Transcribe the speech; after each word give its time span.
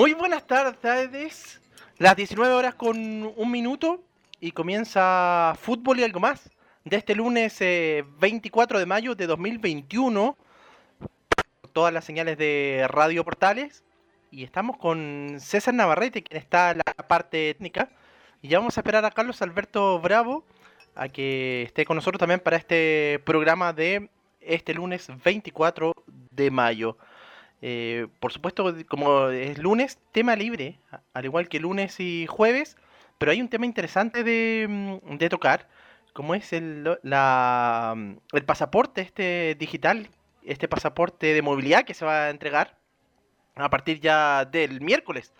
Muy 0.00 0.14
buenas 0.14 0.46
tardes, 0.46 1.60
las 1.98 2.16
19 2.16 2.54
horas 2.54 2.74
con 2.74 2.96
un 3.36 3.50
minuto 3.50 4.02
y 4.40 4.52
comienza 4.52 5.54
fútbol 5.60 6.00
y 6.00 6.04
algo 6.04 6.20
más 6.20 6.48
de 6.86 6.96
este 6.96 7.14
lunes 7.14 7.58
24 7.58 8.78
eh, 8.78 8.80
de 8.80 8.86
mayo 8.86 9.14
de 9.14 9.26
2021. 9.26 10.38
Todas 11.74 11.92
las 11.92 12.06
señales 12.06 12.38
de 12.38 12.86
Radio 12.88 13.24
Portales 13.24 13.84
y 14.30 14.42
estamos 14.42 14.78
con 14.78 15.36
César 15.38 15.74
Navarrete, 15.74 16.22
quien 16.22 16.40
está 16.40 16.70
en 16.70 16.78
la 16.78 17.06
parte 17.06 17.50
étnica. 17.50 17.90
Y 18.40 18.48
ya 18.48 18.58
vamos 18.58 18.78
a 18.78 18.80
esperar 18.80 19.04
a 19.04 19.10
Carlos 19.10 19.42
Alberto 19.42 20.00
Bravo 20.00 20.46
a 20.94 21.10
que 21.10 21.64
esté 21.64 21.84
con 21.84 21.96
nosotros 21.96 22.20
también 22.20 22.40
para 22.40 22.56
este 22.56 23.20
programa 23.26 23.74
de 23.74 24.08
este 24.40 24.72
lunes 24.72 25.08
24 25.22 25.92
de 26.30 26.50
mayo. 26.50 26.96
Eh, 27.62 28.06
por 28.20 28.32
supuesto, 28.32 28.74
como 28.88 29.28
es 29.28 29.58
lunes, 29.58 29.98
tema 30.12 30.36
libre, 30.36 30.78
al 31.12 31.24
igual 31.24 31.48
que 31.48 31.60
lunes 31.60 32.00
y 32.00 32.26
jueves, 32.26 32.76
pero 33.18 33.32
hay 33.32 33.40
un 33.40 33.48
tema 33.48 33.66
interesante 33.66 34.24
de, 34.24 34.66
mm, 34.68 35.18
tocar, 35.28 35.68
como 36.14 36.34
es 36.34 36.52
el, 36.52 36.98
la, 37.02 37.94
mm, 37.96 38.16
el 38.32 38.44
pasaporte 38.44 39.02
este 39.02 39.56
digital, 39.58 40.08
este 40.44 40.68
pasaporte 40.68 41.34
de 41.34 41.42
movilidad 41.42 41.84
que 41.84 41.94
se 41.94 42.04
va 42.04 42.26
a 42.26 42.30
entregar 42.30 42.76
a 43.56 43.68
partir 43.70 44.00
ya 44.00 44.44
del 44.44 44.80
miércoles 44.80 45.32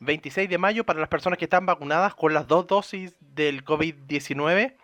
26 0.00 0.48
de 0.48 0.58
mayo 0.58 0.84
para 0.84 1.00
las 1.00 1.08
personas 1.08 1.38
que 1.38 1.44
están 1.46 1.66
vacunadas 1.66 2.14
con 2.14 2.34
las 2.34 2.46
dos 2.46 2.66
dosis 2.66 3.16
del 3.20 3.64
COVID-19. 3.64 4.74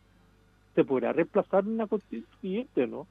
¿Se 0.75 0.85
podrá 0.85 1.13
reemplazar 1.13 1.67
una 1.67 1.87
constituyente 1.87 2.85
o 2.85 2.87
no? 2.87 3.07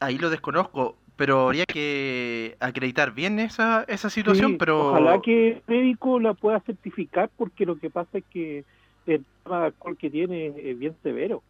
Ahí 0.00 0.18
lo 0.18 0.30
desconozco, 0.30 0.96
pero 1.16 1.46
habría 1.46 1.64
que 1.64 2.56
acreditar 2.60 3.12
bien 3.12 3.38
esa, 3.38 3.84
esa 3.88 4.10
situación, 4.10 4.58
pero... 4.58 4.90
Ojalá 4.90 5.20
que 5.20 5.48
el 5.48 5.62
médico 5.66 6.20
la 6.20 6.34
pueda 6.34 6.60
certificar 6.60 7.30
porque 7.36 7.64
lo 7.64 7.78
que 7.78 7.90
pasa 7.90 8.18
es 8.18 8.24
que 8.30 8.64
el 9.06 9.24
alcohol 9.44 9.96
que 9.96 10.10
tiene 10.10 10.52
es 10.56 10.78
bien 10.78 10.94
severo. 11.02 11.42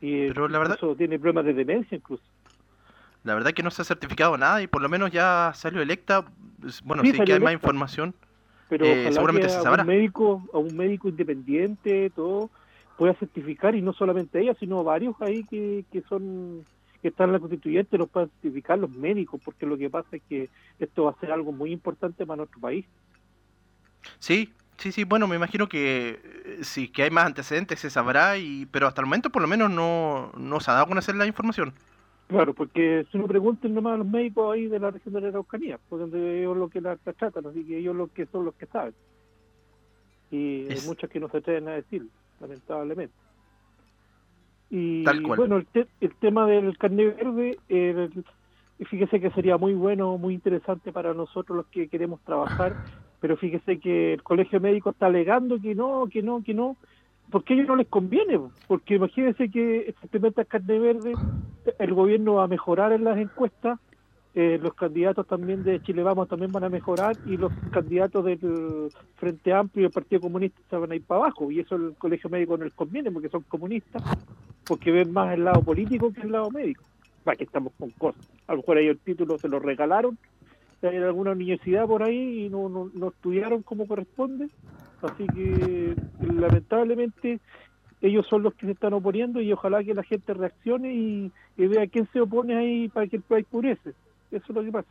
Y 0.00 0.28
pero 0.28 0.48
la 0.48 0.58
verdad... 0.58 0.78
Tiene 0.96 1.18
problemas 1.18 1.44
de 1.44 1.54
demencia 1.54 1.96
incluso. 1.96 2.22
La 3.24 3.34
verdad 3.34 3.52
que 3.52 3.62
no 3.62 3.70
se 3.70 3.82
ha 3.82 3.84
certificado 3.84 4.36
nada 4.36 4.62
y 4.62 4.66
por 4.66 4.82
lo 4.82 4.88
menos 4.88 5.10
ya 5.10 5.52
salió 5.54 5.82
electa. 5.82 6.24
Bueno, 6.84 7.02
sí, 7.02 7.12
que 7.12 7.32
hay 7.32 7.40
más 7.40 7.52
información, 7.52 8.14
pero 8.68 8.84
eh, 8.84 9.12
seguramente 9.12 9.48
se 9.48 9.60
sabrá. 9.60 9.82
A 9.82 9.84
un, 9.84 9.88
médico, 9.88 10.42
a 10.52 10.58
un 10.58 10.76
médico 10.76 11.08
independiente, 11.08 12.10
todo, 12.10 12.50
pueda 12.96 13.14
certificar 13.14 13.74
y 13.74 13.82
no 13.82 13.92
solamente 13.92 14.40
ella, 14.40 14.54
sino 14.58 14.82
varios 14.82 15.14
ahí 15.20 15.44
que, 15.44 15.84
que 15.92 16.02
son 16.08 16.64
que 17.02 17.08
están 17.08 17.28
en 17.28 17.34
la 17.34 17.38
constituyente 17.38 17.98
los 17.98 18.08
pueden 18.08 18.30
certificar 18.30 18.78
los 18.78 18.90
médicos, 18.90 19.40
porque 19.44 19.66
lo 19.66 19.78
que 19.78 19.90
pasa 19.90 20.08
es 20.16 20.22
que 20.28 20.48
esto 20.78 21.04
va 21.04 21.12
a 21.12 21.20
ser 21.20 21.32
algo 21.32 21.52
muy 21.52 21.72
importante 21.72 22.26
para 22.26 22.38
nuestro 22.38 22.60
país. 22.60 22.86
Sí, 24.18 24.52
sí, 24.76 24.92
sí, 24.92 25.04
bueno, 25.04 25.28
me 25.28 25.36
imagino 25.36 25.68
que 25.68 26.20
eh, 26.22 26.58
sí, 26.62 26.88
que 26.88 27.04
hay 27.04 27.10
más 27.10 27.26
antecedentes 27.26 27.80
se 27.80 27.90
sabrá, 27.90 28.38
y 28.38 28.66
pero 28.66 28.86
hasta 28.86 29.00
el 29.00 29.06
momento 29.06 29.30
por 29.30 29.42
lo 29.42 29.48
menos 29.48 29.70
no, 29.70 30.32
no 30.36 30.60
se 30.60 30.70
ha 30.70 30.74
dado 30.74 30.86
a 30.86 30.88
conocer 30.88 31.14
la 31.14 31.26
información. 31.26 31.72
Claro, 32.28 32.52
porque 32.52 33.06
si 33.10 33.16
no 33.16 33.26
pregunten 33.26 33.74
nomás 33.74 33.94
a 33.94 33.98
los 33.98 34.06
médicos 34.06 34.52
ahí 34.52 34.66
de 34.66 34.78
la 34.78 34.90
región 34.90 35.14
de 35.14 35.22
la 35.22 35.28
Araucanía, 35.28 35.78
porque 35.88 36.40
ellos 36.40 36.56
lo 36.56 36.68
que 36.68 36.80
la, 36.80 36.96
tratan, 36.96 37.46
así 37.46 37.64
que 37.64 37.78
ellos 37.78 37.96
lo 37.96 38.12
que 38.12 38.26
son 38.26 38.44
los 38.44 38.54
que 38.54 38.66
saben. 38.66 38.94
Y 40.30 40.70
hay 40.70 40.80
muchos 40.84 41.08
que 41.08 41.20
no 41.20 41.30
se 41.30 41.38
atreven 41.38 41.68
a 41.68 41.72
decir, 41.72 42.06
lamentablemente. 42.38 43.14
Y 44.70 45.04
bueno, 45.22 45.56
el, 45.56 45.88
el, 46.00 46.14
tema 46.16 46.46
del 46.46 46.76
carnet 46.76 47.16
verde, 47.16 47.56
fíjese 48.84 49.20
que 49.20 49.30
sería 49.30 49.56
muy 49.56 49.74
bueno, 49.74 50.18
muy 50.18 50.34
interesante 50.34 50.92
para 50.92 51.14
nosotros 51.14 51.56
los 51.56 51.66
que 51.66 51.88
queremos 51.88 52.20
trabajar, 52.20 52.74
pero 53.20 53.36
fíjese 53.36 53.78
que 53.78 54.14
el 54.14 54.22
colegio 54.22 54.60
médico 54.60 54.90
está 54.90 55.06
alegando 55.06 55.60
que 55.60 55.74
no, 55.74 56.06
que 56.10 56.22
no, 56.22 56.42
que 56.42 56.54
no, 56.54 56.76
porque 57.30 57.52
a 57.52 57.56
ellos 57.56 57.68
no 57.68 57.76
les 57.76 57.88
conviene, 57.88 58.38
porque 58.66 58.96
imagínense 58.96 59.50
que 59.50 59.94
se 59.98 60.06
implementa 60.06 60.42
el 60.42 60.46
carnet 60.46 60.80
verde, 60.80 61.12
el 61.78 61.94
gobierno 61.94 62.34
va 62.34 62.44
a 62.44 62.48
mejorar 62.48 62.92
en 62.92 63.04
las 63.04 63.18
encuestas, 63.18 63.78
eh, 64.40 64.56
los 64.62 64.72
candidatos 64.74 65.26
también 65.26 65.64
de 65.64 65.82
Chile 65.82 66.04
Vamos 66.04 66.28
también 66.28 66.52
van 66.52 66.62
a 66.62 66.68
mejorar 66.68 67.16
y 67.26 67.36
los 67.36 67.52
candidatos 67.72 68.24
del 68.24 68.88
Frente 69.16 69.52
Amplio 69.52 69.82
y 69.82 69.86
el 69.86 69.90
Partido 69.90 70.20
Comunista 70.20 70.60
se 70.70 70.76
van 70.76 70.92
a 70.92 70.94
ir 70.94 71.02
para 71.02 71.22
abajo 71.22 71.50
y 71.50 71.58
eso 71.58 71.74
el 71.74 71.96
colegio 71.98 72.30
médico 72.30 72.56
no 72.56 72.62
les 72.62 72.72
conviene 72.72 73.10
porque 73.10 73.30
son 73.30 73.42
comunistas 73.42 74.00
porque 74.64 74.92
ven 74.92 75.12
más 75.12 75.34
el 75.34 75.42
lado 75.42 75.60
político 75.62 76.12
que 76.12 76.20
el 76.20 76.30
lado 76.30 76.52
médico. 76.52 76.84
Para 77.24 77.36
que 77.36 77.42
estamos 77.42 77.72
con 77.76 77.90
cosas. 77.90 78.30
A 78.46 78.52
lo 78.52 78.58
mejor 78.58 78.78
ellos 78.78 78.92
el 78.92 79.00
título 79.00 79.38
se 79.38 79.48
lo 79.48 79.58
regalaron 79.58 80.16
en 80.82 81.02
alguna 81.02 81.32
universidad 81.32 81.88
por 81.88 82.04
ahí 82.04 82.44
y 82.44 82.48
no, 82.48 82.68
no, 82.68 83.08
estudiaron 83.08 83.62
como 83.62 83.88
corresponde. 83.88 84.50
Así 85.02 85.26
que 85.34 85.96
lamentablemente 86.20 87.40
ellos 88.02 88.24
son 88.28 88.44
los 88.44 88.54
que 88.54 88.66
se 88.66 88.72
están 88.72 88.92
oponiendo 88.92 89.40
y 89.40 89.52
ojalá 89.52 89.82
que 89.82 89.94
la 89.94 90.04
gente 90.04 90.32
reaccione 90.32 90.94
y, 90.94 91.32
vea 91.56 91.88
quién 91.88 92.08
se 92.12 92.20
opone 92.20 92.56
ahí 92.56 92.88
para 92.88 93.08
que 93.08 93.16
el 93.16 93.22
país 93.22 93.44
purece. 93.50 93.94
Eso 94.30 94.44
es 94.48 94.54
lo 94.54 94.62
que 94.62 94.72
pasa. 94.72 94.88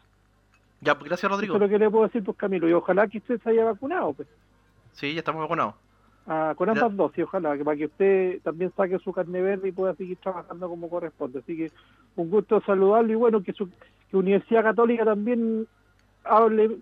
Ya, 0.81 0.95
pues 0.95 1.09
gracias 1.09 1.31
Rodrigo. 1.31 1.55
Eso 1.55 1.63
es 1.63 1.71
lo 1.71 1.77
que 1.77 1.83
le 1.83 1.89
puedo 1.89 2.05
decir, 2.05 2.23
pues 2.23 2.37
Camilo, 2.37 2.69
y 2.69 2.73
ojalá 2.73 3.07
que 3.07 3.17
usted 3.17 3.41
se 3.41 3.49
haya 3.49 3.65
vacunado. 3.65 4.13
Pues. 4.13 4.27
Sí, 4.93 5.13
ya 5.13 5.19
estamos 5.19 5.41
vacunados. 5.41 5.75
Ah, 6.29 6.53
con 6.57 6.69
ambas 6.69 6.93
dos, 6.95 7.17
y 7.17 7.21
ojalá, 7.21 7.55
para 7.63 7.77
que 7.77 7.85
usted 7.85 8.41
también 8.41 8.71
saque 8.75 8.99
su 8.99 9.13
carne 9.13 9.41
verde 9.41 9.69
y 9.69 9.71
pueda 9.71 9.95
seguir 9.95 10.17
trabajando 10.17 10.67
como 10.67 10.89
corresponde. 10.89 11.39
Así 11.39 11.55
que 11.55 11.71
un 12.17 12.29
gusto 12.29 12.61
saludarlo 12.61 13.13
y 13.13 13.15
bueno, 13.15 13.41
que 13.41 13.53
su 13.53 13.69
que 14.09 14.17
Universidad 14.17 14.63
Católica 14.63 15.05
también 15.05 15.67
hable 16.23 16.77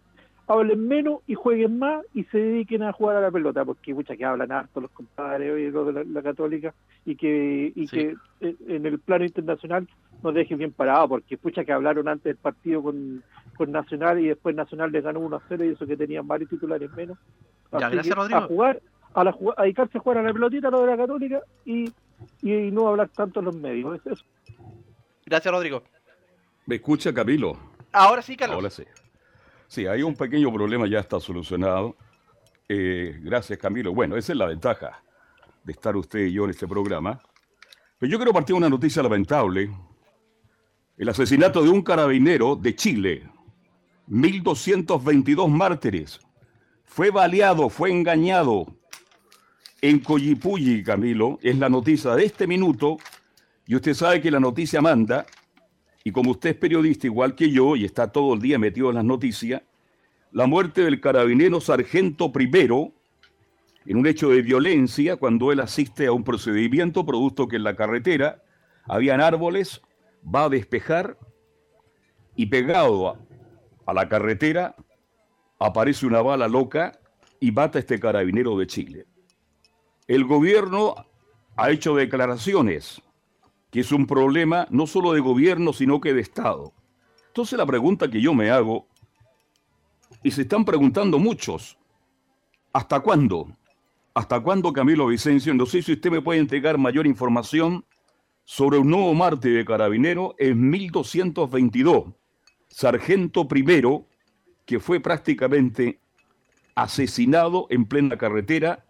hablen 0.48 0.88
menos 0.88 1.22
y 1.28 1.34
jueguen 1.34 1.80
más 1.80 2.06
y 2.14 2.24
se 2.26 2.38
dediquen 2.38 2.84
a 2.84 2.94
jugar 2.94 3.18
a 3.18 3.22
la 3.22 3.32
pelota, 3.32 3.66
porque 3.66 3.94
muchas 3.94 4.18
que 4.18 4.26
hablan 4.26 4.52
harto 4.52 4.82
los 4.82 4.92
compadres 4.92 5.52
hoy 5.52 5.72
de 5.72 6.06
la, 6.06 6.22
católica 6.22 6.74
y 7.06 7.16
que 7.16 7.72
y 7.76 7.88
que 7.88 8.16
en 8.42 8.86
el 8.86 9.00
plano 9.00 9.26
internacional 9.26 9.88
nos 10.24 10.34
dejen 10.34 10.58
bien 10.58 10.72
parados, 10.72 11.10
porque 11.10 11.38
pucha 11.38 11.66
que 11.66 11.72
hablaron 11.72 12.08
antes 12.08 12.26
del 12.26 12.38
partido 12.38 12.84
con, 12.84 13.24
con 13.58 13.72
Nacional 13.72 14.20
y 14.20 14.28
después 14.28 14.56
Nacional 14.56 14.92
les 14.92 15.04
ganó 15.04 15.20
1 15.22 15.36
a 15.36 15.42
0 15.48 15.66
y 15.66 15.70
eso 15.70 15.88
que 15.88 15.98
tenían 15.98 16.28
varios 16.28 16.50
titulares 16.50 16.92
menos. 16.94 17.18
gracias, 17.72 18.16
Rodrigo. 18.16 18.40
A 18.40 18.48
jugar, 18.48 18.82
a, 19.14 19.24
la, 19.24 19.36
a 19.58 19.64
dedicarse 19.64 19.98
a 19.98 20.02
jugar 20.02 20.20
a 20.20 20.24
la 20.24 20.34
pelotita, 20.34 20.70
lo 20.70 20.82
de 20.82 20.88
la 20.88 20.98
católica 20.98 21.42
y, 21.66 21.92
y 22.42 22.72
no 22.72 22.88
hablar 22.88 23.10
tanto 23.10 23.40
en 23.40 23.46
los 23.46 23.56
medios. 23.56 23.96
Es 23.96 24.14
eso. 24.14 24.26
Gracias, 25.26 25.52
Rodrigo. 25.52 25.84
¿Me 26.68 26.76
escucha, 26.76 27.14
Camilo? 27.14 27.58
Ahora 27.92 28.22
sí, 28.22 28.36
Carlos. 28.36 28.56
Ahora 28.56 28.70
sí. 28.70 28.84
Sí, 29.76 29.86
hay 29.88 30.04
un 30.04 30.16
pequeño 30.16 30.54
problema, 30.54 30.88
ya 30.88 31.00
está 31.00 31.20
solucionado. 31.20 31.98
Eh, 32.70 33.20
gracias, 33.22 33.60
Camilo. 33.60 33.94
Bueno, 33.94 34.16
esa 34.16 34.32
es 34.32 34.38
la 34.38 34.46
ventaja 34.46 35.04
de 35.66 35.74
estar 35.74 35.98
usted 35.98 36.28
y 36.28 36.32
yo 36.32 36.46
en 36.46 36.52
este 36.52 36.66
programa. 36.66 37.22
Pero 38.00 38.10
yo 38.10 38.18
quiero 38.18 38.32
partir 38.32 38.54
de 38.54 38.60
una 38.60 38.70
noticia 38.70 39.04
lamentable. 39.04 39.70
El 40.96 41.10
asesinato 41.10 41.62
de 41.62 41.68
un 41.68 41.82
carabinero 41.82 42.56
de 42.56 42.74
Chile. 42.74 43.30
1222 44.08 45.50
mártires. 45.50 46.22
Fue 46.86 47.12
baleado, 47.12 47.68
fue 47.68 47.92
engañado. 47.92 48.68
En 49.82 50.00
Coyipulli, 50.00 50.84
Camilo, 50.84 51.38
es 51.42 51.58
la 51.58 51.68
noticia 51.68 52.16
de 52.16 52.24
este 52.24 52.48
minuto. 52.48 52.96
Y 53.68 53.76
usted 53.76 53.94
sabe 53.94 54.22
que 54.22 54.32
la 54.32 54.40
noticia 54.40 54.80
manda. 54.80 55.26
Y 56.08 56.12
como 56.12 56.32
usted 56.32 56.52
es 56.52 56.56
periodista 56.56 57.08
igual 57.08 57.34
que 57.34 57.50
yo 57.50 57.76
y 57.76 57.84
está 57.84 58.12
todo 58.12 58.36
el 58.36 58.40
día 58.40 58.60
metido 58.60 58.90
en 58.90 58.96
las 58.96 59.04
noticias, 59.04 59.64
la 60.32 60.46
muerte 60.46 60.84
del 60.84 61.02
carabinero 61.02 61.60
sargento 61.60 62.32
primero 62.32 62.92
en 63.88 63.98
un 63.98 64.06
hecho 64.06 64.30
de 64.30 64.44
violencia 64.44 65.16
cuando 65.16 65.52
él 65.52 65.60
asiste 65.62 66.06
a 66.06 66.12
un 66.12 66.24
procedimiento 66.24 67.08
producto 67.08 67.48
que 67.48 67.56
en 67.56 67.64
la 67.64 67.76
carretera 67.76 68.44
habían 68.84 69.20
árboles, 69.20 69.82
va 70.24 70.44
a 70.44 70.50
despejar 70.50 71.18
y 72.36 72.46
pegado 72.46 73.10
a, 73.10 73.20
a 73.88 73.94
la 73.96 74.08
carretera 74.08 74.76
aparece 75.58 76.06
una 76.06 76.22
bala 76.22 76.48
loca 76.48 77.00
y 77.40 77.52
mata 77.52 77.80
a 77.80 77.82
este 77.82 78.00
carabinero 78.00 78.56
de 78.60 78.68
Chile. 78.68 79.06
El 80.08 80.26
gobierno 80.26 80.94
ha 81.56 81.72
hecho 81.72 81.96
declaraciones 81.96 83.02
que 83.76 83.82
es 83.82 83.92
un 83.92 84.08
problema 84.08 84.68
no 84.70 84.88
solo 84.88 85.12
de 85.12 85.20
gobierno, 85.20 85.74
sino 85.74 86.00
que 86.00 86.14
de 86.14 86.22
Estado. 86.22 86.72
Entonces 87.28 87.58
la 87.58 87.66
pregunta 87.66 88.10
que 88.10 88.22
yo 88.22 88.34
me 88.34 88.50
hago, 88.50 88.88
y 90.24 90.32
se 90.32 90.44
están 90.44 90.64
preguntando 90.64 91.20
muchos, 91.20 91.78
¿hasta 92.72 93.02
cuándo? 93.02 93.50
¿Hasta 94.14 94.40
cuándo, 94.40 94.72
Camilo 94.72 95.08
Vicencio? 95.08 95.54
No 95.54 95.66
sé 95.66 95.82
si 95.82 95.92
usted 95.92 96.10
me 96.10 96.22
puede 96.22 96.40
entregar 96.40 96.78
mayor 96.78 97.06
información 97.06 97.84
sobre 98.46 98.78
un 98.78 98.90
nuevo 98.92 99.14
Marte 99.14 99.50
de 99.50 99.66
carabinero 99.66 100.36
en 100.38 100.70
1222, 100.70 102.14
sargento 102.70 103.46
primero, 103.46 104.08
que 104.66 104.80
fue 104.80 105.02
prácticamente 105.02 106.00
asesinado 106.76 107.68
en 107.70 107.84
plena 107.84 108.18
carretera 108.18 108.86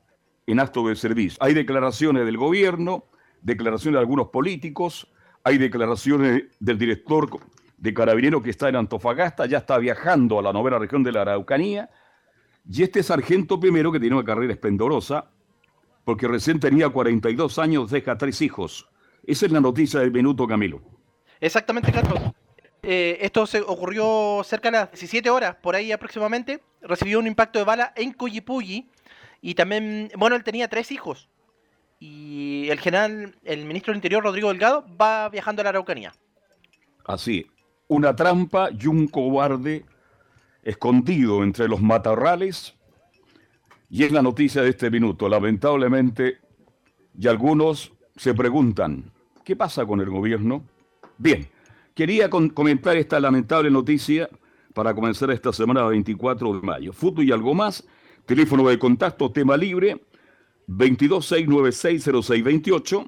en 0.46 0.60
acto 0.60 0.88
de 0.88 0.96
servicio. 0.96 1.40
Hay 1.42 1.56
declaraciones 1.56 2.24
del 2.24 2.38
gobierno, 2.38 3.06
declaraciones 3.46 3.98
de 3.98 4.00
algunos 4.00 4.30
políticos, 4.30 5.08
hay 5.44 5.60
declaraciones 5.60 6.46
del 6.60 6.78
director 6.80 7.30
de 7.78 7.94
Carabinero 7.94 8.42
que 8.42 8.50
está 8.50 8.70
en 8.70 8.76
Antofagasta, 8.76 9.46
ya 9.46 9.60
está 9.60 9.78
viajando 9.78 10.40
a 10.40 10.42
la 10.42 10.52
novena 10.52 10.80
región 10.80 11.04
de 11.04 11.12
la 11.12 11.22
Araucanía, 11.22 11.90
y 12.68 12.82
este 12.82 13.04
sargento 13.04 13.60
primero 13.60 13.92
que 13.92 14.00
tiene 14.00 14.16
una 14.16 14.26
carrera 14.26 14.52
esplendorosa, 14.52 15.30
porque 16.04 16.28
recién 16.28 16.60
tenía 16.60 16.90
42 16.90 17.60
años, 17.60 17.92
deja 17.92 18.18
tres 18.18 18.42
hijos. 18.42 18.90
Esa 19.24 19.46
es 19.46 19.52
la 19.52 19.62
noticia 19.62 20.00
del 20.00 20.12
minuto, 20.12 20.48
Camilo. 20.48 20.82
Exactamente, 21.40 21.92
Carlos. 21.92 22.20
Eh, 22.82 23.18
esto 23.22 23.46
se 23.46 23.62
ocurrió 23.62 24.42
cerca 24.44 24.72
de 24.72 24.78
las 24.78 24.92
17 24.92 25.30
horas, 25.30 25.56
por 25.56 25.76
ahí 25.76 25.92
aproximadamente. 25.92 26.64
Recibió 26.82 27.20
un 27.20 27.28
impacto 27.28 27.60
de 27.60 27.66
bala 27.66 27.94
en 27.96 28.14
Cuyipulli. 28.14 28.90
Y 29.42 29.54
también, 29.54 30.12
bueno, 30.18 30.36
él 30.36 30.44
tenía 30.44 30.68
tres 30.68 30.92
hijos 30.92 31.30
y 32.06 32.70
el 32.70 32.80
general, 32.80 33.36
el 33.44 33.66
ministro 33.66 33.92
del 33.92 33.98
Interior, 33.98 34.24
Rodrigo 34.24 34.50
Delgado, 34.50 34.86
va 35.00 35.30
viajando 35.30 35.62
a 35.62 35.64
la 35.64 35.70
Araucanía. 35.70 36.14
Así, 37.06 37.46
una 37.88 38.16
trampa 38.16 38.70
y 38.72 38.88
un 38.88 39.08
cobarde 39.08 39.86
escondido 40.64 41.44
entre 41.44 41.68
los 41.68 41.82
matorrales. 41.82 42.76
Y 43.90 44.04
es 44.04 44.12
la 44.12 44.22
noticia 44.22 44.62
de 44.62 44.70
este 44.70 44.90
minuto. 44.90 45.30
Lamentablemente, 45.30 46.40
y 47.18 47.28
algunos 47.28 47.94
se 48.16 48.34
preguntan, 48.34 49.12
¿qué 49.44 49.56
pasa 49.56 49.86
con 49.86 50.02
el 50.02 50.10
gobierno? 50.10 50.64
Bien, 51.18 51.48
quería 51.94 52.30
comentar 52.30 52.98
esta 52.98 53.20
lamentable 53.20 53.70
noticia 53.70 54.30
para 54.74 54.94
comenzar 54.94 55.32
esta 55.32 55.54
semana 55.54 55.84
24 55.86 56.54
de 56.54 56.62
mayo. 56.62 56.94
Fútbol 56.94 57.26
y 57.26 57.32
algo 57.32 57.54
más. 57.54 57.88
Teléfono 58.26 58.68
de 58.68 58.80
contacto, 58.80 59.32
tema 59.32 59.56
libre, 59.56 60.02
226960628 60.68 63.08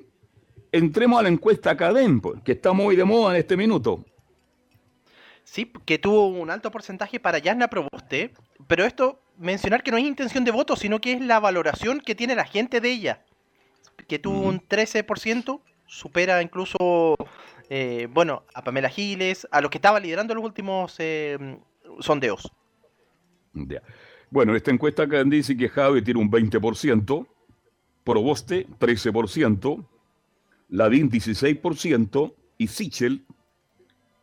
entremos 0.72 1.18
a 1.18 1.22
la 1.22 1.28
encuesta 1.28 1.70
Academ, 1.70 2.20
pues, 2.20 2.42
que 2.42 2.52
está 2.52 2.72
muy 2.72 2.96
de 2.96 3.04
moda 3.04 3.34
en 3.34 3.40
este 3.40 3.56
minuto. 3.56 4.04
Sí, 5.44 5.72
que 5.84 5.98
tuvo 5.98 6.28
un 6.28 6.50
alto 6.50 6.70
porcentaje 6.70 7.18
para 7.18 7.38
Yasna 7.38 7.68
Proboste, 7.68 8.32
pero 8.66 8.84
esto, 8.84 9.20
mencionar 9.36 9.82
que 9.82 9.90
no 9.90 9.96
es 9.96 10.04
intención 10.04 10.44
de 10.44 10.52
voto, 10.52 10.76
sino 10.76 11.00
que 11.00 11.14
es 11.14 11.20
la 11.20 11.40
valoración 11.40 12.00
que 12.00 12.14
tiene 12.14 12.34
la 12.34 12.44
gente 12.44 12.80
de 12.80 12.90
ella, 12.90 13.24
que 14.06 14.18
tuvo 14.18 14.42
un 14.42 14.60
13%, 14.60 15.60
supera 15.86 16.40
incluso, 16.40 17.16
eh, 17.68 18.06
bueno, 18.10 18.44
a 18.54 18.62
Pamela 18.62 18.88
Giles, 18.88 19.48
a 19.50 19.60
los 19.60 19.70
que 19.70 19.78
estaba 19.78 19.98
liderando 19.98 20.34
los 20.34 20.44
últimos 20.44 20.94
eh, 20.98 21.58
sondeos. 21.98 22.52
Bueno, 24.30 24.54
esta 24.54 24.70
encuesta 24.70 25.02
acá 25.02 25.24
dice 25.24 25.56
que 25.56 25.68
Javi 25.68 26.02
tiene 26.02 26.20
un 26.20 26.30
20%, 26.30 27.26
Proboste 28.04 28.66
13%, 28.78 29.84
Ladín 30.70 31.10
16% 31.10 32.34
y 32.58 32.66
Sichel 32.68 33.24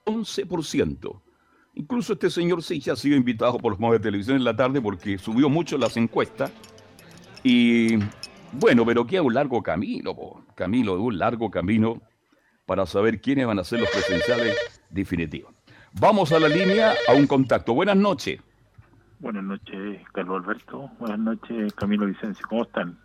11%. 0.06 1.22
Incluso 1.75 2.13
este 2.13 2.30
señor 2.30 2.63
Sichel 2.63 2.94
ha 2.94 2.96
sido 2.96 3.16
invitado 3.16 3.58
por 3.60 3.74
los 3.74 3.80
medios 3.80 4.00
de 4.00 4.04
televisión 4.04 4.38
en 4.38 4.44
la 4.44 4.56
tarde 4.56 4.82
porque 4.82 5.18
subió 5.18 5.50
mucho 5.50 5.77
las 5.77 5.98
encuestas. 5.98 6.51
Y 7.44 7.98
bueno, 8.54 8.86
pero 8.86 9.06
queda 9.06 9.22
un 9.22 9.34
largo 9.34 9.62
camino, 9.62 10.16
Camilo, 10.56 11.01
un 11.01 11.18
largo 11.18 11.51
camino 11.51 12.01
para 12.66 12.86
saber 12.86 13.22
quiénes 13.22 13.46
van 13.46 13.60
a 13.60 13.63
ser 13.63 13.80
los 13.80 13.89
presenciales 13.89 14.82
definitivos. 14.89 15.54
Vamos 15.94 16.32
a 16.32 16.39
la 16.39 16.50
línea 16.50 16.94
a 17.08 17.13
un 17.13 17.27
contacto. 17.27 17.74
Buenas 17.74 17.98
noches. 17.98 18.42
Buenas 19.20 19.44
noches, 19.44 20.01
Carlos 20.13 20.44
Alberto. 20.44 20.92
Buenas 21.00 21.20
noches, 21.20 21.74
Camilo 21.74 22.06
Vicencio. 22.06 22.46
¿Cómo 22.48 22.63
están? 22.63 22.98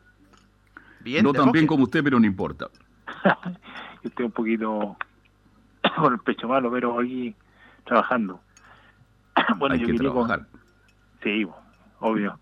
Bien, 1.00 1.24
no 1.24 1.32
tan 1.32 1.50
bien 1.52 1.66
como 1.66 1.84
usted, 1.84 2.04
pero 2.04 2.20
no 2.20 2.26
importa. 2.26 2.68
estoy 4.02 4.26
un 4.26 4.32
poquito 4.32 4.96
con 5.96 6.12
el 6.12 6.18
pecho 6.20 6.48
malo, 6.48 6.70
pero 6.70 6.98
aquí 6.98 7.34
trabajando. 7.84 8.40
bueno, 9.58 9.74
yo 9.76 9.86
quería 9.86 10.10
trabajar. 10.10 10.46
Sí, 11.22 11.46
obvio. 12.00 12.38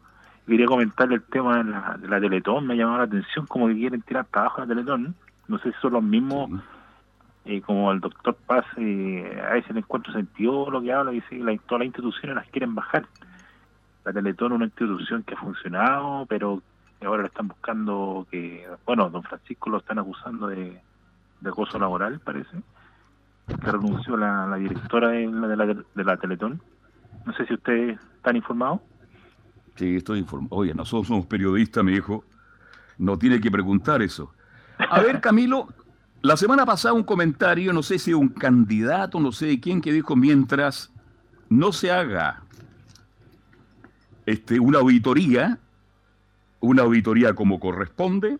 Quería 0.47 0.67
comentar 0.67 1.13
el 1.13 1.23
tema 1.23 1.59
de 1.59 1.71
la, 1.71 1.97
de 2.01 2.09
la 2.09 2.21
Teletón, 2.21 2.67
me 2.67 2.75
ha 2.75 2.77
llamado 2.77 2.99
la 2.99 3.05
atención, 3.05 3.47
como 3.47 3.69
que 3.69 3.75
quieren 3.75 4.03
tirar 4.03 4.25
para 4.25 4.47
abajo 4.47 4.63
la 4.63 4.67
Teletón. 4.67 5.15
No 5.47 5.59
sé 5.59 5.71
si 5.73 5.79
son 5.81 5.93
los 5.93 6.03
mismos, 6.03 6.61
eh, 7.45 7.61
como 7.61 7.93
el 7.93 8.01
doctor 8.01 8.37
Paz, 8.47 8.65
eh, 8.77 9.43
a 9.49 9.55
veces 9.55 9.73
le 9.73 9.81
encuentro 9.81 10.13
sentido 10.13 10.71
lo 10.71 10.81
que 10.83 10.93
habla, 10.93 11.13
y 11.13 11.17
dice 11.17 11.39
que 11.39 11.61
todas 11.67 11.81
las 11.81 11.87
instituciones 11.87 12.37
las 12.37 12.49
quieren 12.49 12.75
bajar. 12.75 13.07
La 14.05 14.13
Teletón 14.13 14.53
es 14.53 14.57
una 14.57 14.65
institución 14.65 15.23
que 15.23 15.35
ha 15.35 15.39
funcionado, 15.39 16.27
pero 16.27 16.63
y 17.00 17.04
ahora 17.04 17.23
lo 17.23 17.28
están 17.28 17.49
buscando 17.49 18.26
que, 18.30 18.66
bueno, 18.85 19.09
don 19.11 19.23
Francisco 19.23 19.71
lo 19.71 19.78
están 19.78 19.99
acusando 19.99 20.47
de, 20.49 20.80
de 21.40 21.49
acoso 21.49 21.78
laboral, 21.78 22.21
parece. 22.21 22.62
que 23.47 23.71
renunció 23.71 24.16
la, 24.16 24.54
directora 24.57 25.09
de 25.09 25.26
la, 25.28 25.66
de 25.66 26.04
la 26.04 26.16
Teletón. 26.19 26.61
No 27.25 27.33
sé 27.35 27.47
si 27.47 27.54
ustedes 27.54 27.99
están 28.16 28.37
informados. 28.37 28.80
Sí, 29.76 29.97
estoy 29.97 30.19
informado. 30.19 30.57
Oye, 30.57 30.75
nosotros 30.75 31.09
somos 31.09 31.26
periodistas, 31.26 31.83
mi 31.83 31.92
hijo. 31.92 32.25
No 32.99 33.19
tiene 33.19 33.40
que 33.40 33.50
preguntar 33.50 34.02
eso. 34.02 34.33
A 34.78 35.00
ver, 35.00 35.21
Camilo, 35.23 35.69
la 36.23 36.37
semana 36.37 36.66
pasada 36.66 36.92
un 36.92 37.02
comentario, 37.02 37.73
no 37.73 37.83
sé 37.83 37.99
si 37.99 38.12
un 38.12 38.28
candidato, 38.28 39.21
no 39.21 39.33
sé 39.33 39.47
de 39.47 39.61
quién, 39.61 39.80
que 39.80 39.92
dijo, 39.92 40.16
mientras 40.16 40.92
no 41.49 41.73
se 41.73 41.90
haga 41.90 42.42
este, 44.26 44.61
una 44.61 44.78
auditoría, 44.80 45.59
una 46.61 46.83
auditoría 46.83 47.35
como 47.35 47.59
corresponde, 47.59 48.38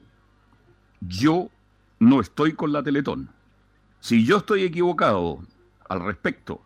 yo 1.01 1.51
no 1.99 2.21
estoy 2.21 2.55
con 2.55 2.73
la 2.73 2.83
Teletón. 2.83 3.31
Si 4.01 4.25
yo 4.25 4.39
estoy 4.39 4.63
equivocado 4.63 5.41
al 5.89 6.05
respecto, 6.05 6.63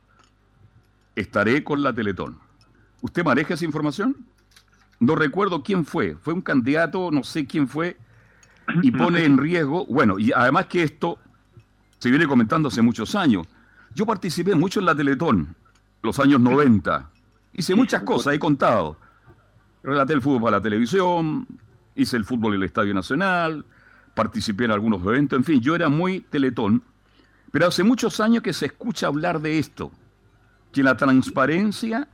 estaré 1.16 1.64
con 1.64 1.82
la 1.82 1.92
Teletón. 1.92 2.38
¿Usted 3.02 3.24
maneja 3.24 3.54
esa 3.54 3.64
información? 3.64 4.16
No 5.00 5.14
recuerdo 5.14 5.62
quién 5.62 5.84
fue. 5.84 6.16
Fue 6.16 6.32
un 6.32 6.40
candidato, 6.40 7.10
no 7.10 7.24
sé 7.24 7.46
quién 7.46 7.68
fue, 7.68 7.96
y 8.82 8.90
pone 8.90 9.24
en 9.24 9.36
riesgo, 9.38 9.84
bueno, 9.86 10.18
y 10.18 10.32
además 10.32 10.66
que 10.66 10.82
esto 10.82 11.18
se 11.98 12.10
viene 12.10 12.26
comentando 12.26 12.68
hace 12.68 12.82
muchos 12.82 13.14
años. 13.14 13.46
Yo 13.94 14.06
participé 14.06 14.54
mucho 14.54 14.80
en 14.80 14.86
la 14.86 14.94
Teletón, 14.94 15.54
los 16.02 16.18
años 16.18 16.40
90. 16.40 17.10
Hice 17.52 17.74
muchas 17.74 18.02
cosas, 18.02 18.34
he 18.34 18.38
contado. 18.38 18.96
Relaté 19.84 20.14
el 20.14 20.22
fútbol 20.22 20.42
para 20.42 20.56
la 20.56 20.62
televisión, 20.62 21.46
hice 21.94 22.16
el 22.16 22.24
fútbol 22.24 22.54
en 22.54 22.62
el 22.62 22.66
Estadio 22.66 22.94
Nacional, 22.94 23.64
participé 24.14 24.64
en 24.64 24.70
algunos 24.70 25.02
eventos, 25.02 25.38
en 25.38 25.44
fin, 25.44 25.60
yo 25.60 25.76
era 25.76 25.88
muy 25.88 26.20
Teletón. 26.20 26.82
Pero 27.52 27.66
hace 27.66 27.84
muchos 27.84 28.18
años 28.18 28.42
que 28.42 28.52
se 28.52 28.66
escucha 28.66 29.06
hablar 29.06 29.40
de 29.40 29.58
esto, 29.58 29.92
que 30.72 30.82
la 30.82 30.96
transparencia 30.96 32.08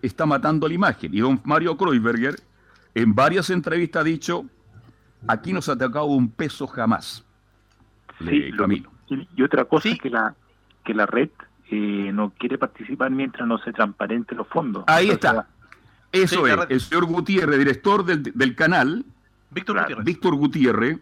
está 0.00 0.24
matando 0.24 0.68
la 0.68 0.74
imagen. 0.74 1.12
Y 1.12 1.20
don 1.20 1.40
Mario 1.44 1.76
Kreuzberger 1.76 2.36
en 2.94 3.14
varias 3.14 3.50
entrevistas 3.50 4.02
ha 4.02 4.04
dicho, 4.04 4.46
aquí 5.26 5.52
no 5.52 5.60
se 5.60 5.72
ha 5.72 5.76
tocado 5.76 6.06
un 6.06 6.30
peso 6.30 6.66
jamás. 6.66 7.24
Sí, 8.20 8.50
y 9.36 9.42
otra 9.42 9.64
cosa 9.66 9.88
es 9.90 9.98
que 9.98 10.08
la, 10.08 10.34
que 10.84 10.94
la 10.94 11.06
red 11.06 11.28
eh, 11.70 12.10
no 12.14 12.30
quiere 12.30 12.56
participar 12.56 13.10
mientras 13.10 13.46
no 13.46 13.58
se 13.58 13.72
transparente 13.72 14.34
los 14.34 14.46
fondos. 14.48 14.84
Ahí 14.86 15.10
está. 15.10 15.48
Eso 16.12 16.46
es. 16.46 16.56
El 16.68 16.80
señor 16.80 17.06
Gutiérrez, 17.06 17.58
director 17.58 18.04
del, 18.04 18.54
canal, 18.54 19.04
Víctor 19.50 19.80
Gutiérrez. 19.80 20.04
Víctor 20.04 20.34
Gutiérrez, 20.36 20.98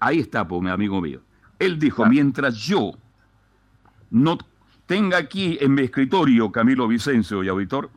ahí 0.00 0.20
está, 0.20 0.44
mi 0.44 0.70
amigo 0.70 1.00
mío. 1.00 1.20
Él 1.58 1.78
dijo, 1.78 2.06
mientras 2.06 2.56
yo 2.56 2.92
no 4.10 4.38
tenga 4.86 5.18
aquí 5.18 5.58
en 5.60 5.74
mi 5.74 5.82
escritorio, 5.82 6.52
Camilo 6.52 6.86
Vicencio 6.86 7.42
y 7.42 7.48
auditor, 7.48 7.90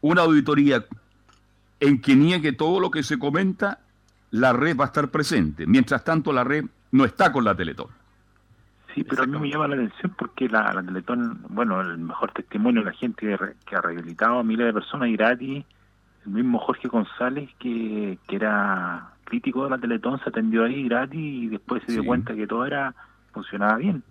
una 0.00 0.22
auditoría 0.22 0.84
en 1.78 2.00
que 2.00 2.16
niegue 2.16 2.52
todo 2.52 2.80
lo 2.80 2.90
que 2.90 3.02
se 3.02 3.18
comenta, 3.18 3.80
la 4.30 4.52
red 4.52 4.76
va 4.76 4.84
a 4.84 4.86
estar 4.88 5.10
presente. 5.10 5.66
Mientras 5.66 6.04
tanto, 6.04 6.32
la 6.32 6.44
red 6.44 6.64
no 6.92 7.04
está 7.04 7.32
con 7.32 7.44
la 7.44 7.54
Teletón. 7.54 7.88
Sí, 8.94 9.04
pero 9.04 9.22
a 9.22 9.26
mí 9.26 9.38
me 9.38 9.48
llama 9.48 9.68
la 9.68 9.76
atención 9.76 10.14
porque 10.16 10.48
la, 10.48 10.82
Teletón, 10.82 11.40
bueno, 11.48 11.80
el 11.80 11.98
mejor 11.98 12.32
testimonio 12.32 12.82
de 12.82 12.90
la 12.90 12.96
gente 12.96 13.36
que, 13.66 13.76
ha 13.76 13.80
rehabilitado 13.80 14.38
a 14.38 14.44
miles 14.44 14.66
de 14.66 14.72
personas 14.72 15.10
gratis, 15.12 15.64
el 16.26 16.32
mismo 16.32 16.58
Jorge 16.58 16.88
González, 16.88 17.50
que, 17.58 18.18
que 18.26 18.36
era 18.36 19.10
crítico 19.24 19.64
de 19.64 19.70
la 19.70 19.78
Teletón, 19.78 20.18
se 20.20 20.28
atendió 20.28 20.64
ahí 20.64 20.88
gratis 20.88 21.20
y 21.20 21.48
después 21.48 21.82
se 21.86 21.92
dio 21.92 22.04
cuenta 22.04 22.34
que 22.34 22.46
todo 22.46 22.66
era 22.66 22.94
funcionaba 23.32 23.76
bien. 23.76 24.02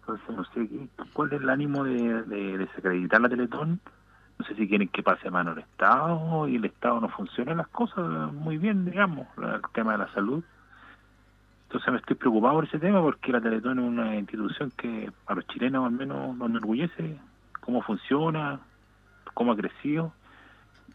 Entonces, 0.00 0.36
no 0.36 0.44
sé 0.44 0.68
cuál 1.12 1.32
es 1.32 1.40
el 1.40 1.48
ánimo 1.48 1.84
de, 1.84 2.22
de 2.24 2.58
desacreditar 2.58 3.20
la 3.20 3.28
Teletón 3.28 3.80
no 4.42 4.48
sé 4.48 4.56
si 4.56 4.68
quieren 4.68 4.88
que 4.88 5.04
pase 5.04 5.28
a 5.28 5.30
mano 5.30 5.52
el 5.52 5.60
Estado 5.60 6.48
y 6.48 6.56
el 6.56 6.64
Estado 6.64 7.00
no 7.00 7.08
funciona 7.08 7.54
las 7.54 7.68
cosas 7.68 8.32
muy 8.32 8.58
bien, 8.58 8.84
digamos, 8.84 9.28
el 9.38 9.60
tema 9.72 9.92
de 9.92 9.98
la 9.98 10.12
salud. 10.12 10.42
Entonces 11.72 11.90
me 11.90 11.98
estoy 12.00 12.16
preocupado 12.16 12.56
por 12.56 12.64
ese 12.66 12.78
tema 12.78 13.00
porque 13.00 13.32
la 13.32 13.40
Teletón 13.40 13.78
es 13.78 13.84
una 13.86 14.14
institución 14.16 14.70
que 14.76 15.10
a 15.26 15.34
los 15.34 15.46
chilenos 15.46 15.86
al 15.86 15.92
menos 15.92 16.36
nos 16.36 16.50
enorgullece 16.50 17.16
cómo 17.62 17.80
funciona, 17.80 18.60
cómo 19.32 19.52
ha 19.52 19.56
crecido. 19.56 20.12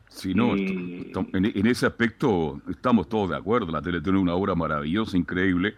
Sí, 0.07 0.35
no, 0.35 0.55
en, 0.55 1.65
ese 1.65 1.87
aspecto 1.87 2.61
estamos 2.69 3.09
todos 3.09 3.31
de 3.31 3.37
acuerdo. 3.37 3.71
La 3.71 3.81
Teletón 3.81 4.17
es 4.17 4.21
una 4.21 4.35
obra 4.35 4.53
maravillosa, 4.53 5.17
increíble, 5.17 5.75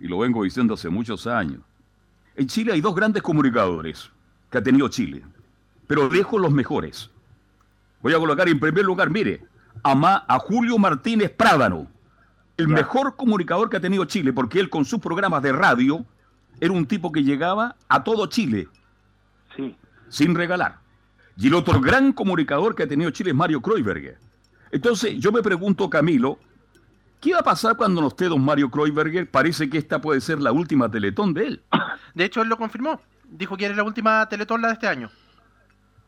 y 0.00 0.08
lo 0.08 0.18
vengo 0.18 0.42
diciendo 0.42 0.74
hace 0.74 0.88
muchos 0.88 1.28
años. 1.28 1.60
En 2.34 2.48
Chile 2.48 2.72
hay 2.72 2.80
dos 2.80 2.96
grandes 2.96 3.22
comunicadores 3.22 4.10
que 4.50 4.58
ha 4.58 4.62
tenido 4.62 4.88
Chile 4.88 5.22
pero 5.86 6.08
dejo 6.08 6.36
los 6.36 6.50
mejores. 6.50 7.10
Voy 8.02 8.12
a 8.12 8.18
colocar 8.18 8.48
en 8.48 8.58
primer 8.58 8.84
lugar, 8.84 9.08
mire, 9.08 9.44
a, 9.84 10.24
a 10.26 10.38
Julio 10.40 10.78
Martínez 10.78 11.30
Prádano, 11.30 11.86
el 12.56 12.68
mejor 12.68 13.16
comunicador 13.16 13.68
que 13.68 13.76
ha 13.76 13.80
tenido 13.80 14.04
Chile, 14.04 14.32
porque 14.32 14.60
él 14.60 14.70
con 14.70 14.84
sus 14.84 15.00
programas 15.00 15.42
de 15.42 15.52
radio 15.52 16.04
era 16.60 16.72
un 16.72 16.86
tipo 16.86 17.12
que 17.12 17.22
llegaba 17.22 17.76
a 17.88 18.02
todo 18.02 18.26
Chile, 18.26 18.68
sí. 19.54 19.76
sin 20.08 20.34
regalar. 20.34 20.78
Y 21.36 21.48
el 21.48 21.54
otro 21.54 21.80
gran 21.80 22.12
comunicador 22.12 22.74
que 22.74 22.84
ha 22.84 22.88
tenido 22.88 23.10
Chile 23.10 23.30
es 23.30 23.36
Mario 23.36 23.60
Kreuberger. 23.60 24.18
Entonces, 24.70 25.18
yo 25.18 25.32
me 25.32 25.42
pregunto, 25.42 25.90
Camilo, 25.90 26.38
¿qué 27.20 27.34
va 27.34 27.40
a 27.40 27.44
pasar 27.44 27.76
cuando 27.76 28.00
nos 28.00 28.12
esté 28.12 28.26
don 28.26 28.42
Mario 28.42 28.70
Kreuberger? 28.70 29.30
Parece 29.30 29.68
que 29.68 29.76
esta 29.76 30.00
puede 30.00 30.22
ser 30.22 30.40
la 30.40 30.52
última 30.52 30.90
teletón 30.90 31.34
de 31.34 31.46
él. 31.46 31.62
De 32.14 32.24
hecho, 32.24 32.40
él 32.40 32.48
lo 32.48 32.56
confirmó. 32.56 33.00
Dijo 33.28 33.56
que 33.56 33.66
era 33.66 33.74
la 33.74 33.82
última 33.82 34.26
teletón 34.28 34.62
la 34.62 34.68
de 34.68 34.74
este 34.74 34.88
año. 34.88 35.10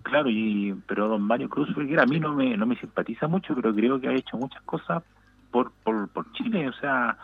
Claro, 0.03 0.31
y 0.31 0.75
pero 0.87 1.09
don 1.09 1.23
Mario 1.23 1.51
Cruz 1.51 1.69
a 1.77 2.07
mí 2.07 2.19
no 2.19 2.33
me, 2.33 2.57
no 2.57 2.65
me 2.65 2.77
simpatiza 2.77 3.29
mucho, 3.29 3.55
pero 3.55 3.75
creo 3.75 4.01
que 4.01 4.09
ha 4.09 4.15
hecho 4.15 4.39
muchas 4.39 4.63
cosas 4.63 5.03
por, 5.51 5.73
por, 5.83 6.09
por 6.09 6.33
Chile, 6.33 6.69
o 6.69 6.73
sea, 6.75 7.17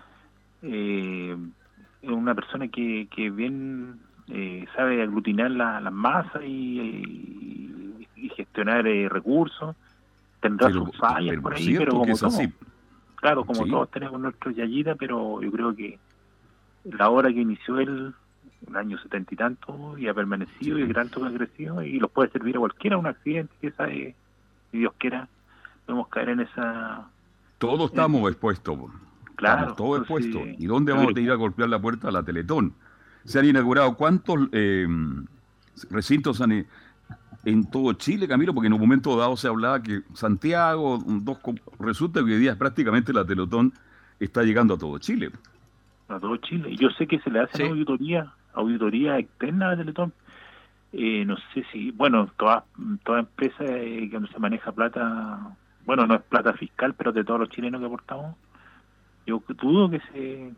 eh, 0.62 1.36
es 2.02 2.10
una 2.10 2.34
persona 2.34 2.68
que, 2.68 3.08
que 3.14 3.30
bien 3.30 4.00
eh, 4.28 4.66
sabe 4.74 5.02
aglutinar 5.02 5.50
las 5.50 5.82
la 5.82 5.90
masas 5.90 6.42
y, 6.44 8.06
y, 8.16 8.28
gestionar 8.30 8.86
eh, 8.86 9.08
recursos, 9.08 9.76
tendrá 10.40 10.70
sus 10.70 10.96
fallas 10.96 11.40
por 11.40 11.54
ahí, 11.54 11.76
pero 11.76 11.92
como 11.92 12.16
todos, 12.16 12.38
claro, 13.16 13.44
como 13.44 13.66
todos 13.66 13.90
tenemos 13.90 14.20
nuestros 14.20 14.54
yayita, 14.56 14.94
pero 14.94 15.40
yo 15.42 15.52
creo 15.52 15.74
que 15.74 15.98
la 16.84 17.10
hora 17.10 17.32
que 17.32 17.40
inició 17.40 17.78
él 17.80 18.14
un 18.66 18.76
año 18.76 18.98
setenta 18.98 19.34
y 19.34 19.36
tanto 19.36 19.98
y 19.98 20.08
ha 20.08 20.14
permanecido 20.14 20.78
y 20.78 20.86
gran 20.86 21.08
que 21.08 21.22
ha 21.22 21.32
crecido 21.32 21.82
y 21.82 21.98
los 21.98 22.10
puede 22.10 22.30
servir 22.30 22.56
a 22.56 22.60
cualquiera 22.60 22.96
un 22.96 23.06
accidente 23.06 23.52
que 23.60 23.70
sabe 23.72 24.14
si 24.70 24.78
Dios 24.78 24.94
quiera 24.98 25.28
podemos 25.84 26.08
caer 26.08 26.30
en 26.30 26.40
esa 26.40 27.08
todos 27.58 27.90
estamos 27.90 28.30
expuestos 28.30 28.78
claro 29.36 29.74
todos 29.74 29.98
expuestos. 29.98 30.42
Y 30.58 30.66
dónde 30.66 30.92
vamos 30.92 31.14
a 31.14 31.20
ir 31.20 31.30
a 31.30 31.34
golpear 31.34 31.68
la 31.68 31.80
puerta 31.80 32.08
a 32.08 32.12
la 32.12 32.22
Teletón. 32.22 32.74
Se 33.24 33.38
han 33.38 33.46
inaugurado 33.46 33.96
cuántos 33.96 34.48
eh, 34.52 34.86
recintos 35.90 36.40
han 36.40 36.66
en 37.44 37.70
todo 37.70 37.92
Chile, 37.92 38.26
Camilo, 38.26 38.54
porque 38.54 38.68
en 38.68 38.72
un 38.72 38.80
momento 38.80 39.16
dado 39.16 39.36
se 39.36 39.48
hablaba 39.48 39.82
que 39.82 40.02
Santiago, 40.14 40.98
dos, 41.04 41.38
resulta 41.78 42.20
que 42.20 42.32
hoy 42.32 42.38
día 42.38 42.56
prácticamente 42.56 43.12
la 43.12 43.24
Teletón 43.24 43.72
está 44.18 44.42
llegando 44.42 44.74
a 44.74 44.78
todo 44.78 44.98
Chile. 44.98 45.30
A 46.08 46.18
todo 46.18 46.36
Chile. 46.38 46.74
Yo 46.76 46.88
sé 46.90 47.06
que 47.06 47.18
se 47.20 47.30
le 47.30 47.40
hace 47.40 47.68
auditoría 47.68 48.32
auditoría 48.54 49.18
externa 49.18 49.70
de 49.70 49.76
Teletón. 49.78 50.12
Eh, 50.92 51.24
no 51.26 51.36
sé 51.52 51.64
si, 51.72 51.90
bueno, 51.90 52.30
toda, 52.38 52.64
toda 53.04 53.20
empresa 53.20 53.64
eh, 53.64 54.08
que 54.08 54.20
se 54.32 54.38
maneja 54.38 54.70
plata, 54.70 55.56
bueno, 55.86 56.06
no 56.06 56.14
es 56.14 56.22
plata 56.22 56.52
fiscal, 56.54 56.94
pero 56.94 57.12
de 57.12 57.24
todos 57.24 57.40
los 57.40 57.48
chilenos 57.50 57.80
que 57.80 57.86
aportamos, 57.86 58.36
yo 59.26 59.42
dudo 59.60 59.90
que 59.90 60.00
se, 60.12 60.52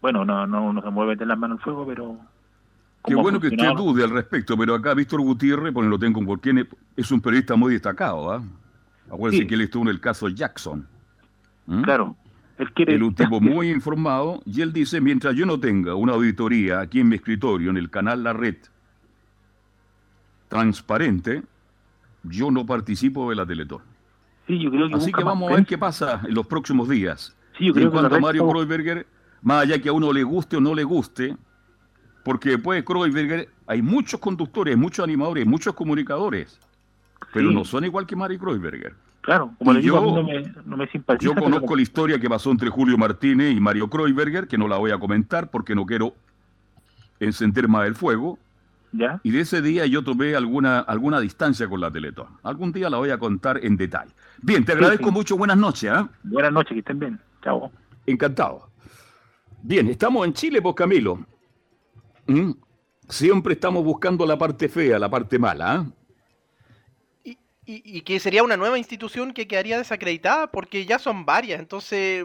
bueno, 0.00 0.24
no, 0.24 0.46
no, 0.46 0.72
no 0.72 0.82
se 0.82 0.90
mueve 0.90 1.16
de 1.16 1.26
las 1.26 1.38
manos 1.38 1.58
al 1.58 1.64
fuego, 1.64 1.86
pero... 1.86 2.18
Qué 3.04 3.14
bueno 3.14 3.40
que 3.40 3.48
usted 3.48 3.72
dude 3.74 4.04
al 4.04 4.10
respecto, 4.10 4.56
pero 4.56 4.74
acá 4.74 4.92
Víctor 4.92 5.20
Gutiérrez, 5.20 5.72
pues 5.72 5.88
lo 5.88 5.98
tengo 5.98 6.24
porque 6.26 6.66
es 6.96 7.10
un 7.10 7.20
periodista 7.20 7.56
muy 7.56 7.72
destacado, 7.72 8.32
¿ah? 8.32 8.42
Acuérdense 9.10 9.46
que 9.46 9.54
él 9.54 9.62
estuvo 9.62 9.84
en 9.84 9.88
el 9.88 10.00
caso 10.00 10.28
Jackson. 10.28 10.86
¿Mm? 11.66 11.82
Claro, 11.82 12.16
él 12.58 12.72
quiere... 12.72 12.94
El 12.96 13.04
un 13.04 13.14
tipo 13.14 13.40
muy 13.40 13.70
informado 13.70 14.42
y 14.44 14.60
él 14.60 14.72
dice, 14.72 15.00
mientras 15.00 15.34
yo 15.34 15.46
no 15.46 15.58
tenga 15.58 15.94
una 15.94 16.12
auditoría 16.12 16.80
aquí 16.80 17.00
en 17.00 17.08
mi 17.08 17.16
escritorio, 17.16 17.70
en 17.70 17.78
el 17.78 17.88
canal 17.88 18.22
La 18.22 18.32
Red, 18.32 18.56
transparente, 20.48 21.42
yo 22.24 22.50
no 22.50 22.66
participo 22.66 23.30
de 23.30 23.36
la 23.36 23.46
Teletón. 23.46 23.82
Sí, 24.48 24.58
yo 24.58 24.70
creo 24.70 24.88
que 24.88 24.94
Así 24.94 25.12
que 25.12 25.22
vamos 25.22 25.52
a 25.52 25.56
ver 25.56 25.66
qué 25.66 25.76
pasa 25.76 26.22
en 26.26 26.34
los 26.34 26.46
próximos 26.46 26.88
días. 26.88 27.36
Sí, 27.58 27.66
yo 27.66 27.74
creo 27.74 27.86
en 27.86 27.92
cuanto 27.92 28.16
a 28.16 28.18
Mario 28.18 28.48
Kreuzberger, 28.48 29.06
más 29.42 29.62
allá 29.62 29.80
que 29.80 29.90
a 29.90 29.92
uno 29.92 30.10
le 30.10 30.22
guste 30.24 30.56
o 30.56 30.60
no 30.60 30.74
le 30.74 30.84
guste, 30.84 31.36
porque 32.24 32.50
después 32.50 32.78
de 32.78 32.84
Kreuzberger 32.84 33.50
hay 33.66 33.82
muchos 33.82 34.18
conductores, 34.18 34.76
muchos 34.76 35.04
animadores, 35.04 35.46
muchos 35.46 35.74
comunicadores, 35.74 36.58
pero 37.34 37.52
no 37.52 37.64
son 37.64 37.84
igual 37.84 38.06
que 38.06 38.16
Mario 38.16 38.38
Kreuzberger. 38.38 38.94
Claro, 39.20 39.52
como 39.58 39.74
le 39.74 39.82
digo, 39.82 39.96
yo, 39.96 40.22
no 40.64 40.76
me, 40.78 40.86
simpatiza. 40.88 41.34
Yo 41.34 41.38
conozco 41.38 41.76
la 41.76 41.82
historia 41.82 42.18
que 42.18 42.30
pasó 42.30 42.50
entre 42.50 42.70
Julio 42.70 42.96
Martínez 42.96 43.54
y 43.54 43.60
Mario 43.60 43.90
Kreuberger, 43.90 44.48
que 44.48 44.56
no 44.56 44.66
la 44.66 44.78
voy 44.78 44.90
a 44.90 44.98
comentar 44.98 45.50
porque 45.50 45.74
no 45.74 45.84
quiero 45.84 46.14
encender 47.20 47.68
más 47.68 47.86
el 47.86 47.94
fuego. 47.94 48.38
¿Ya? 48.92 49.20
Y 49.22 49.30
de 49.30 49.40
ese 49.40 49.60
día 49.60 49.86
yo 49.86 50.02
tomé 50.02 50.34
alguna, 50.34 50.80
alguna 50.80 51.20
distancia 51.20 51.68
con 51.68 51.80
la 51.80 51.90
Teletón. 51.90 52.28
Algún 52.42 52.72
día 52.72 52.88
la 52.88 52.96
voy 52.96 53.10
a 53.10 53.18
contar 53.18 53.64
en 53.64 53.76
detalle. 53.76 54.12
Bien, 54.40 54.64
te 54.64 54.72
agradezco 54.72 55.10
mucho. 55.10 55.36
Buenas 55.36 55.58
noches. 55.58 55.92
¿eh? 55.92 56.06
Buenas 56.22 56.52
noches, 56.52 56.72
que 56.72 56.78
estén 56.78 56.98
bien. 56.98 57.20
Chao. 57.42 57.70
Encantado. 58.06 58.70
Bien, 59.62 59.88
estamos 59.88 60.26
en 60.26 60.32
Chile, 60.32 60.62
pues 60.62 60.74
Camilo. 60.74 61.26
¿Mm? 62.26 62.52
Siempre 63.08 63.54
estamos 63.54 63.84
buscando 63.84 64.24
la 64.24 64.38
parte 64.38 64.68
fea, 64.68 64.98
la 64.98 65.10
parte 65.10 65.38
mala. 65.38 65.86
¿eh? 67.24 67.36
Y, 67.66 67.98
y, 67.98 68.00
que 68.00 68.18
sería 68.18 68.42
una 68.42 68.56
nueva 68.56 68.78
institución 68.78 69.34
que 69.34 69.46
quedaría 69.46 69.76
desacreditada 69.76 70.46
porque 70.46 70.86
ya 70.86 70.98
son 70.98 71.26
varias. 71.26 71.60
Entonces, 71.60 72.24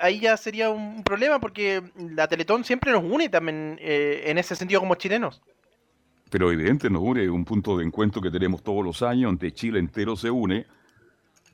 ahí 0.00 0.20
ya 0.20 0.36
sería 0.36 0.70
un 0.70 1.02
problema 1.02 1.40
porque 1.40 1.82
la 1.96 2.28
Teletón 2.28 2.62
siempre 2.62 2.92
nos 2.92 3.02
une 3.02 3.28
también 3.28 3.76
eh, 3.80 4.22
en 4.26 4.38
ese 4.38 4.54
sentido 4.54 4.80
como 4.80 4.94
chilenos 4.94 5.42
pero 6.30 6.50
evidente 6.50 6.90
nos 6.90 7.02
une 7.02 7.28
un 7.30 7.44
punto 7.44 7.76
de 7.76 7.84
encuentro 7.84 8.20
que 8.20 8.30
tenemos 8.30 8.62
todos 8.62 8.84
los 8.84 9.02
años, 9.02 9.30
donde 9.30 9.52
Chile 9.52 9.78
entero 9.78 10.16
se 10.16 10.30
une, 10.30 10.66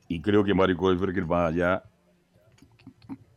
y 0.08 0.20
creo 0.20 0.42
que 0.42 0.54
Mario 0.54 0.76
Kohlberger 0.76 1.30
va 1.30 1.46
allá. 1.46 1.82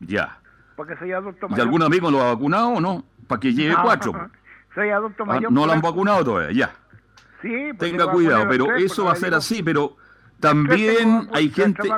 Ya. 0.00 0.38
Porque 0.76 0.96
soy 0.96 1.12
adulto 1.12 1.48
mayor. 1.48 1.58
¿Y 1.58 1.62
algún 1.62 1.82
amigo 1.82 2.10
lo 2.10 2.22
ha 2.22 2.32
vacunado 2.32 2.68
o 2.68 2.80
no? 2.80 3.04
Para 3.26 3.40
que 3.40 3.52
lleve 3.52 3.74
cuatro. 3.82 4.30
soy 4.74 4.90
adulto 4.90 5.24
ah, 5.24 5.26
mayor. 5.26 5.52
no 5.52 5.66
lo 5.66 5.72
han 5.72 5.80
vacunado 5.80 6.24
todavía, 6.24 6.52
ya. 6.52 6.72
Sí, 7.40 7.72
Tenga 7.76 8.06
cuidado, 8.06 8.46
pero 8.48 8.76
eso 8.76 9.04
va 9.04 9.12
a 9.12 9.16
ser 9.16 9.34
así, 9.34 9.64
pero 9.64 9.96
también 10.42 11.28
hay 11.32 11.48
gente... 11.48 11.88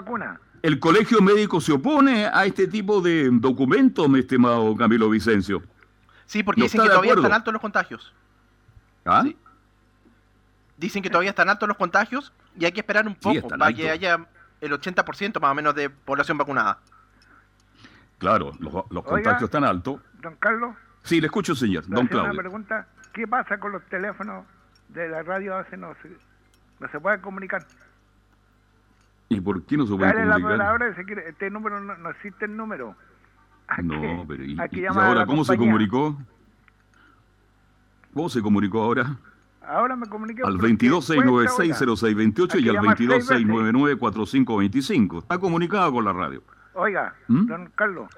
El 0.63 0.79
colegio 0.79 1.21
médico 1.21 1.61
se 1.61 1.73
opone 1.73 2.27
a 2.27 2.47
este 2.47 2.67
tipo 2.67 3.03
de 3.03 3.29
documentos, 3.31 4.09
mi 4.09 4.21
estimado 4.21 4.75
Camilo 4.77 5.11
Vicencio. 5.11 5.63
Sí, 6.25 6.43
porque 6.43 6.63
dicen 6.63 6.81
que 6.81 6.89
todavía 6.89 7.13
están 7.13 7.33
altos 7.35 7.53
los 7.53 7.61
contagios. 7.61 8.15
¿Ah? 9.05 9.25
Dicen 10.79 11.03
que 11.03 11.11
todavía 11.11 11.31
están 11.31 11.51
altos 11.51 11.69
los 11.69 11.77
contagios 11.77 12.33
y 12.59 12.65
hay 12.65 12.73
que 12.73 12.81
esperar 12.81 13.07
un 13.07 13.15
poco 13.15 13.47
para 13.49 13.75
que 13.75 13.91
haya 13.91 14.27
el 14.63 14.73
80% 14.73 15.39
más 15.39 15.51
o 15.51 15.55
menos 15.55 15.75
de 15.75 15.91
población 15.91 16.39
vacunada. 16.39 16.79
Claro, 18.17 18.53
los, 18.59 19.05
contagios 19.05 19.43
están 19.43 19.65
altos. 19.65 20.01
Don 20.23 20.35
Carlos. 20.37 20.75
Sí, 21.03 21.21
le 21.21 21.27
escucho, 21.27 21.55
señor. 21.55 21.87
Don 21.87 22.07
Claudio. 22.07 22.33
Una 22.33 22.41
pregunta. 22.41 22.89
¿Qué 23.13 23.29
pasa 23.29 23.59
con 23.61 23.73
los 23.73 23.85
teléfonos 23.85 24.47
de 24.89 25.09
la 25.09 25.23
radio? 25.23 25.57
A 25.57 25.67
no 25.77 25.95
se, 26.01 26.09
no 26.81 26.89
se 26.89 27.01
puede 27.01 27.21
comunicar. 27.21 27.67
¿Y 29.29 29.41
por 29.41 29.65
qué 29.65 29.77
no 29.77 29.87
se 29.87 29.97
puede 29.97 30.13
comunicar? 30.13 30.63
Ahora 30.63 30.95
este 31.27 31.51
número 31.51 31.81
no, 31.81 32.11
existe 32.11 32.45
el 32.45 32.57
número. 32.57 32.95
no, 33.83 34.25
pero 34.29 34.45
¿y, 34.45 34.57
ahora 34.87 35.27
cómo 35.27 35.45
se 35.45 35.57
comunicó? 35.57 36.17
¿Cómo 38.13 38.29
se 38.29 38.41
comunicó 38.43 38.83
ahora? 38.83 39.17
Ahora 39.67 39.97
me 39.97 40.07
comuniqué 40.07 40.43
al 40.45 40.59
226960628 40.59 42.61
y 42.61 42.69
al 42.69 42.77
226994525. 42.77 45.23
Está 45.23 45.39
comunicado 45.39 45.91
con 45.93 46.05
la 46.05 46.13
radio. 46.13 46.43
Oiga, 46.75 47.15
¿Mm? 47.29 47.47
don 47.47 47.71
Carlos, 47.75 48.11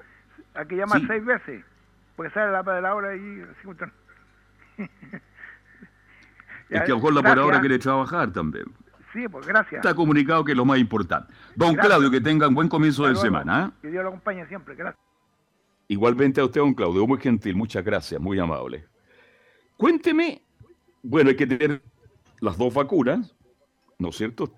aquí 0.55 0.75
llama 0.75 0.99
seis 1.07 1.23
veces, 1.23 1.63
porque 2.15 2.33
sale 2.33 2.51
la 2.51 2.63
de 2.63 2.81
la 2.81 2.95
hora 2.95 3.15
y... 3.15 3.45
es 6.69 6.69
que 6.69 6.75
a 6.75 6.87
lo 6.87 6.95
mejor 6.95 7.13
la 7.13 7.21
por 7.21 7.39
ahora 7.39 7.59
quiere 7.59 7.77
trabajar 7.79 8.31
también. 8.31 8.65
Sí, 9.13 9.27
pues 9.27 9.47
gracias. 9.47 9.85
Está 9.85 9.95
comunicado 9.95 10.43
que 10.43 10.51
es 10.51 10.57
lo 10.57 10.65
más 10.65 10.79
importante. 10.79 11.33
Don 11.55 11.75
Claudio, 11.75 12.11
que 12.11 12.21
tenga 12.21 12.47
un 12.47 12.55
buen 12.55 12.67
comienzo 12.67 13.07
de 13.07 13.15
semana. 13.15 13.67
¿eh? 13.67 13.79
Que 13.81 13.89
Dios 13.89 14.03
lo 14.03 14.09
acompañe 14.09 14.45
siempre. 14.47 14.75
Gracias. 14.75 15.03
Igualmente 15.87 16.41
a 16.41 16.45
usted, 16.45 16.59
don 16.59 16.73
Claudio, 16.73 17.07
muy 17.07 17.19
gentil, 17.19 17.55
muchas 17.55 17.83
gracias, 17.83 18.19
muy 18.19 18.37
amable. 18.39 18.85
Cuénteme, 19.77 20.41
bueno, 21.01 21.29
hay 21.29 21.35
que 21.37 21.47
tener 21.47 21.81
las 22.41 22.57
dos 22.57 22.73
vacunas, 22.73 23.33
¿no 23.97 24.09
es 24.09 24.17
cierto? 24.17 24.51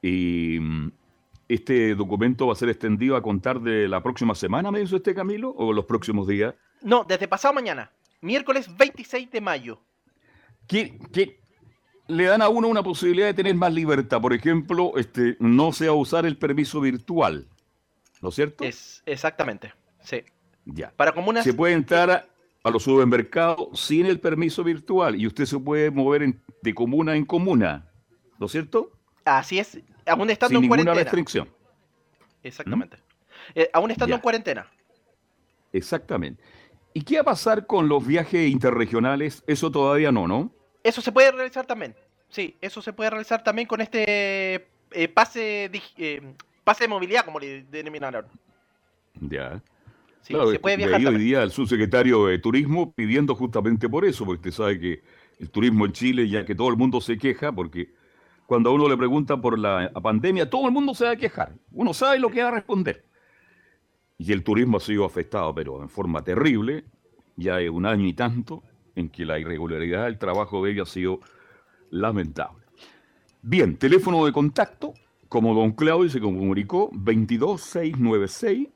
Y 0.00 0.58
mm, 0.60 0.92
este 1.48 1.96
documento 1.96 2.46
va 2.46 2.52
a 2.52 2.56
ser 2.56 2.68
extendido 2.68 3.16
a 3.16 3.22
contar 3.22 3.60
de 3.60 3.88
la 3.88 4.02
próxima 4.02 4.36
semana, 4.36 4.70
me 4.70 4.78
dice 4.78 4.94
usted, 4.94 5.16
Camilo, 5.16 5.50
o 5.50 5.72
los 5.72 5.84
próximos 5.84 6.28
días. 6.28 6.54
No, 6.80 7.02
desde 7.02 7.26
pasado 7.26 7.54
mañana, 7.54 7.90
miércoles 8.20 8.68
26 8.76 9.30
de 9.30 9.40
mayo. 9.40 9.80
¿Qué, 10.68 10.98
qué, 11.12 11.40
le 12.08 12.24
dan 12.24 12.42
a 12.42 12.48
uno 12.48 12.68
una 12.68 12.82
posibilidad 12.82 13.26
de 13.26 13.34
tener 13.34 13.54
más 13.54 13.72
libertad. 13.72 14.20
Por 14.20 14.32
ejemplo, 14.32 14.92
este, 14.96 15.36
no 15.40 15.72
sea 15.72 15.92
usar 15.92 16.26
el 16.26 16.36
permiso 16.36 16.80
virtual. 16.80 17.46
¿No 18.22 18.30
es 18.30 18.34
cierto? 18.34 18.64
Es, 18.64 19.02
exactamente, 19.06 19.72
sí. 20.00 20.22
Ya. 20.64 20.92
Para 20.96 21.12
comunas... 21.12 21.44
Se 21.44 21.54
puede 21.54 21.74
entrar 21.74 22.28
a, 22.64 22.70
los 22.70 22.82
supermercados 22.82 23.78
sin 23.78 24.06
el 24.06 24.18
permiso 24.18 24.64
virtual 24.64 25.14
y 25.14 25.26
usted 25.26 25.44
se 25.44 25.58
puede 25.58 25.90
mover 25.90 26.34
de 26.62 26.74
comuna 26.74 27.14
en 27.14 27.24
comuna. 27.24 27.88
¿No 28.38 28.46
es 28.46 28.52
cierto? 28.52 28.90
Así 29.24 29.58
es, 29.58 29.78
aún 30.06 30.30
estando 30.30 30.58
sin 30.58 30.64
en 30.64 30.70
ninguna 30.70 30.94
restricción. 30.94 31.48
Exactamente. 32.42 32.96
Eh, 33.54 33.70
aún 33.72 33.90
estando 33.90 34.16
en 34.16 34.20
cuarentena. 34.20 34.66
Exactamente. 35.72 36.42
¿Y 36.92 37.02
qué 37.02 37.16
va 37.16 37.22
a 37.22 37.24
pasar 37.24 37.66
con 37.66 37.88
los 37.88 38.04
viajes 38.04 38.50
interregionales? 38.50 39.44
Eso 39.46 39.70
todavía 39.70 40.10
no, 40.10 40.26
¿no? 40.26 40.50
Eso 40.86 41.00
se 41.00 41.10
puede 41.10 41.32
realizar 41.32 41.66
también. 41.66 41.96
Sí, 42.28 42.56
eso 42.60 42.80
se 42.80 42.92
puede 42.92 43.10
realizar 43.10 43.42
también 43.42 43.66
con 43.66 43.80
este 43.80 44.54
eh, 44.92 45.08
pase, 45.12 45.68
eh, 45.96 46.22
pase 46.62 46.84
de 46.84 46.88
movilidad, 46.88 47.24
como 47.24 47.40
le 47.40 47.64
denominaron. 47.64 48.26
Ya. 49.20 49.60
Sí, 50.22 50.34
se 50.52 50.60
puede 50.60 50.76
viajar. 50.76 51.04
hoy 51.04 51.18
día 51.18 51.42
el 51.42 51.50
subsecretario 51.50 52.26
de 52.26 52.38
Turismo 52.38 52.92
pidiendo 52.92 53.34
justamente 53.34 53.88
por 53.88 54.04
eso, 54.04 54.24
porque 54.24 54.48
usted 54.48 54.62
sabe 54.62 54.78
que 54.78 55.02
el 55.40 55.50
turismo 55.50 55.86
en 55.86 55.92
Chile, 55.92 56.28
ya 56.28 56.44
que 56.44 56.54
todo 56.54 56.68
el 56.68 56.76
mundo 56.76 57.00
se 57.00 57.18
queja, 57.18 57.50
porque 57.50 57.92
cuando 58.46 58.70
a 58.70 58.72
uno 58.72 58.88
le 58.88 58.96
pregunta 58.96 59.36
por 59.36 59.58
la 59.58 59.92
pandemia, 60.02 60.48
todo 60.48 60.66
el 60.66 60.72
mundo 60.72 60.94
se 60.94 61.04
va 61.04 61.10
a 61.10 61.16
quejar. 61.16 61.52
Uno 61.72 61.92
sabe 61.94 62.20
lo 62.20 62.30
que 62.30 62.42
va 62.42 62.48
a 62.48 62.52
responder. 62.52 63.04
Y 64.18 64.32
el 64.32 64.44
turismo 64.44 64.76
ha 64.76 64.80
sido 64.80 65.04
afectado, 65.04 65.52
pero 65.52 65.82
en 65.82 65.88
forma 65.88 66.22
terrible, 66.22 66.84
ya 67.34 67.56
hay 67.56 67.68
un 67.68 67.86
año 67.86 68.06
y 68.06 68.12
tanto, 68.12 68.62
en 68.96 69.08
que 69.08 69.24
la 69.24 69.38
irregularidad 69.38 70.06
del 70.06 70.18
trabajo 70.18 70.64
de 70.64 70.72
ella 70.72 70.82
ha 70.82 70.86
sido 70.86 71.20
lamentable. 71.90 72.64
Bien, 73.42 73.76
teléfono 73.76 74.26
de 74.26 74.32
contacto, 74.32 74.94
como 75.28 75.54
don 75.54 75.70
Claudio 75.72 76.10
se 76.10 76.20
comunicó, 76.20 76.90
22696 76.92 78.68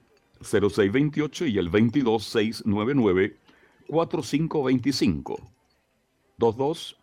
0628 0.43 1.47
y 1.47 1.59
el 1.59 1.71
22699 1.71 3.37
4525. 3.89 5.37
22 6.39 6.97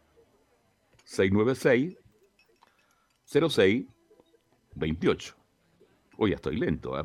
696 1.04 1.98
06 3.26 3.86
28. 4.76 5.36
Hoy 6.18 6.34
estoy 6.34 6.58
lento, 6.58 7.00
¿eh? 7.00 7.04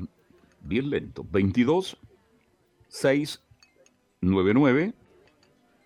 bien 0.62 0.90
lento. 0.90 1.25
22 1.31 1.96
699 2.88 4.94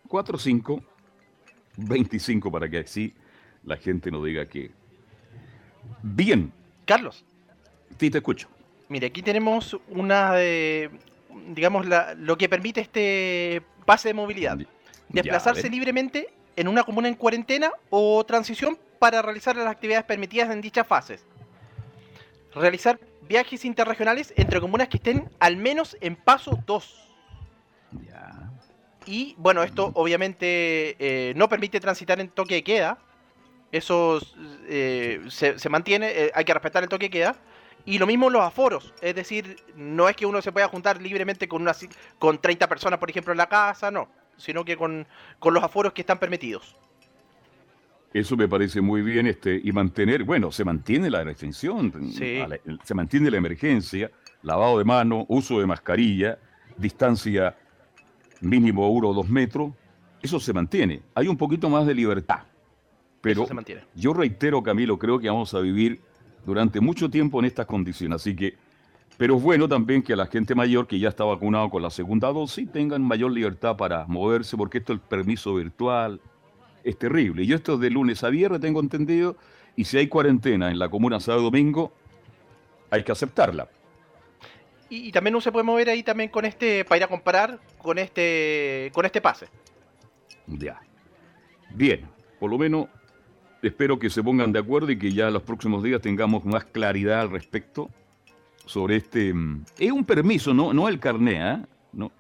45 0.07 0.83
25 1.77 2.51
para 2.51 2.69
que 2.69 2.79
así 2.79 3.14
la 3.64 3.77
gente 3.77 4.11
no 4.11 4.23
diga 4.23 4.47
que. 4.47 4.71
Bien. 6.03 6.53
Carlos. 6.85 7.25
Sí, 7.99 8.11
te 8.11 8.19
escucho. 8.19 8.49
Mire, 8.88 9.09
aquí 9.09 9.23
tenemos 9.23 9.77
una 9.88 10.33
de, 10.33 10.90
digamos, 11.55 11.87
la, 11.87 12.14
lo 12.14 12.38
que 12.38 12.49
permite 12.49 12.81
este 12.81 13.62
pase 13.85 14.09
de 14.09 14.14
movilidad. 14.14 14.59
Desplazarse 15.09 15.69
libremente 15.69 16.29
en 16.57 16.69
una 16.69 16.85
comuna 16.85 17.09
en 17.09 17.14
cuarentena 17.14 17.71
o 17.90 18.25
transición 18.25 18.79
para 18.99 19.23
realizar 19.23 19.57
las 19.57 19.66
actividades 19.66 20.05
permitidas 20.05 20.51
en 20.51 20.61
dichas 20.61 20.87
fases. 20.87 21.25
Realizar 22.55 22.99
viajes 23.29 23.64
interregionales 23.64 24.33
entre 24.37 24.61
comunas 24.61 24.88
que 24.88 24.97
estén 24.97 25.29
al 25.40 25.57
menos 25.57 25.97
en 26.01 26.16
paso 26.16 26.59
2. 26.66 27.07
Y 29.07 29.37
bueno, 29.38 29.62
esto 29.62 29.92
obviamente 29.95 30.97
eh, 30.99 31.33
no 31.37 31.49
permite 31.49 31.79
transitar 31.79 32.21
en 32.21 32.29
toque 32.29 32.57
de 32.57 32.64
queda. 32.64 32.99
Eso 33.71 34.21
eh, 34.69 35.21
se, 35.29 35.69
mantiene, 35.69 36.11
eh, 36.11 36.33
hay 36.35 36.45
que 36.45 36.53
respetar 36.53 36.83
el 36.83 36.88
toque 36.88 37.07
de 37.07 37.11
queda. 37.11 37.37
Y 37.85 37.99
lo 37.99 38.07
mismo 38.07 38.29
los 38.31 38.42
aforos, 38.42 38.92
es 39.01 39.14
decir, 39.14 39.59
no 39.77 40.09
es 40.09 40.16
que 40.16 40.27
uno 40.27 40.42
se 40.42 40.51
pueda 40.51 40.66
juntar 40.66 41.01
libremente 41.01 41.47
con, 41.47 41.62
una, 41.62 41.73
con 42.19 42.38
30 42.38 42.69
personas, 42.69 42.99
por 42.99 43.09
ejemplo, 43.09 43.33
en 43.33 43.38
la 43.38 43.49
casa, 43.49 43.92
no, 43.92 44.09
sino 44.37 44.64
que 44.64 44.77
con, 44.77 45.07
los 45.40 45.62
aforos 45.62 45.92
que 45.92 46.01
están 46.01 46.19
permitidos. 46.19 46.75
Eso 48.12 48.37
me 48.37 48.49
parece 48.49 48.81
muy 48.81 49.03
bien, 49.03 49.29
este, 49.29 49.61
y 49.62 49.71
mantener, 49.71 50.25
bueno, 50.25 50.51
se 50.51 50.64
mantiene 50.64 51.09
la 51.09 51.23
restricción, 51.23 51.92
se 52.12 52.95
mantiene 52.95 53.31
la 53.31 53.37
emergencia, 53.37 54.11
lavado 54.42 54.79
de 54.79 54.85
mano, 54.85 55.25
uso 55.29 55.61
de 55.61 55.66
mascarilla, 55.66 56.38
distancia 56.77 57.57
mínimo 58.40 58.88
uno 58.90 59.09
o 59.09 59.14
dos 59.14 59.29
metros, 59.29 59.72
eso 60.22 60.40
se 60.40 60.53
mantiene. 60.53 61.03
Hay 61.14 61.29
un 61.29 61.37
poquito 61.37 61.68
más 61.68 61.87
de 61.87 61.94
libertad. 61.94 62.40
Pero 63.20 63.46
yo 63.94 64.12
reitero, 64.12 64.62
Camilo, 64.62 64.99
creo 64.99 65.18
que 65.18 65.29
vamos 65.29 65.53
a 65.55 65.61
vivir 65.61 66.01
durante 66.44 66.81
mucho 66.81 67.11
tiempo 67.11 67.40
en 67.40 67.46
estas 67.46 67.66
condiciones. 67.66 68.16
Así 68.22 68.37
que, 68.37 68.55
pero 69.16 69.37
es 69.37 69.42
bueno 69.42 69.68
también 69.68 70.03
que 70.03 70.14
la 70.14 70.27
gente 70.27 70.55
mayor 70.55 70.87
que 70.87 70.99
ya 70.99 71.09
está 71.09 71.25
vacunado 71.25 71.68
con 71.70 71.83
la 71.83 71.90
segunda 71.90 72.29
dosis 72.33 72.70
tengan 72.70 73.03
mayor 73.03 73.33
libertad 73.33 73.77
para 73.77 74.07
moverse, 74.07 74.57
porque 74.57 74.79
esto 74.79 74.92
el 74.92 75.01
permiso 75.01 75.55
virtual 75.55 76.20
es 76.85 76.96
terrible. 76.99 77.42
Y 77.42 77.53
esto 77.53 77.75
es 77.75 77.81
de 77.81 77.90
lunes 77.90 78.22
a 78.22 78.29
viernes, 78.29 78.61
tengo 78.61 78.81
entendido, 78.81 79.37
y 79.75 79.85
si 79.85 79.99
hay 79.99 80.07
cuarentena 80.07 80.70
en 80.70 80.79
la 80.79 80.88
comuna 80.88 81.18
sábado 81.18 81.44
domingo, 81.44 81.92
hay 82.90 83.03
que 83.03 83.12
aceptarla. 83.12 83.68
Y, 84.88 85.11
también 85.11 85.35
uno 85.35 85.40
se 85.40 85.51
puede 85.51 85.64
mover 85.64 85.90
ahí 85.90 86.03
también 86.03 86.31
con 86.31 86.44
este, 86.44 86.85
para 86.85 86.99
ir 86.99 87.05
a 87.05 87.09
comparar 87.09 87.59
con 87.79 87.99
este, 87.99 88.90
con 88.94 89.05
este 89.05 89.20
pase. 89.20 89.49
Ya. 90.46 90.81
Bien, 91.70 92.07
por 92.38 92.51
lo 92.51 92.59
menos 92.59 92.87
espero 93.62 93.99
que 93.99 94.11
se 94.11 94.22
pongan 94.22 94.53
de 94.53 94.61
acuerdo 94.61 94.90
y 94.90 94.99
que 94.99 95.12
ya 95.12 95.31
los 95.31 95.42
próximos 95.42 95.83
días 95.83 96.01
tengamos 96.01 96.44
más 96.44 96.64
claridad 96.64 97.20
al 97.20 97.31
respecto 97.31 97.90
sobre 98.64 98.96
este... 98.96 99.35
Mm, 99.35 99.64
es 99.79 99.90
un 99.90 100.05
permiso, 100.05 100.55
no, 100.55 100.72
no 100.72 100.88
el 100.88 101.01
carné, 101.01 101.35
¿eh? 101.35 101.59
No, 101.92 102.12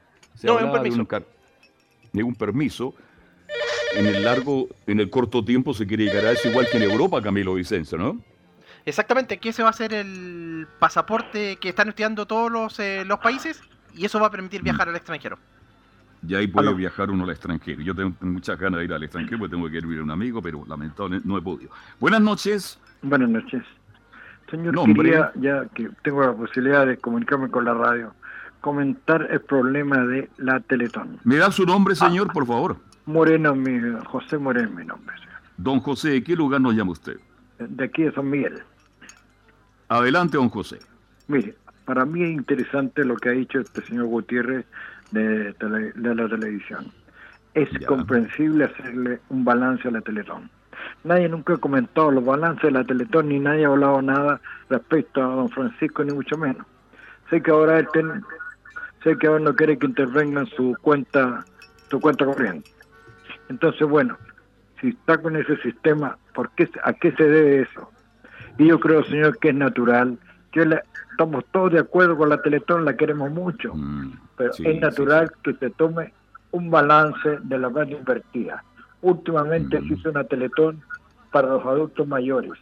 no 0.42 0.58
es 0.58 0.64
un 0.64 0.72
permiso. 0.72 1.06
Un, 2.12 2.22
un 2.24 2.34
permiso. 2.34 2.94
En 3.94 4.06
el 4.06 4.24
largo, 4.24 4.68
en 4.86 5.00
el 5.00 5.08
corto 5.08 5.44
tiempo 5.44 5.72
se 5.72 5.86
quiere 5.86 6.04
llegar 6.04 6.26
a 6.26 6.32
eso 6.32 6.48
igual 6.48 6.66
que 6.70 6.78
en 6.78 6.82
Europa, 6.82 7.22
Camilo 7.22 7.54
Vicencio, 7.54 7.96
¿no? 7.96 8.20
Exactamente, 8.86 9.38
que 9.38 9.48
ese 9.48 9.64
va 9.64 9.70
a 9.70 9.72
ser 9.72 9.92
el 9.92 10.68
pasaporte 10.78 11.56
que 11.56 11.70
están 11.70 11.88
estudiando 11.88 12.24
todos 12.24 12.52
los, 12.52 12.78
eh, 12.78 13.04
los 13.04 13.18
países 13.18 13.60
y 13.94 14.04
eso 14.04 14.20
va 14.20 14.28
a 14.28 14.30
permitir 14.30 14.62
viajar 14.62 14.88
al 14.88 14.94
extranjero. 14.94 15.38
Ya 16.22 16.38
ahí 16.38 16.46
puede 16.46 16.72
viajar 16.72 17.10
uno 17.10 17.24
al 17.24 17.30
extranjero. 17.30 17.82
Yo 17.82 17.94
tengo 17.96 18.14
muchas 18.20 18.56
ganas 18.58 18.78
de 18.78 18.84
ir 18.84 18.92
al 18.92 19.02
extranjero 19.02 19.38
porque 19.38 19.56
tengo 19.56 19.68
que 19.68 19.76
ir 19.78 19.98
a 19.98 20.02
un 20.04 20.10
amigo, 20.12 20.40
pero 20.40 20.64
lamentablemente 20.68 21.28
no 21.28 21.36
he 21.36 21.42
podido. 21.42 21.70
Buenas 21.98 22.20
noches. 22.20 22.78
Buenas 23.02 23.28
noches. 23.28 23.62
Señor, 24.48 24.74
quería, 24.94 25.32
ya 25.34 25.66
que 25.74 25.90
tengo 26.04 26.22
la 26.22 26.32
posibilidad 26.32 26.86
de 26.86 26.96
comunicarme 26.96 27.50
con 27.50 27.64
la 27.64 27.74
radio, 27.74 28.14
comentar 28.60 29.26
el 29.32 29.40
problema 29.40 29.98
de 30.06 30.30
la 30.36 30.60
Teletón. 30.60 31.18
¿Me 31.24 31.36
da 31.36 31.50
su 31.50 31.66
nombre, 31.66 31.96
señor, 31.96 32.32
por 32.32 32.46
favor? 32.46 32.76
Moreno, 33.06 33.56
mi, 33.56 33.80
José 34.04 34.38
Moreno, 34.38 34.70
mi 34.70 34.84
nombre. 34.84 35.16
Señor. 35.18 35.34
Don 35.56 35.80
José, 35.80 36.10
¿de 36.10 36.22
qué 36.22 36.36
lugar 36.36 36.60
nos 36.60 36.74
llama 36.74 36.92
usted? 36.92 37.18
De 37.58 37.84
aquí 37.84 38.04
de 38.04 38.12
San 38.12 38.30
Miguel. 38.30 38.62
Adelante, 39.88 40.36
don 40.36 40.48
José. 40.48 40.78
Mire, 41.28 41.54
para 41.84 42.04
mí 42.04 42.22
es 42.22 42.30
interesante 42.30 43.04
lo 43.04 43.16
que 43.16 43.28
ha 43.28 43.32
dicho 43.32 43.60
este 43.60 43.82
señor 43.82 44.06
Gutiérrez 44.06 44.66
de, 45.12 45.54
la 45.94 46.28
televisión. 46.28 46.92
Es 47.54 47.68
comprensible 47.86 48.64
hacerle 48.64 49.20
un 49.30 49.44
balance 49.44 49.88
a 49.88 49.90
la 49.90 50.00
Teletón. 50.00 50.50
Nadie 51.04 51.28
nunca 51.28 51.54
ha 51.54 51.58
comentado 51.58 52.10
los 52.10 52.24
balances 52.24 52.64
de 52.64 52.70
la 52.72 52.84
Teletón, 52.84 53.28
ni 53.28 53.38
nadie 53.38 53.64
ha 53.64 53.68
hablado 53.68 54.02
nada 54.02 54.40
respecto 54.68 55.22
a 55.22 55.36
don 55.36 55.48
Francisco, 55.48 56.04
ni 56.04 56.12
mucho 56.12 56.36
menos. 56.36 56.66
Sé 57.30 57.40
que 57.40 57.50
ahora 57.50 57.78
él 57.78 57.88
sé 59.02 59.16
que 59.16 59.26
ahora 59.26 59.40
no 59.40 59.54
quiere 59.54 59.78
que 59.78 59.86
intervenga 59.86 60.40
en 60.40 60.46
su 60.48 60.76
cuenta, 60.82 61.44
su 61.88 62.00
cuenta 62.00 62.24
corriente. 62.24 62.70
Entonces, 63.48 63.88
bueno, 63.88 64.18
si 64.80 64.88
está 64.88 65.18
con 65.18 65.36
ese 65.36 65.56
sistema, 65.58 66.18
¿por 66.34 66.50
qué, 66.50 66.68
¿a 66.82 66.92
qué 66.92 67.12
se 67.12 67.24
debe 67.24 67.62
eso? 67.62 67.90
Y 68.58 68.66
yo 68.68 68.80
creo, 68.80 69.04
señor, 69.04 69.38
que 69.38 69.50
es 69.50 69.54
natural. 69.54 70.18
Que 70.50 70.66
estamos 71.10 71.44
todos 71.52 71.72
de 71.72 71.80
acuerdo 71.80 72.16
con 72.16 72.28
la 72.28 72.40
Teletón, 72.40 72.84
la 72.84 72.96
queremos 72.96 73.30
mucho, 73.30 73.74
mm, 73.74 74.12
pero 74.36 74.52
es 74.52 74.80
natural 74.80 75.32
que 75.42 75.54
se 75.54 75.70
tome 75.70 76.12
un 76.52 76.70
balance 76.70 77.38
de 77.42 77.58
la 77.58 77.68
base 77.68 77.92
invertida. 77.92 78.62
Últimamente 79.02 79.80
mm. 79.80 79.88
se 79.88 79.94
hizo 79.94 80.10
una 80.10 80.24
Teletón 80.24 80.82
para 81.30 81.48
los 81.48 81.64
adultos 81.66 82.06
mayores, 82.06 82.52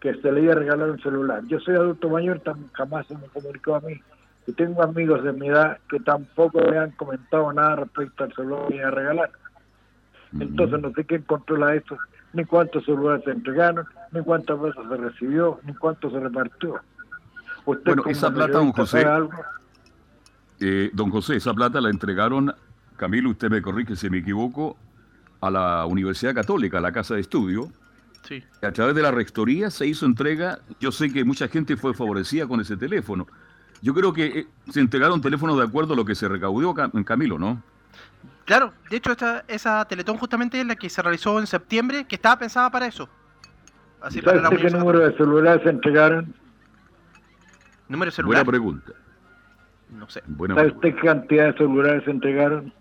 que 0.00 0.14
se 0.14 0.32
le 0.32 0.42
iba 0.42 0.52
a 0.52 0.56
regalar 0.56 0.90
un 0.90 1.00
celular. 1.00 1.42
Yo 1.46 1.60
soy 1.60 1.74
adulto 1.74 2.08
mayor, 2.08 2.42
jamás 2.72 3.06
se 3.06 3.16
me 3.16 3.26
comunicó 3.28 3.76
a 3.76 3.80
mí. 3.80 4.00
Y 4.46 4.52
tengo 4.52 4.82
amigos 4.82 5.22
de 5.22 5.32
mi 5.32 5.48
edad 5.48 5.78
que 5.88 6.00
tampoco 6.00 6.60
me 6.60 6.78
han 6.78 6.90
comentado 6.92 7.52
nada 7.52 7.76
respecto 7.76 8.24
al 8.24 8.34
celular 8.34 8.68
que 8.68 8.76
iba 8.76 8.88
a 8.88 8.90
regalar. 8.90 9.30
Entonces 10.38 10.80
no 10.80 10.92
sé 10.92 11.04
quién 11.04 11.22
controla 11.22 11.74
esto, 11.74 11.96
ni 12.32 12.44
cuántos 12.44 12.84
celulares 12.84 13.24
se 13.24 13.30
entregaron, 13.30 13.86
ni 14.12 14.22
cuántas 14.22 14.60
veces 14.60 14.82
se 14.88 14.96
recibió, 14.96 15.60
ni 15.64 15.74
cuánto 15.74 16.10
se 16.10 16.20
repartió. 16.20 16.80
bueno, 17.64 18.04
esa 18.06 18.32
plata, 18.32 18.52
don 18.52 18.72
José, 18.72 19.06
eh, 20.60 20.90
don 20.92 21.10
José, 21.10 21.36
esa 21.36 21.54
plata 21.54 21.80
la 21.80 21.90
entregaron, 21.90 22.54
Camilo, 22.96 23.30
usted 23.30 23.50
me 23.50 23.62
corrige 23.62 23.96
si 23.96 24.10
me 24.10 24.18
equivoco, 24.18 24.76
a 25.40 25.50
la 25.50 25.86
Universidad 25.86 26.34
Católica, 26.34 26.78
a 26.78 26.80
la 26.80 26.92
Casa 26.92 27.14
de 27.14 27.20
Estudio. 27.20 27.70
Sí. 28.28 28.44
A 28.62 28.70
través 28.72 28.94
de 28.94 29.02
la 29.02 29.10
rectoría 29.10 29.70
se 29.70 29.86
hizo 29.86 30.04
entrega. 30.04 30.58
Yo 30.78 30.92
sé 30.92 31.10
que 31.10 31.24
mucha 31.24 31.48
gente 31.48 31.76
fue 31.76 31.94
favorecida 31.94 32.46
con 32.46 32.60
ese 32.60 32.76
teléfono. 32.76 33.26
Yo 33.80 33.94
creo 33.94 34.12
que 34.12 34.26
eh, 34.26 34.46
se 34.70 34.80
entregaron 34.80 35.22
teléfonos 35.22 35.56
de 35.56 35.64
acuerdo 35.64 35.94
a 35.94 35.96
lo 35.96 36.04
que 36.04 36.14
se 36.14 36.28
recaudó, 36.28 36.74
en 36.92 37.04
Camilo, 37.04 37.38
¿no? 37.38 37.62
Claro, 38.50 38.72
de 38.90 38.96
hecho 38.96 39.12
esta, 39.12 39.44
esa 39.46 39.84
Teletón 39.84 40.18
justamente 40.18 40.60
es 40.60 40.66
la 40.66 40.74
que 40.74 40.90
se 40.90 41.00
realizó 41.00 41.38
en 41.38 41.46
septiembre, 41.46 42.04
que 42.08 42.16
estaba 42.16 42.36
pensada 42.36 42.68
para 42.68 42.86
eso. 42.86 43.08
Así 44.00 44.20
¿Sabe 44.20 44.40
para 44.40 44.56
qué 44.56 44.70
número 44.70 44.98
de 44.98 45.16
celulares 45.16 45.62
se 45.62 45.68
entregaron? 45.70 46.34
¿Número 47.88 48.10
de 48.10 48.16
celulares? 48.16 48.44
Buena 48.44 48.50
pregunta. 48.50 48.92
No 49.90 50.10
sé. 50.10 50.24
¿Sabe 50.48 50.66
usted 50.66 50.96
qué 50.96 51.00
cantidad 51.00 51.52
de 51.52 51.58
celulares 51.58 52.02
se 52.02 52.10
entregaron? 52.10 52.72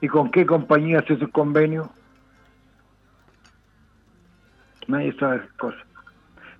¿Y 0.00 0.06
con 0.06 0.30
qué 0.30 0.46
compañía 0.46 1.02
se 1.04 1.14
hizo 1.14 1.28
convenio? 1.32 1.90
Nadie 4.86 5.12
sabe 5.18 5.38
esas 5.38 5.52
cosas. 5.54 5.82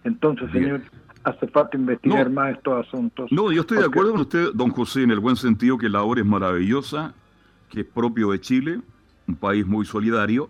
Entonces, 0.02 0.50
señor, 0.50 0.80
hace 1.26 1.48
falta 1.48 1.76
investigar 1.76 2.30
más 2.30 2.52
estos 2.52 2.86
asuntos. 2.86 3.32
No, 3.32 3.50
yo 3.50 3.62
estoy 3.62 3.78
de 3.78 3.84
acuerdo 3.84 4.12
con 4.12 4.20
usted, 4.20 4.52
don 4.54 4.70
José, 4.70 5.02
en 5.02 5.10
el 5.10 5.18
buen 5.18 5.34
sentido 5.34 5.76
que 5.76 5.88
la 5.88 6.02
obra 6.02 6.20
es 6.20 6.26
maravillosa, 6.26 7.14
que 7.68 7.80
es 7.80 7.86
propio 7.86 8.30
de 8.30 8.40
Chile, 8.40 8.80
un 9.26 9.34
país 9.34 9.66
muy 9.66 9.84
solidario, 9.84 10.48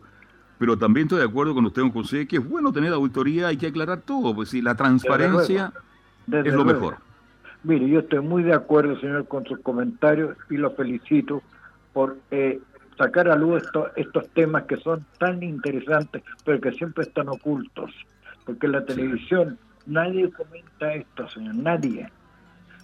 pero 0.58 0.76
también 0.76 1.06
estoy 1.06 1.20
de 1.20 1.24
acuerdo 1.24 1.54
con 1.54 1.64
usted, 1.64 1.80
don 1.80 1.92
José, 1.92 2.28
que 2.28 2.36
es 2.36 2.46
bueno 2.46 2.74
tener 2.74 2.92
auditoría, 2.92 3.48
hay 3.48 3.56
que 3.56 3.68
aclarar 3.68 4.02
todo, 4.02 4.34
pues 4.34 4.50
si 4.50 4.60
la 4.60 4.74
transparencia 4.74 5.72
es 6.30 6.52
lo 6.52 6.66
mejor. 6.66 6.98
Mire, 7.64 7.88
yo 7.88 8.00
estoy 8.00 8.20
muy 8.20 8.42
de 8.42 8.52
acuerdo, 8.52 9.00
señor, 9.00 9.26
con 9.28 9.46
sus 9.46 9.58
comentarios 9.60 10.36
y 10.50 10.58
lo 10.58 10.72
felicito 10.72 11.42
por 11.94 12.18
eh, 12.30 12.60
sacar 12.98 13.30
a 13.30 13.36
luz 13.36 13.62
estos 13.96 14.28
temas 14.34 14.64
que 14.64 14.76
son 14.76 15.06
tan 15.18 15.42
interesantes, 15.42 16.22
pero 16.44 16.60
que 16.60 16.72
siempre 16.72 17.04
están 17.04 17.30
ocultos, 17.30 17.90
porque 18.44 18.68
la 18.68 18.84
televisión 18.84 19.58
Nadie 19.87 20.31
comenta 20.31 20.94
esto, 20.94 21.29
señor, 21.29 21.55
nadie. 21.55 22.11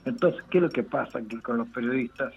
Entonces, 0.05 0.43
¿qué 0.51 0.59
es 0.59 0.63
lo 0.63 0.71
que 0.71 0.83
pasa 0.83 1.19
aquí 1.19 1.37
con 1.39 1.59
los 1.59 1.69
periodistas? 1.69 2.33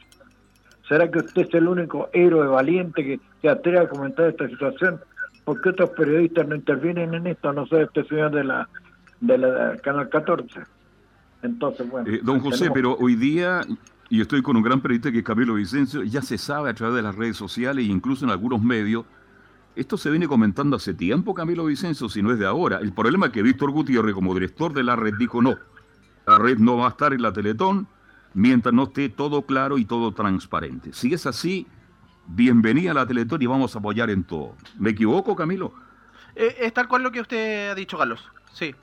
¿Será 0.87 1.09
que 1.09 1.19
usted 1.19 1.47
es 1.47 1.53
el 1.53 1.67
único 1.67 2.09
héroe 2.13 2.47
valiente 2.47 3.03
que 3.03 3.19
se 3.41 3.49
atreve 3.49 3.79
a 3.79 3.89
comentar 3.89 4.27
esta 4.27 4.47
situación? 4.47 4.99
¿Por 5.43 5.61
qué 5.61 5.69
otros 5.69 5.91
periodistas 5.91 6.47
no 6.47 6.55
intervienen 6.55 7.13
en 7.13 7.27
esto? 7.27 7.53
No 7.53 7.65
sé, 7.67 7.83
este 7.83 8.03
señor 8.05 8.31
de 8.31 8.43
la, 8.43 8.69
de 9.19 9.37
la 9.37 9.77
Canal 9.77 10.09
14. 10.09 10.61
Entonces, 11.41 11.89
bueno. 11.89 12.09
Eh, 12.09 12.21
don 12.23 12.39
José, 12.39 12.69
pero 12.73 12.95
hoy 12.97 13.15
día, 13.15 13.61
y 14.09 14.21
estoy 14.21 14.41
con 14.41 14.57
un 14.57 14.63
gran 14.63 14.81
periodista 14.81 15.11
que 15.11 15.19
es 15.19 15.23
Camilo 15.23 15.55
Vicencio, 15.55 16.03
ya 16.03 16.21
se 16.21 16.37
sabe 16.37 16.69
a 16.69 16.73
través 16.73 16.95
de 16.95 17.01
las 17.01 17.15
redes 17.15 17.37
sociales 17.37 17.85
e 17.85 17.91
incluso 17.91 18.25
en 18.25 18.31
algunos 18.31 18.61
medios, 18.61 19.05
esto 19.75 19.97
se 19.97 20.09
viene 20.09 20.27
comentando 20.27 20.77
hace 20.77 20.93
tiempo, 20.93 21.33
Camilo 21.33 21.65
Vicencio, 21.65 22.07
si 22.09 22.21
no 22.21 22.31
es 22.31 22.39
de 22.39 22.45
ahora. 22.45 22.77
El 22.77 22.93
problema 22.93 23.27
es 23.27 23.31
que 23.33 23.41
Víctor 23.41 23.71
Gutiérrez, 23.71 24.13
como 24.13 24.33
director 24.33 24.73
de 24.73 24.83
la 24.83 24.95
red, 24.95 25.13
dijo 25.19 25.41
no, 25.41 25.57
la 26.25 26.37
red 26.37 26.57
no 26.57 26.77
va 26.77 26.87
a 26.87 26.89
estar 26.89 27.13
en 27.13 27.21
la 27.21 27.33
Teletón 27.33 27.87
mientras 28.33 28.73
no 28.73 28.83
esté 28.83 29.09
todo 29.09 29.41
claro 29.43 29.77
y 29.77 29.85
todo 29.85 30.13
transparente. 30.13 30.93
Si 30.93 31.13
es 31.13 31.25
así, 31.25 31.67
bienvenida 32.27 32.91
a 32.91 32.93
la 32.93 33.05
Teletón 33.05 33.41
y 33.41 33.47
vamos 33.47 33.75
a 33.75 33.79
apoyar 33.79 34.09
en 34.09 34.23
todo. 34.23 34.55
¿Me 34.79 34.91
equivoco, 34.91 35.35
Camilo? 35.35 35.73
Eh, 36.35 36.55
es 36.61 36.73
tal 36.73 36.87
cual 36.87 37.03
lo 37.03 37.11
que 37.11 37.21
usted 37.21 37.71
ha 37.71 37.75
dicho, 37.75 37.97
Carlos. 37.97 38.29
Sí. 38.53 38.73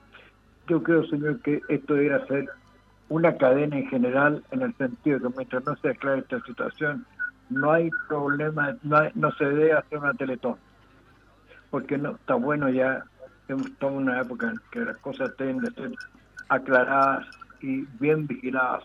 Yo 0.69 0.83
creo, 0.83 1.07
señor, 1.07 1.41
que 1.41 1.61
esto 1.69 1.95
debería 1.95 2.25
ser 2.27 2.49
una 3.09 3.37
cadena 3.37 3.79
en 3.79 3.89
general 3.89 4.43
en 4.53 4.63
el 4.63 4.75
sentido 4.77 5.19
de 5.19 5.29
que 5.29 5.35
mientras 5.37 5.65
no 5.67 5.77
se 5.77 5.89
aclare 5.91 6.21
esta 6.21 6.41
situación, 6.43 7.05
no 7.51 7.73
hay 7.73 7.91
problema, 8.09 8.77
no, 8.83 9.01
no 9.15 9.33
se 9.33 9.45
debe 9.45 9.73
hacer 9.73 9.99
una 9.99 10.15
teletón. 10.15 10.57
Porque 11.73 11.99
no 11.99 12.13
está 12.13 12.35
bueno 12.35 12.69
ya, 12.69 13.03
estamos 13.49 13.67
en 13.81 14.09
una 14.09 14.21
época 14.21 14.51
en 14.51 14.61
que 14.71 14.81
las 14.81 14.97
cosas 14.99 15.35
tienen 15.37 15.59
de 15.59 15.73
ser 15.73 15.91
aclaradas 16.49 17.27
y 17.61 17.81
bien 17.99 18.29
vigiladas. 18.29 18.85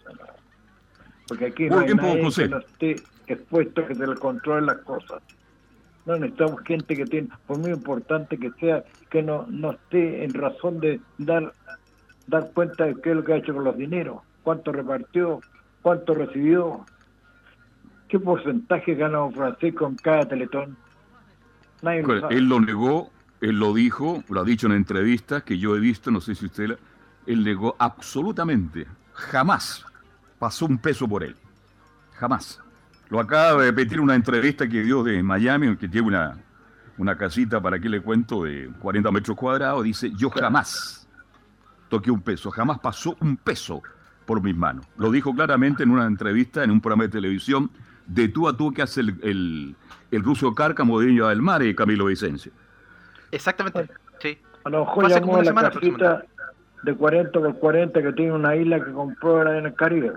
Porque 1.28 1.48
aquí 1.48 1.70
no 1.70 1.80
hay 1.80 1.94
nadie 1.94 2.32
que 2.34 2.48
no 2.48 2.58
esté 2.58 2.96
expuesto 3.28 3.82
a 3.82 3.88
que 3.88 3.94
se 3.94 4.08
le 4.08 4.16
controle 4.16 4.66
las 4.66 4.78
cosas. 4.80 5.22
No 6.06 6.16
necesitamos 6.16 6.62
gente 6.62 6.96
que 6.96 7.06
tiene, 7.06 7.28
por 7.46 7.60
muy 7.60 7.72
importante 7.72 8.38
que 8.38 8.52
sea, 8.60 8.84
que 9.10 9.22
no, 9.22 9.46
no 9.50 9.72
esté 9.72 10.24
en 10.24 10.34
razón 10.34 10.80
de 10.80 11.02
dar, 11.18 11.52
dar 12.28 12.50
cuenta 12.54 12.86
de 12.86 12.96
qué 13.02 13.10
es 13.10 13.16
lo 13.18 13.24
que 13.24 13.34
ha 13.34 13.38
hecho 13.38 13.54
con 13.54 13.66
los 13.66 13.78
dineros, 13.78 14.22
cuánto 14.44 14.72
repartió, 14.72 15.42
cuánto 15.82 16.14
recibió, 16.14 16.86
qué 18.08 18.20
porcentaje 18.20 18.96
gana 18.96 19.24
un 19.24 19.34
Francisco 19.34 19.86
en 19.86 19.98
cada 19.98 20.26
teletón. 20.26 20.78
Nadie 21.82 22.04
lo 22.04 22.30
Él 22.30 22.50
lo 22.50 22.60
negó, 22.60 23.12
él 23.42 23.60
lo 23.60 23.74
dijo, 23.74 24.24
lo 24.30 24.42
ha 24.42 24.44
dicho 24.44 24.68
en 24.68 24.74
entrevistas 24.74 25.44
que 25.44 25.58
yo 25.58 25.76
he 25.76 25.80
visto, 25.80 26.12
no 26.12 26.22
sé 26.22 26.36
si 26.36 26.46
usted, 26.46 26.78
él 27.26 27.44
negó 27.44 27.76
absolutamente, 27.78 28.88
jamás 29.14 29.86
pasó 30.40 30.66
un 30.66 30.78
peso 30.78 31.08
por 31.08 31.24
él, 31.24 31.36
jamás. 32.14 32.60
Lo 33.10 33.20
acaba 33.20 33.62
de 33.62 33.72
repetir 33.72 34.02
una 34.02 34.16
entrevista 34.16 34.68
que 34.68 34.84
dio 34.84 35.04
de 35.04 35.24
Miami, 35.24 35.78
que 35.78 35.88
tiene 35.88 36.08
una, 36.08 36.38
una 36.98 37.16
casita, 37.16 37.62
para 37.62 37.80
que 37.80 37.90
le 37.90 38.02
cuento, 38.02 38.44
de 38.44 38.70
40 38.80 39.12
metros 39.12 39.38
cuadrados. 39.38 39.84
Dice, 39.84 40.12
yo 40.16 40.30
jamás 40.30 41.08
toqué 41.90 42.12
un 42.12 42.22
peso, 42.22 42.52
jamás 42.52 42.80
pasó 42.80 43.16
un 43.22 43.38
peso 43.38 43.82
por 44.26 44.42
mis 44.44 44.56
manos. 44.56 44.86
Lo 44.98 45.10
dijo 45.10 45.34
claramente 45.34 45.84
en 45.84 45.92
una 45.92 46.06
entrevista 46.06 46.64
en 46.64 46.72
un 46.72 46.82
programa 46.82 47.04
de 47.04 47.10
televisión 47.10 47.72
de 48.06 48.28
tú 48.28 48.48
a 48.48 48.56
tú 48.56 48.74
que 48.74 48.82
hace 48.82 49.02
el, 49.02 49.20
el, 49.24 49.76
el 50.12 50.24
ruso 50.24 50.54
Cárcamo 50.54 51.00
de 51.00 51.08
del 51.08 51.42
Mar 51.42 51.64
y 51.64 51.76
Camilo 51.76 52.06
Vicencio. 52.06 52.52
Exactamente, 53.32 53.88
sí. 54.20 54.38
A 54.64 54.70
lo 54.70 54.86
mejor 54.86 55.10
llamó 55.10 55.38
a 55.38 55.44
la 55.44 55.72
casita 55.72 56.26
de 56.84 56.96
40 56.96 57.32
por 57.32 57.60
40 57.60 58.02
que 58.02 58.14
tiene 58.14 58.34
una 58.34 58.56
isla 58.56 58.84
que 58.84 58.92
compró 58.92 59.42
en 59.52 59.66
el 59.66 59.74
Caribe. 59.74 60.14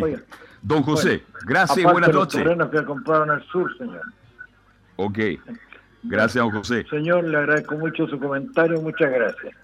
Oye. 0.00 0.18
Don 0.62 0.82
José, 0.82 1.24
gracias 1.46 1.78
y 1.78 1.84
buenas 1.84 2.12
noches. 2.12 2.44
Los 2.44 2.68
que 2.68 2.84
compraron 2.84 3.30
al 3.30 3.42
sur, 3.46 3.74
señor. 3.78 4.02
Ok, 4.96 5.18
gracias, 6.02 6.44
don 6.44 6.50
José. 6.50 6.84
Señor, 6.90 7.24
le 7.24 7.38
agradezco 7.38 7.76
mucho 7.76 8.06
su 8.06 8.18
comentario, 8.18 8.78
muchas 8.82 9.10
gracias. 9.10 9.54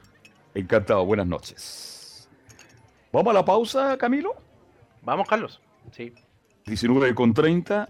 Encantado, 0.54 1.04
buenas 1.04 1.26
noches. 1.26 2.30
¿Vamos 3.12 3.30
a 3.30 3.34
la 3.34 3.44
pausa, 3.44 3.98
Camilo? 3.98 4.34
Vamos, 5.02 5.28
Carlos. 5.28 5.60
Sí. 5.92 6.14
19 6.64 7.14
con 7.14 7.34
30. 7.34 7.88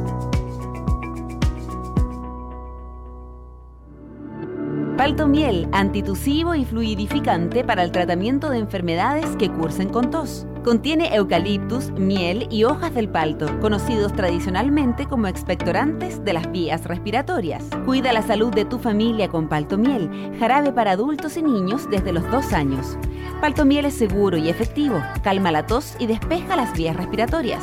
Palto 4.97 5.29
miel, 5.29 5.69
antitusivo 5.73 6.55
y 6.55 6.65
fluidificante 6.65 7.63
para 7.63 7.83
el 7.83 7.93
tratamiento 7.93 8.49
de 8.49 8.59
enfermedades 8.59 9.37
que 9.37 9.51
cursen 9.51 9.91
con 9.91 10.11
tos. 10.11 10.47
Contiene 10.67 11.15
eucaliptus, 11.15 11.93
miel 11.93 12.49
y 12.51 12.65
hojas 12.65 12.93
del 12.93 13.09
palto, 13.09 13.47
conocidos 13.61 14.13
tradicionalmente 14.15 15.07
como 15.07 15.29
expectorantes 15.29 16.25
de 16.25 16.33
las 16.33 16.51
vías 16.51 16.87
respiratorias. 16.87 17.63
Cuida 17.85 18.13
la 18.13 18.23
salud 18.23 18.53
de 18.53 18.65
tu 18.65 18.81
familia 18.81 19.29
con 19.29 19.49
palto 19.49 19.79
miel, 19.79 20.11
jarabe 20.41 20.73
para 20.73 20.91
adultos 20.91 21.37
y 21.37 21.45
niños 21.45 21.89
desde 21.89 22.13
los 22.13 22.29
dos 22.33 22.53
años. 22.53 22.99
Palto 23.41 23.65
miel 23.65 23.85
es 23.85 23.95
seguro 23.95 24.39
y 24.39 24.49
efectivo, 24.49 25.01
calma 25.23 25.53
la 25.53 25.69
tos 25.69 25.95
y 26.01 26.09
despeja 26.09 26.57
las 26.57 26.73
vías 26.73 26.97
respiratorias. 26.97 27.63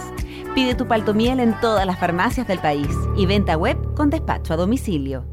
Pide 0.55 0.73
tu 0.73 0.87
palto 0.87 1.13
miel 1.13 1.41
en 1.41 1.59
todas 1.59 1.85
las 1.85 1.99
farmacias 1.99 2.47
del 2.47 2.59
país 2.59 2.87
y 3.17 3.25
venta 3.25 3.57
web 3.57 3.77
con 3.95 4.11
despacho 4.11 4.53
a 4.53 4.55
domicilio. 4.55 5.32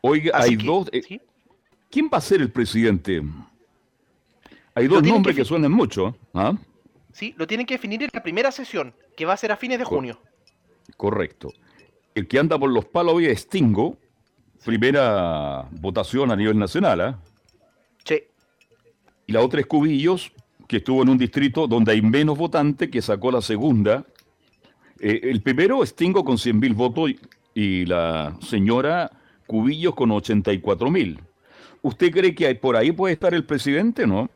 Oiga, 0.00 0.38
hay 0.38 0.56
dos. 0.56 0.88
Eh, 0.92 1.20
¿Quién 1.90 2.10
va 2.12 2.18
a 2.18 2.20
ser 2.20 2.40
el 2.40 2.50
presidente? 2.50 3.22
Hay 4.74 4.88
dos 4.88 5.02
nombres 5.02 5.36
que, 5.36 5.44
suenan 5.44 5.72
mucho. 5.72 6.16
¿ah? 6.34 6.54
Sí, 7.12 7.34
lo 7.36 7.46
tienen 7.46 7.66
que 7.66 7.74
definir 7.74 8.02
en 8.02 8.10
la 8.12 8.22
primera 8.22 8.50
sesión, 8.50 8.94
que 9.16 9.24
va 9.24 9.34
a 9.34 9.36
ser 9.36 9.52
a 9.52 9.56
fines 9.56 9.78
de 9.78 9.84
junio. 9.84 10.18
Correcto. 10.96 11.52
El 12.14 12.26
que 12.26 12.38
anda 12.38 12.58
por 12.58 12.70
los 12.70 12.84
palos 12.84 13.14
hoy 13.14 13.26
es 13.26 13.40
Stingo, 13.40 13.96
primera 14.64 15.68
votación 15.70 16.30
a 16.30 16.36
nivel 16.36 16.58
nacional, 16.58 17.00
¿ah? 17.00 17.18
Sí. 18.04 18.22
Y 19.26 19.32
la 19.32 19.40
otra 19.42 19.60
es 19.60 19.66
Cubillos, 19.66 20.32
que 20.66 20.78
estuvo 20.78 21.02
en 21.02 21.08
un 21.08 21.18
distrito 21.18 21.66
donde 21.66 21.92
hay 21.92 22.02
menos 22.02 22.36
votantes, 22.36 22.90
que 22.90 23.02
sacó 23.02 23.30
la 23.30 23.42
segunda. 23.42 24.04
Eh, 25.00 25.20
el 25.24 25.42
primero 25.42 25.82
es 25.82 25.94
Tingo 25.94 26.24
con 26.24 26.36
100.000 26.36 26.74
votos 26.74 27.10
y, 27.54 27.86
la 27.86 28.36
señora 28.40 29.10
Cubillos 29.46 29.94
con 29.94 30.10
84.000. 30.10 31.18
¿Usted 31.82 32.10
cree 32.10 32.34
que 32.34 32.54
por 32.54 32.76
ahí 32.76 32.92
puede 32.92 33.14
estar 33.14 33.34
el 33.34 33.44
presidente, 33.44 34.06
no? 34.06 34.30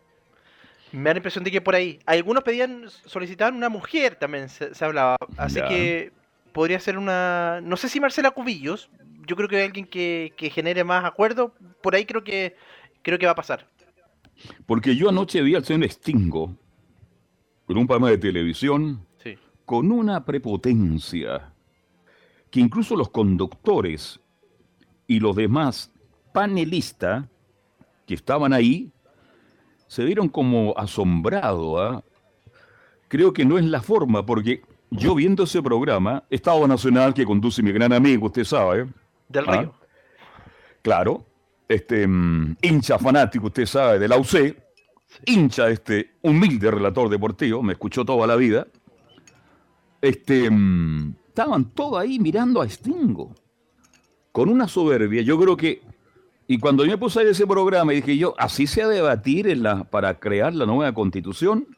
Me 0.92 1.10
da 1.10 1.14
la 1.14 1.18
impresión 1.18 1.44
de 1.44 1.50
que 1.50 1.60
por 1.60 1.74
ahí. 1.74 1.98
Algunos 2.06 2.42
pedían, 2.42 2.84
solicitaban 3.04 3.54
una 3.54 3.68
mujer 3.68 4.16
también, 4.16 4.48
se, 4.48 4.72
hablaba. 4.84 5.16
Así 5.36 5.60
que 5.68 6.12
podría 6.52 6.80
ser 6.80 6.98
una. 6.98 7.60
No 7.62 7.76
sé 7.76 7.88
si 7.88 8.00
Marcela 8.00 8.30
Cubillos, 8.30 8.90
yo 9.26 9.36
creo 9.36 9.48
que 9.48 9.56
hay 9.56 9.64
alguien 9.64 9.86
que, 9.86 10.50
genere 10.52 10.84
más 10.84 11.04
acuerdo, 11.04 11.54
por 11.82 11.94
ahí 11.94 12.04
creo 12.04 12.24
que 12.24 12.56
creo 13.02 13.18
que 13.18 13.26
va 13.26 13.32
a 13.32 13.36
pasar. 13.36 13.68
Porque 14.66 14.96
yo 14.96 15.08
anoche 15.08 15.42
vi 15.42 15.54
al 15.54 15.64
señor 15.64 15.90
Stingo 15.90 16.54
con 17.66 17.76
un 17.76 17.86
programa 17.86 18.10
de 18.10 18.18
televisión 18.18 19.06
con 19.68 19.92
una 19.92 20.24
prepotencia 20.24 21.52
que 22.50 22.58
incluso 22.58 22.96
los 22.96 23.10
conductores 23.10 24.18
y 25.06 25.20
los 25.20 25.36
demás 25.36 25.92
panelistas 26.32 27.26
que 28.06 28.14
estaban 28.14 28.54
ahí 28.54 28.90
se 29.88 30.04
vieron 30.04 30.28
como 30.28 30.74
asombrados. 30.76 31.80
¿ah? 31.80 32.04
Creo 33.08 33.32
que 33.32 33.44
no 33.44 33.58
es 33.58 33.64
la 33.64 33.80
forma, 33.82 34.24
porque 34.24 34.62
yo 34.90 35.14
viendo 35.14 35.42
ese 35.44 35.60
programa, 35.62 36.24
Estado 36.30 36.66
Nacional 36.68 37.12
que 37.14 37.24
conduce 37.24 37.62
mi 37.62 37.72
gran 37.72 37.92
amigo, 37.92 38.26
usted 38.26 38.44
sabe, 38.44 38.86
del 39.28 39.44
ah. 39.48 39.56
Río. 39.56 39.74
Claro, 40.82 41.26
este 41.68 42.06
mm, 42.06 42.56
hincha 42.62 42.98
fanático, 42.98 43.46
usted 43.46 43.66
sabe, 43.66 43.98
de 43.98 44.08
la 44.08 44.16
UC, 44.16 44.56
hincha 45.26 45.68
este 45.68 46.12
humilde 46.22 46.70
relator 46.70 47.08
deportivo, 47.08 47.62
me 47.62 47.72
escuchó 47.72 48.04
toda 48.04 48.26
la 48.26 48.36
vida. 48.36 48.66
Este, 50.00 50.48
mm, 50.50 51.14
estaban 51.28 51.66
todos 51.66 51.98
ahí 52.00 52.18
mirando 52.18 52.62
a 52.62 52.68
Stingo, 52.68 53.34
con 54.32 54.48
una 54.48 54.68
soberbia. 54.68 55.22
Yo 55.22 55.38
creo 55.38 55.56
que, 55.56 55.82
y 56.48 56.58
cuando 56.58 56.84
yo 56.84 56.90
me 56.90 56.98
puse 56.98 57.20
a 57.20 57.22
ese 57.22 57.46
programa 57.46 57.92
y 57.92 57.96
dije 57.96 58.18
yo, 58.18 58.34
así 58.38 58.66
se 58.66 58.82
va 58.82 58.88
a 58.88 58.94
debatir 58.94 59.46
en 59.46 59.62
la, 59.62 59.84
para 59.84 60.18
crear 60.18 60.52
la 60.52 60.66
nueva 60.66 60.92
constitución, 60.92 61.76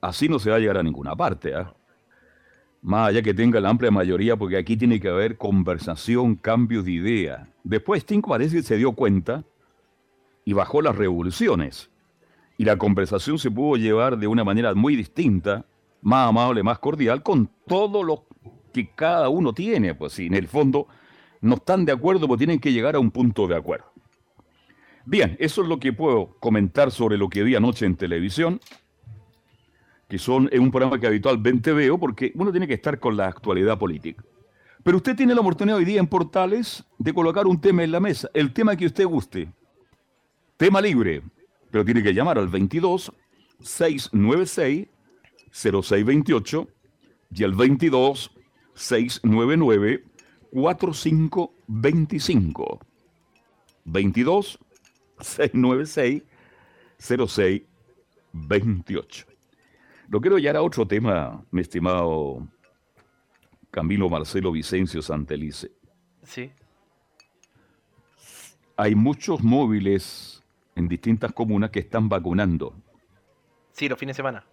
así 0.00 0.28
no 0.28 0.40
se 0.40 0.50
va 0.50 0.56
a 0.56 0.58
llegar 0.58 0.78
a 0.78 0.82
ninguna 0.82 1.14
parte. 1.14 1.54
¿ah? 1.54 1.72
más 2.86 3.08
allá 3.08 3.20
que 3.20 3.34
tenga 3.34 3.60
la 3.60 3.68
amplia 3.68 3.90
mayoría, 3.90 4.36
porque 4.36 4.56
aquí 4.56 4.76
tiene 4.76 5.00
que 5.00 5.08
haber 5.08 5.36
conversación, 5.36 6.36
cambio 6.36 6.84
de 6.84 6.92
idea. 6.92 7.48
Después 7.64 8.02
Stinko 8.02 8.30
parece 8.30 8.58
que 8.58 8.62
se 8.62 8.76
dio 8.76 8.92
cuenta 8.92 9.42
y 10.44 10.52
bajó 10.52 10.80
las 10.82 10.94
revoluciones. 10.94 11.90
Y 12.56 12.64
la 12.64 12.78
conversación 12.78 13.40
se 13.40 13.50
pudo 13.50 13.76
llevar 13.76 14.16
de 14.18 14.28
una 14.28 14.44
manera 14.44 14.72
muy 14.74 14.94
distinta, 14.94 15.66
más 16.00 16.28
amable, 16.28 16.62
más 16.62 16.78
cordial, 16.78 17.24
con 17.24 17.50
todo 17.66 18.04
lo 18.04 18.24
que 18.72 18.88
cada 18.94 19.30
uno 19.30 19.52
tiene. 19.52 19.96
Pues 19.96 20.12
sí, 20.12 20.26
en 20.26 20.34
el 20.34 20.46
fondo 20.46 20.86
no 21.46 21.54
están 21.56 21.84
de 21.84 21.92
acuerdo, 21.92 22.26
pero 22.26 22.38
tienen 22.38 22.60
que 22.60 22.72
llegar 22.72 22.96
a 22.96 22.98
un 22.98 23.10
punto 23.10 23.46
de 23.46 23.56
acuerdo. 23.56 23.86
Bien, 25.04 25.36
eso 25.38 25.62
es 25.62 25.68
lo 25.68 25.78
que 25.78 25.92
puedo 25.92 26.36
comentar 26.40 26.90
sobre 26.90 27.16
lo 27.16 27.28
que 27.28 27.42
vi 27.42 27.54
anoche 27.54 27.86
en 27.86 27.96
televisión 27.96 28.60
que 30.08 30.18
son 30.18 30.48
en 30.52 30.62
un 30.62 30.70
programa 30.70 31.00
que 31.00 31.06
habitualmente 31.06 31.72
veo, 31.72 31.98
porque 31.98 32.32
uno 32.34 32.50
tiene 32.50 32.66
que 32.66 32.74
estar 32.74 32.98
con 33.00 33.16
la 33.16 33.26
actualidad 33.26 33.78
política. 33.78 34.22
Pero 34.82 34.98
usted 34.98 35.16
tiene 35.16 35.34
la 35.34 35.40
oportunidad 35.40 35.78
hoy 35.78 35.84
día 35.84 36.00
en 36.00 36.06
Portales 36.06 36.84
de 36.98 37.12
colocar 37.12 37.46
un 37.46 37.60
tema 37.60 37.82
en 37.82 37.90
la 37.90 37.98
mesa, 37.98 38.30
el 38.32 38.52
tema 38.52 38.76
que 38.76 38.86
usted 38.86 39.04
guste. 39.04 39.48
Tema 40.56 40.80
libre, 40.80 41.22
pero 41.70 41.84
tiene 41.84 42.02
que 42.02 42.14
llamar 42.14 42.38
al 42.38 42.48
22 42.48 43.12
696 43.60 44.86
0628 45.50 46.68
y 47.32 47.44
al 47.44 47.54
22 47.54 48.30
699 48.74 50.04
4525. 50.50 52.80
22 53.84 54.58
696 55.20 56.22
0628. 56.98 59.26
Lo 60.08 60.20
quiero 60.20 60.38
llevar 60.38 60.56
a 60.56 60.62
otro 60.62 60.86
tema, 60.86 61.44
mi 61.50 61.62
estimado 61.62 62.46
Camilo 63.70 64.08
Marcelo 64.08 64.52
Vicencio 64.52 65.02
Santelice. 65.02 65.72
Sí. 66.22 66.50
Hay 68.76 68.94
muchos 68.94 69.42
móviles 69.42 70.42
en 70.74 70.88
distintas 70.88 71.32
comunas 71.32 71.70
que 71.70 71.80
están 71.80 72.08
vacunando. 72.08 72.74
Sí, 73.72 73.88
los 73.88 73.98
fines 73.98 74.14
de 74.14 74.18
semana. 74.18 74.44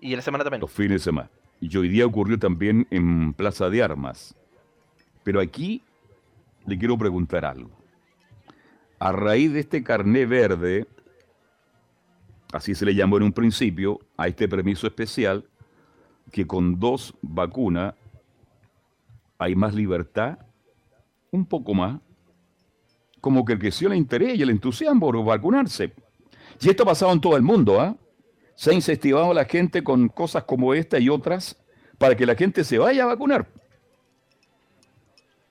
Y 0.00 0.12
en 0.12 0.16
la 0.16 0.22
semana 0.22 0.44
también. 0.44 0.62
Los 0.62 0.70
fines 0.70 0.92
de 0.92 0.98
semana. 0.98 1.30
y 1.60 1.76
hoy 1.76 1.88
día 1.88 2.06
ocurrió 2.06 2.38
también 2.38 2.86
en 2.90 3.34
Plaza 3.34 3.68
de 3.68 3.82
Armas. 3.82 4.34
Pero 5.22 5.40
aquí 5.40 5.82
le 6.66 6.78
quiero 6.78 6.96
preguntar 6.96 7.44
algo. 7.44 7.70
A 8.98 9.12
raíz 9.12 9.52
de 9.52 9.60
este 9.60 9.82
carné 9.82 10.26
verde, 10.26 10.86
así 12.52 12.74
se 12.74 12.84
le 12.84 12.94
llamó 12.94 13.16
en 13.16 13.24
un 13.24 13.32
principio, 13.32 13.98
a 14.16 14.28
este 14.28 14.48
permiso 14.48 14.86
especial, 14.86 15.44
que 16.30 16.46
con 16.46 16.78
dos 16.78 17.14
vacunas 17.22 17.94
hay 19.38 19.56
más 19.56 19.74
libertad, 19.74 20.38
un 21.30 21.46
poco 21.46 21.74
más, 21.74 22.00
como 23.20 23.44
que 23.44 23.58
creció 23.58 23.88
el 23.88 23.94
interés 23.94 24.38
y 24.38 24.42
el 24.42 24.50
entusiasmo 24.50 25.00
por 25.00 25.24
vacunarse. 25.24 25.92
Y 26.60 26.68
esto 26.68 26.82
ha 26.82 26.86
pasado 26.86 27.12
en 27.12 27.20
todo 27.20 27.36
el 27.36 27.42
mundo, 27.42 27.80
¿ah? 27.80 27.96
Se 28.54 28.70
ha 28.70 28.74
incentivado 28.74 29.30
a 29.30 29.34
la 29.34 29.46
gente 29.46 29.82
con 29.82 30.08
cosas 30.08 30.44
como 30.44 30.74
esta 30.74 30.98
y 30.98 31.08
otras 31.08 31.56
para 31.96 32.14
que 32.14 32.26
la 32.26 32.34
gente 32.34 32.64
se 32.64 32.78
vaya 32.78 33.04
a 33.04 33.06
vacunar. 33.06 33.48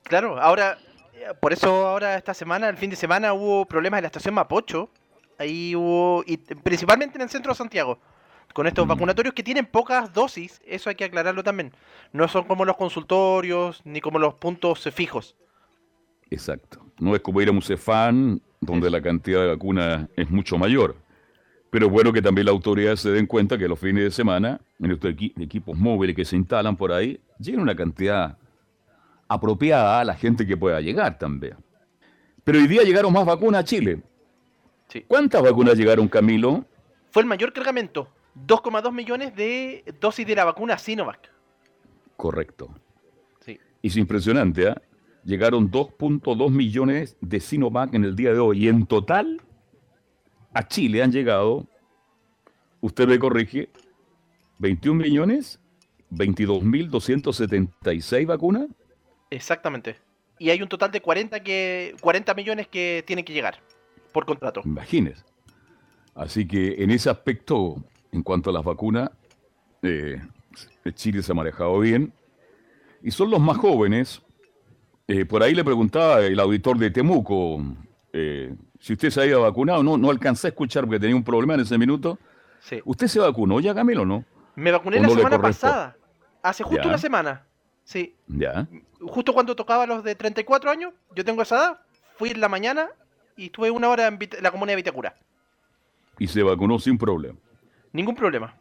Claro, 0.10 0.42
ahora, 0.42 0.78
por 1.40 1.54
eso 1.54 1.88
ahora 1.88 2.18
esta 2.18 2.34
semana, 2.34 2.68
el 2.68 2.76
fin 2.78 2.90
de 2.90 2.96
semana, 2.96 3.32
hubo 3.34 3.66
problemas 3.66 4.00
en 4.00 4.04
la 4.04 4.08
estación 4.08 4.34
Mapocho. 4.34 4.90
Ahí 5.38 5.76
hubo, 5.76 6.24
y 6.26 6.38
principalmente 6.38 7.18
en 7.18 7.22
el 7.22 7.30
centro 7.30 7.54
de 7.54 7.58
Santiago, 7.58 8.00
con 8.54 8.66
estos 8.68 8.86
Mm. 8.86 8.90
vacunatorios 8.90 9.34
que 9.36 9.44
tienen 9.44 9.66
pocas 9.68 10.12
dosis, 10.12 10.60
eso 10.66 10.90
hay 10.90 10.96
que 10.96 11.06
aclararlo 11.06 11.44
también. 11.44 11.72
No 12.12 12.28
son 12.28 12.44
como 12.46 12.66
los 12.66 12.76
consultorios, 12.76 13.82
ni 13.86 14.02
como 14.02 14.18
los 14.20 14.34
puntos 14.34 14.86
eh, 14.88 14.92
fijos. 14.92 15.36
Exacto. 16.32 16.84
No 17.00 17.16
es 17.16 17.22
como 17.22 17.40
ir 17.42 17.50
a 17.50 17.52
un 17.52 17.62
Cefán, 17.62 18.42
donde 18.60 18.90
la 18.90 19.02
cantidad 19.02 19.42
de 19.42 19.48
vacunas 19.50 20.10
es 20.18 20.30
mucho 20.30 20.58
mayor. 20.58 20.96
Pero 21.70 21.86
es 21.86 21.92
bueno 21.92 22.12
que 22.12 22.22
también 22.24 22.46
las 22.48 22.54
autoridades 22.54 23.00
se 23.02 23.12
den 23.12 23.28
cuenta 23.28 23.56
que 23.58 23.68
los 23.68 23.78
fines 23.80 24.04
de 24.04 24.12
semana, 24.12 24.60
en 24.80 24.92
estos 24.92 25.12
equi- 25.12 25.34
equipos 25.40 25.78
móviles 25.78 26.16
que 26.16 26.26
se 26.26 26.36
instalan 26.36 26.76
por 26.76 26.92
ahí, 26.92 27.22
lleguen 27.38 27.62
una 27.62 27.76
cantidad 27.76 28.39
apropiada 29.30 30.02
a 30.02 30.04
la 30.04 30.16
gente 30.16 30.46
que 30.46 30.58
pueda 30.58 30.82
llegar 30.82 31.18
también. 31.18 31.56
Pero 32.44 32.60
hoy 32.60 32.68
día 32.68 32.84
llegaron 32.84 33.14
más 33.14 33.26
vacunas 33.26 33.62
a 33.62 33.64
Chile. 33.64 34.02
¿Cuántas 35.08 35.44
vacunas 35.44 35.78
llegaron, 35.78 36.08
Camilo? 36.08 36.66
Fue 37.12 37.22
el 37.22 37.28
mayor 37.28 37.54
cargamento, 37.54 38.08
2,2 38.48 38.92
millones 38.92 39.36
de 39.36 39.84
dosis 40.02 40.26
de 40.26 40.36
la 40.36 40.46
vacuna 40.46 40.80
Sinovac. 40.80 41.32
Correcto. 42.18 42.74
Sí. 43.40 43.60
Y 43.84 43.88
es 43.88 43.98
impresionante, 43.98 44.70
¿ah? 44.70 44.82
Llegaron 45.24 45.70
2.2 45.70 46.50
millones 46.50 47.16
de 47.22 47.40
Sinovac 47.40 47.94
en 47.94 48.04
el 48.04 48.16
día 48.16 48.34
de 48.34 48.40
hoy. 48.40 48.66
Y 48.66 48.68
en 48.68 48.88
total, 48.88 49.44
a 50.54 50.68
Chile 50.68 51.04
han 51.04 51.12
llegado, 51.12 51.68
usted 52.82 53.08
me 53.08 53.20
corrige, 53.20 53.70
21 54.58 55.04
millones, 55.04 55.60
22.276 56.12 58.26
vacunas. 58.26 58.66
Exactamente. 59.30 59.98
Y 60.38 60.50
hay 60.50 60.62
un 60.62 60.70
total 60.70 60.92
de 60.92 61.02
40, 61.02 61.42
que, 61.44 61.96
40 62.02 62.34
millones 62.34 62.68
que 62.68 63.04
tienen 63.06 63.26
que 63.26 63.34
llegar 63.34 63.60
por 64.12 64.26
contrato. 64.26 64.62
Imagínese. 64.66 65.24
Así 66.16 66.48
que 66.48 66.82
en 66.84 66.92
ese 66.92 67.10
aspecto, 67.10 67.84
en 68.12 68.24
cuanto 68.24 68.50
a 68.50 68.54
las 68.54 68.64
vacunas, 68.64 69.10
eh, 69.82 70.22
Chile 70.94 71.22
se 71.22 71.32
ha 71.32 71.36
manejado 71.36 71.80
bien. 71.80 72.14
Y 73.04 73.12
son 73.12 73.30
los 73.30 73.40
más 73.40 73.58
jóvenes. 73.58 74.22
Eh, 75.08 75.26
por 75.26 75.44
ahí 75.44 75.54
le 75.54 75.64
preguntaba 75.64 76.22
el 76.22 76.40
auditor 76.40 76.78
de 76.78 76.92
Temuco 76.92 77.64
eh, 78.14 78.54
si 78.80 78.94
usted 78.94 79.10
se 79.10 79.22
había 79.22 79.38
vacunado. 79.38 79.84
No, 79.84 79.98
no 79.98 80.10
alcancé 80.10 80.48
a 80.48 80.50
escuchar 80.50 80.86
porque 80.86 81.00
tenía 81.00 81.16
un 81.16 81.24
problema 81.24 81.54
en 81.54 81.62
ese 81.62 81.78
minuto. 81.78 82.18
Sí. 82.62 82.82
¿Usted 82.86 83.08
se 83.08 83.20
vacunó 83.20 83.60
ya, 83.60 83.74
Camilo, 83.74 84.06
no? 84.06 84.26
Me 84.56 84.72
vacuné 84.72 85.00
¿O 85.00 85.04
la 85.04 85.10
semana 85.10 85.42
pasada. 85.42 85.96
Hace 86.44 86.64
justo 86.64 86.82
Ya. 86.84 86.88
una 86.90 86.98
semana. 86.98 87.46
Sí. 87.90 88.16
Ya. 88.28 88.68
Justo 89.02 89.34
cuando 89.34 89.56
tocaba 89.56 89.88
los 89.88 90.04
de 90.04 90.14
34 90.14 90.70
años, 90.70 90.94
yo 91.16 91.26
tengo 91.26 91.42
esa 91.42 91.56
edad, 91.56 91.80
fui 92.18 92.30
en 92.30 92.40
la 92.40 92.48
mañana 92.48 92.88
y 93.36 93.46
estuve 93.46 93.72
una 93.72 93.90
hora 93.90 94.06
en 94.06 94.20
la 94.42 94.52
comunidad 94.52 94.74
de 94.74 94.84
Vitacura. 94.84 95.16
Y 96.20 96.28
se 96.28 96.44
vacunó 96.44 96.78
sin 96.78 97.00
problema. 97.00 97.40
Ningún 97.92 98.14
problema. 98.14 98.54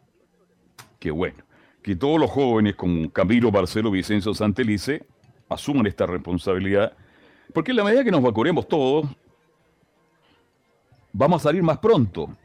Qué 0.97 1.11
bueno. 1.11 1.43
Que 1.83 1.95
todos 1.95 2.19
los 2.19 2.31
jóvenes 2.31 2.75
como 2.75 3.11
Camilo, 3.11 3.51
Marcelo, 3.51 3.91
Vicencio, 3.91 4.33
Santelice 4.33 5.05
asuman 5.47 5.85
esta 5.85 6.07
responsabilidad. 6.07 6.93
Porque 7.53 7.69
en 7.69 7.77
la 7.77 7.83
medida 7.83 8.03
que 8.03 8.09
nos 8.09 8.23
vacunemos 8.23 8.67
todos, 8.67 9.05
vamos 11.13 11.39
a 11.39 11.49
salir 11.49 11.61
más 11.61 11.77
pronto 11.77 12.35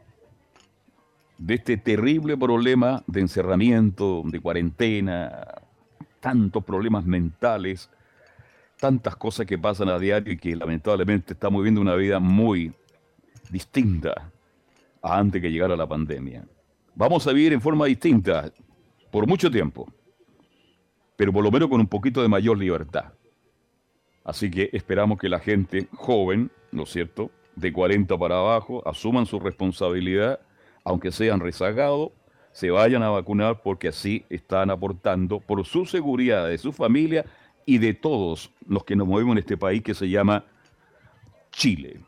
de 1.39 1.55
este 1.55 1.77
terrible 1.77 2.37
problema 2.37 3.01
de 3.07 3.21
encerramiento, 3.21 4.21
de 4.25 4.39
cuarentena, 4.39 5.64
tantos 6.25 6.63
problemas 6.63 7.05
mentales, 7.05 7.87
tantas 8.79 9.15
cosas 9.15 9.45
que 9.45 9.59
pasan 9.59 9.89
a 9.89 9.99
diario 9.99 10.33
y 10.33 10.37
que 10.37 10.55
lamentablemente 10.55 11.33
estamos 11.33 11.61
viviendo 11.61 11.81
una 11.81 11.93
vida 11.93 12.19
muy 12.19 12.73
distinta 13.51 14.31
a 15.03 15.19
antes 15.19 15.39
que 15.39 15.51
llegara 15.51 15.75
la 15.75 15.85
pandemia. 15.85 16.43
Vamos 16.95 17.27
a 17.27 17.31
vivir 17.31 17.53
en 17.53 17.61
forma 17.61 17.85
distinta 17.85 18.51
por 19.11 19.27
mucho 19.27 19.51
tiempo, 19.51 19.87
pero 21.15 21.31
por 21.31 21.43
lo 21.43 21.51
menos 21.51 21.69
con 21.69 21.79
un 21.79 21.85
poquito 21.85 22.23
de 22.23 22.27
mayor 22.27 22.57
libertad. 22.57 23.13
Así 24.23 24.49
que 24.49 24.71
esperamos 24.73 25.19
que 25.19 25.29
la 25.29 25.37
gente 25.37 25.87
joven, 25.93 26.49
¿no 26.71 26.83
es 26.83 26.89
cierto?, 26.89 27.29
de 27.55 27.71
40 27.71 28.17
para 28.17 28.39
abajo, 28.39 28.81
asuman 28.87 29.27
su 29.27 29.39
responsabilidad, 29.39 30.39
aunque 30.83 31.11
sean 31.11 31.39
rezagados, 31.39 32.09
se 32.55 32.71
vayan 32.71 33.03
a 33.03 33.09
vacunar 33.09 33.61
porque 33.61 33.89
así 33.89 34.25
están 34.29 34.69
aportando 34.69 35.41
por 35.41 35.65
su 35.65 35.85
seguridad, 35.85 36.47
de 36.47 36.57
su 36.57 36.71
familia 36.71 37.25
y 37.65 37.79
de 37.79 37.93
todos 37.93 38.49
los 38.65 38.85
que 38.85 38.95
nos 38.95 39.05
movemos 39.05 39.33
en 39.33 39.39
este 39.39 39.57
país 39.57 39.83
que 39.83 39.93
se 39.93 40.09
llama 40.09 40.45
Chile. 41.51 41.99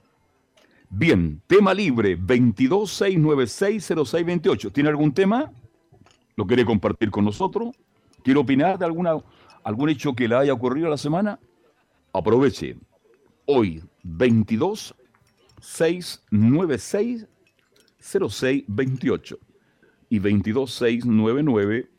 Bien, 0.89 1.41
tema 1.48 1.74
libre 1.74 2.18
226960628. 2.18 4.72
¿Tiene 4.72 4.88
algún 4.88 5.14
tema? 5.14 5.52
¿Lo 6.38 6.48
quiere 6.48 6.64
compartir 6.64 7.12
con 7.12 7.26
nosotros? 7.26 7.76
¿Quiere 8.24 8.39
opinar 8.39 8.80
de 8.80 8.86
alguna, 8.86 9.18
algún 9.66 9.89
hecho 9.89 10.14
que 10.14 10.30
le 10.30 10.36
haya 10.36 10.54
ocurrido 10.54 10.89
la 10.89 10.95
semana? 10.95 11.41
Aproveche. 12.14 12.78
Hoy, 13.48 13.84
22 14.02 14.95
696 15.60 17.28
0628 18.00 19.39
y 20.10 20.20
22 20.20 20.72
699 20.72 21.89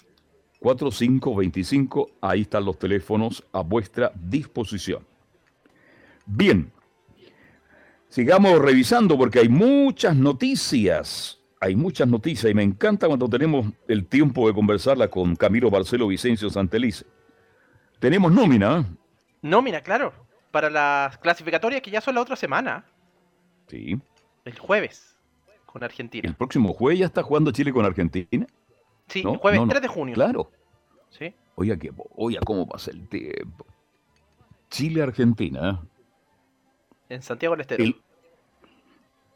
4525. 0.61 2.11
Ahí 2.21 2.43
están 2.43 2.65
los 2.65 2.79
teléfonos 2.79 3.45
a 3.53 3.61
vuestra 3.61 4.13
disposición. 4.15 5.07
Bien, 6.27 6.71
sigamos 8.09 8.59
revisando 8.59 9.17
porque 9.17 9.41
hay 9.41 9.49
muchas 9.49 10.17
noticias. 10.17 11.37
Hay 11.61 11.75
muchas 11.75 12.07
noticias 12.07 12.51
y 12.51 12.55
me 12.55 12.63
encanta 12.63 13.09
cuando 13.09 13.29
tenemos 13.29 13.67
el 13.89 14.07
tiempo 14.07 14.47
de 14.47 14.55
conversarla 14.55 15.09
con 15.09 15.35
Camilo 15.35 15.71
Barcelo 15.71 16.07
Vicencio 16.07 16.51
Santelice. 16.51 17.05
Tenemos 17.99 18.31
nómina. 18.31 18.85
Nómina, 19.43 19.81
claro. 19.81 20.13
Para 20.53 20.71
las 20.71 21.19
clasificatorias 21.19 21.83
que 21.83 21.91
ya 21.91 22.01
son 22.01 22.15
la 22.15 22.21
otra 22.21 22.37
semana. 22.37 22.85
Sí. 23.67 23.99
El 24.45 24.59
jueves. 24.59 25.18
Con 25.71 25.85
Argentina. 25.85 26.27
El 26.27 26.35
próximo 26.35 26.73
jueves 26.73 26.99
ya 27.01 27.07
está 27.07 27.23
jugando 27.23 27.51
Chile 27.51 27.73
con 27.73 27.85
Argentina. 27.85 28.47
Sí, 29.07 29.23
¿No? 29.23 29.33
el 29.35 29.39
jueves 29.39 29.61
No, 29.61 29.67
no. 29.67 29.71
3 29.71 29.83
de 29.83 29.89
junio. 29.89 30.15
Claro. 30.15 30.51
Sí. 31.11 31.35
Oiga, 31.57 31.77
que, 31.77 31.93
oiga, 32.17 32.41
cómo 32.45 32.67
pasa 32.67 32.91
el 32.91 33.07
tiempo. 33.09 33.67
Chile-Argentina. 34.71 35.71
¿eh? 35.71 37.15
En 37.15 37.23
Santiago 37.23 37.55
del 37.55 37.63
Estero. 37.63 37.85
El- 37.85 37.97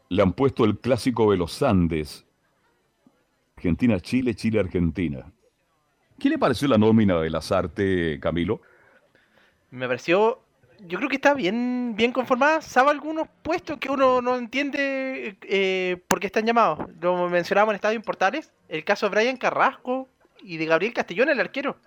le 0.09 0.21
han 0.23 0.33
puesto 0.33 0.63
el 0.65 0.77
clásico 0.79 1.29
de 1.31 1.37
los 1.37 1.61
Andes. 1.61 2.25
Argentina-Chile, 3.57 4.35
Chile-Argentina. 4.35 5.31
¿Qué 6.19 6.29
le 6.29 6.37
pareció 6.37 6.67
la 6.67 6.77
nómina 6.77 7.19
de 7.19 7.29
las 7.29 7.51
artes, 7.51 8.19
Camilo? 8.19 8.61
Me 9.71 9.87
pareció. 9.87 10.39
Yo 10.81 10.97
creo 10.97 11.09
que 11.09 11.15
está 11.15 11.33
bien, 11.33 11.93
bien 11.95 12.11
conformada. 12.11 12.61
Sabe 12.61 12.91
algunos 12.91 13.27
puestos 13.41 13.77
que 13.79 13.89
uno 13.89 14.21
no 14.21 14.35
entiende 14.35 15.37
eh, 15.43 16.03
por 16.07 16.19
qué 16.19 16.27
están 16.27 16.45
llamados. 16.45 16.79
Lo 17.01 17.29
mencionábamos 17.29 17.71
en 17.73 17.75
Estadio 17.75 18.01
Portales. 18.01 18.51
El 18.67 18.83
caso 18.83 19.05
de 19.09 19.15
Brian 19.15 19.37
Carrasco 19.37 20.09
y 20.41 20.57
de 20.57 20.65
Gabriel 20.65 20.93
Castellón, 20.93 21.29
el 21.29 21.39
arquero. 21.39 21.77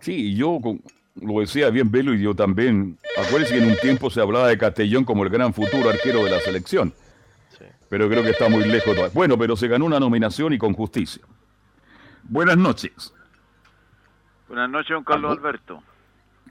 Sí, 0.00 0.34
yo 0.34 0.58
con- 0.60 0.82
lo 1.14 1.40
decía 1.40 1.70
bien 1.70 1.90
Velo 1.90 2.12
y 2.12 2.20
yo 2.22 2.34
también. 2.34 2.98
Acuérdense 3.16 3.54
que 3.56 3.62
en 3.64 3.70
un 3.70 3.76
tiempo 3.78 4.10
se 4.10 4.20
hablaba 4.20 4.48
de 4.48 4.58
Castellón 4.58 5.04
como 5.04 5.22
el 5.24 5.30
gran 5.30 5.54
futuro 5.54 5.88
arquero 5.88 6.24
de 6.24 6.30
la 6.30 6.40
selección. 6.40 6.92
Pero 7.88 8.08
creo 8.08 8.24
que 8.24 8.30
está 8.30 8.48
muy 8.48 8.64
lejos. 8.64 8.94
todavía. 8.96 9.12
Bueno, 9.14 9.38
pero 9.38 9.56
se 9.56 9.68
ganó 9.68 9.84
una 9.84 10.00
nominación 10.00 10.52
y 10.52 10.58
con 10.58 10.72
justicia. 10.74 11.22
Buenas 12.24 12.56
noches. 12.56 13.14
Buenas 14.48 14.68
noches, 14.68 14.90
don 14.90 15.04
Carlos 15.04 15.38
Alberto. 15.38 15.82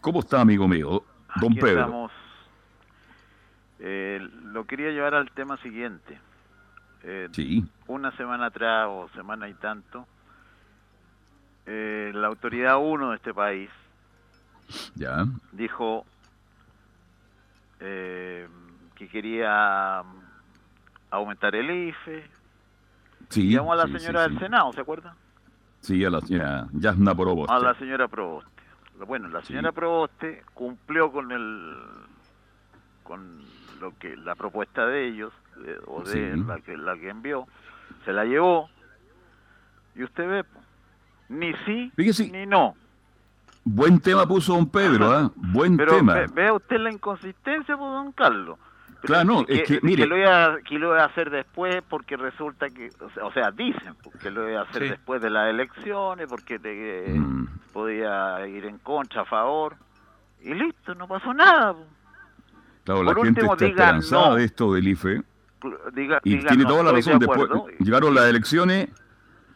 ¿Cómo 0.01 0.21
está, 0.21 0.39
amigo 0.41 0.65
mío? 0.67 1.03
Don 1.41 1.51
Aquí 1.51 1.61
Pedro. 1.61 1.79
estamos. 1.81 2.11
Eh, 3.79 4.19
lo 4.43 4.65
quería 4.65 4.91
llevar 4.91 5.15
al 5.15 5.29
tema 5.31 5.57
siguiente. 5.57 6.17
Eh, 7.03 7.27
Sí. 7.31 7.63
Una 7.87 8.11
semana 8.17 8.47
atrás 8.47 8.87
o 8.89 9.09
semana 9.13 9.47
y 9.49 9.53
tanto, 9.55 10.07
eh, 11.65 12.11
la 12.15 12.27
autoridad 12.27 12.77
1 12.79 13.09
de 13.11 13.15
este 13.17 13.33
país 13.33 13.69
Ya. 14.95 15.25
dijo 15.51 16.05
que 17.77 19.07
quería 19.11 20.01
aumentar 21.11 21.53
el 21.55 21.69
IFE. 21.89 22.23
Sí. 23.29 23.51
Llamó 23.51 23.73
a 23.73 23.75
la 23.75 23.85
sí, 23.87 23.99
señora 23.99 24.25
sí. 24.25 24.31
del 24.31 24.39
Senado, 24.39 24.73
¿se 24.73 24.81
acuerda? 24.81 25.15
Sí, 25.81 26.03
a 26.03 26.09
la 26.09 26.21
señora 26.21 26.67
Yasna 26.71 27.13
Proboste. 27.13 27.53
A 27.53 27.59
la 27.59 27.75
señora 27.75 28.07
Proboste. 28.07 28.54
Bueno, 29.05 29.27
la 29.27 29.43
señora 29.43 29.71
Proboste 29.71 30.43
cumplió 30.53 31.11
con 31.11 31.31
el 31.31 31.75
con 33.03 33.39
lo 33.79 33.95
que 33.99 34.15
la 34.17 34.35
propuesta 34.35 34.85
de 34.87 35.07
ellos 35.07 35.31
eh, 35.65 35.77
o 35.85 36.01
de 36.03 36.33
Sí. 36.33 36.43
la 36.47 36.59
que 36.59 36.75
la 36.77 36.95
que 36.97 37.09
envió, 37.09 37.45
se 38.03 38.13
la 38.13 38.25
llevó 38.25 38.69
y 39.95 40.03
usted 40.03 40.27
ve 40.27 40.45
ni 41.29 41.53
sí 41.65 41.91
Fíjese, 41.95 42.29
ni 42.31 42.45
no. 42.45 42.75
buen 43.63 43.99
tema 43.99 44.25
puso 44.25 44.53
don 44.55 44.67
Pedro, 44.69 45.11
¿ah? 45.11 45.31
Buen 45.35 45.77
Pero 45.77 45.97
tema. 45.97 46.13
ve- 46.15 46.27
vea 46.33 46.53
usted 46.53 46.77
la 46.77 46.91
inconsistencia, 46.91 47.77
pues, 47.77 47.91
don 47.91 48.11
Carlos. 48.13 48.57
Claro, 49.01 49.23
no, 49.25 49.45
que, 49.45 49.53
es 49.55 49.63
que, 49.63 49.79
mire- 49.83 50.07
lo 50.07 50.17
iba, 50.17 50.45
a- 50.45 50.57
que 50.61 50.79
lo 50.79 50.93
iba 50.93 51.03
a 51.03 51.05
hacer 51.05 51.29
después 51.29 51.83
porque 51.87 52.17
resulta 52.17 52.69
que, 52.69 52.89
o 52.99 53.09
sea, 53.11 53.25
o 53.25 53.31
sea, 53.33 53.51
dicen 53.51 53.93
que 54.21 54.31
lo 54.31 54.49
iba 54.49 54.61
a 54.61 54.63
hacer 54.63 54.83
Sí. 54.83 54.89
después 54.89 55.21
de 55.21 55.29
las 55.29 55.49
elecciones 55.49 56.27
porque 56.27 56.57
te- 56.59 57.13
Mm. 57.17 57.47
podía 57.73 58.45
ir 58.47 58.65
en 58.65 58.79
contra, 58.79 59.21
a 59.21 59.25
favor, 59.25 59.75
y 60.41 60.53
listo, 60.53 60.95
no 60.95 61.07
pasó 61.07 61.33
nada. 61.33 61.75
Claro, 62.83 63.03
la 63.03 63.13
por 63.13 63.25
gente 63.25 63.41
último, 63.41 63.53
está 63.53 63.65
diga 63.65 63.75
esperanzada 63.83 64.29
no. 64.29 64.35
de 64.35 64.43
esto 64.43 64.73
del 64.73 64.87
IFE. 64.87 65.21
Diga, 65.93 66.19
Y 66.23 66.39
tiene 66.45 66.63
no 66.63 66.69
toda 66.69 66.83
la 66.83 66.91
razón. 66.91 67.17
de 67.19 67.25
Después 67.27 67.49
llegaron 67.79 68.13
las 68.13 68.25
elecciones 68.25 68.89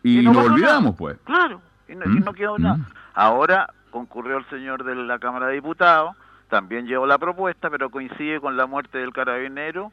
y, 0.04 0.20
Y 0.20 0.24
no 0.24 0.34
nos 0.34 0.42
pasó 0.44 0.54
olvidamos, 0.54 0.84
nada. 0.84 0.96
pues. 0.98 1.18
Claro, 1.24 1.62
y 1.88 1.96
no, 1.96 2.06
y 2.06 2.10
¿Mm? 2.10 2.24
no 2.24 2.34
quedó 2.34 2.58
¿Mm? 2.58 2.62
nada. 2.64 2.80
Ahora 3.14 3.74
concurrió 3.92 4.38
el 4.38 4.46
señor 4.50 4.84
de 4.84 4.96
la 4.96 5.20
Cámara 5.20 5.48
de 5.48 5.54
Diputados, 5.56 6.16
también 6.50 6.86
llevó 6.88 7.06
la 7.06 7.18
propuesta, 7.18 7.70
pero 7.70 7.90
coincide 7.90 8.40
con 8.42 8.58
la 8.58 8.66
muerte 8.66 8.98
del 8.98 9.14
carabinero, 9.14 9.92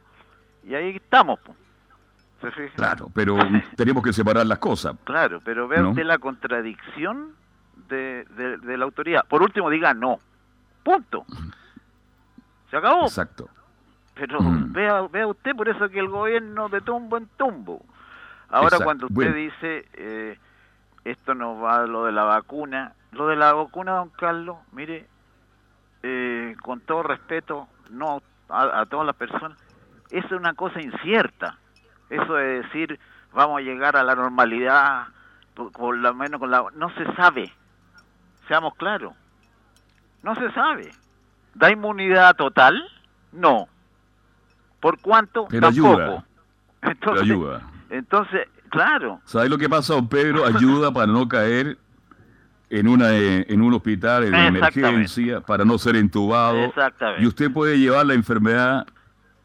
y 0.65 0.75
ahí 0.75 0.97
estamos. 0.97 1.39
po. 1.41 1.55
¿Se 2.41 2.51
fija? 2.51 2.75
Claro, 2.75 3.09
pero 3.15 3.39
tenemos 3.77 4.03
que 4.03 4.13
separar 4.13 4.47
las 4.47 4.59
cosas. 4.59 4.97
Claro, 5.05 5.41
pero 5.45 5.69
ve 5.69 5.79
¿No? 5.81 5.91
usted 5.91 6.05
la 6.05 6.19
contradicción 6.19 7.33
de, 7.89 8.25
de- 8.37 8.59
de 8.59 8.77
la 8.77 8.85
autoridad. 8.85 9.25
Por 9.27 9.43
último, 9.43 9.71
diga 9.71 9.95
no. 9.95 10.21
Punto. 10.83 11.25
Se 12.71 12.77
acabó. 12.77 13.05
Exacto. 13.05 13.49
Pero 14.15 14.41
Mm. 14.41 14.73
vea, 14.73 15.03
vea 15.09 15.27
usted, 15.27 15.55
por 15.55 15.69
eso 15.69 15.89
que 15.89 15.99
el 15.99 16.09
gobierno 16.09 16.69
de 16.69 16.81
tumbo 16.81 17.17
en 17.17 17.27
tumbo. 17.37 17.83
Ahora 18.49 18.67
Exacto. 18.69 18.85
cuando 18.85 19.07
usted 19.07 19.15
Bueno. 19.15 19.35
dice, 19.35 19.87
eh, 19.95 20.39
esto 21.05 21.35
no 21.35 21.59
va 21.61 21.83
a 21.83 21.87
lo 21.87 22.05
de 22.07 22.13
la 22.13 22.25
vacuna, 22.25 22.93
lo 23.13 23.27
de 23.29 23.37
la 23.37 23.53
vacuna, 23.53 23.93
don 23.93 24.11
Carlos, 24.11 24.57
mire, 24.73 25.07
eh, 26.09 26.57
con 26.63 26.81
todo 26.81 27.03
respeto, 27.03 27.67
no 27.91 28.23
a, 28.49 28.81
a 28.81 28.87
todas 28.87 29.07
las 29.07 29.17
personas, 29.17 29.59
eso 30.11 30.27
es 30.27 30.33
una 30.33 30.55
cosa 30.55 30.81
incierta. 30.81 31.59
Eso 32.09 32.35
de 32.35 32.63
decir, 32.63 33.01
vamos 33.33 33.59
a 33.59 33.63
llegar 33.63 33.97
a 33.97 34.05
la 34.05 34.15
normalidad, 34.15 35.09
por, 35.55 35.97
lo 35.97 36.15
menos 36.15 36.39
con 36.39 36.51
la... 36.51 36.65
No 36.77 36.91
se 36.95 37.13
sabe, 37.15 37.53
seamos 38.47 38.77
claros, 38.77 39.15
no 40.23 40.35
se 40.37 40.51
sabe. 40.53 40.93
¿Da 41.55 41.73
inmunidad 41.73 42.37
total? 42.37 42.81
No. 43.33 43.67
¿Por 44.79 45.01
cuánto? 45.01 45.47
Pero 45.49 45.69
Tampoco. 45.69 45.89
ayuda. 45.89 46.25
Pero 46.81 46.93
Entonces, 46.93 47.23
ayuda. 47.23 47.63
entonces, 47.91 48.49
claro, 48.69 49.21
¿Sabes 49.25 49.51
lo 49.51 49.59
que 49.59 49.69
pasa, 49.69 49.95
don 49.95 50.09
Pedro? 50.09 50.45
Ayuda 50.45 50.93
para 50.93 51.07
no 51.09 51.27
caer 51.27 51.79
en 52.69 52.89
una 52.89 53.17
eh, 53.17 53.47
en 53.49 53.63
un 53.63 53.75
hospital 53.75 54.25
en 54.25 54.35
emergencia, 54.35 55.41
para 55.41 55.65
no 55.65 55.79
ser 55.79 55.97
entubado. 55.97 56.73
Y 57.19 57.27
usted 57.27 57.53
puede 57.53 57.79
llevar 57.79 58.07
la 58.07 58.15
enfermedad 58.15 58.87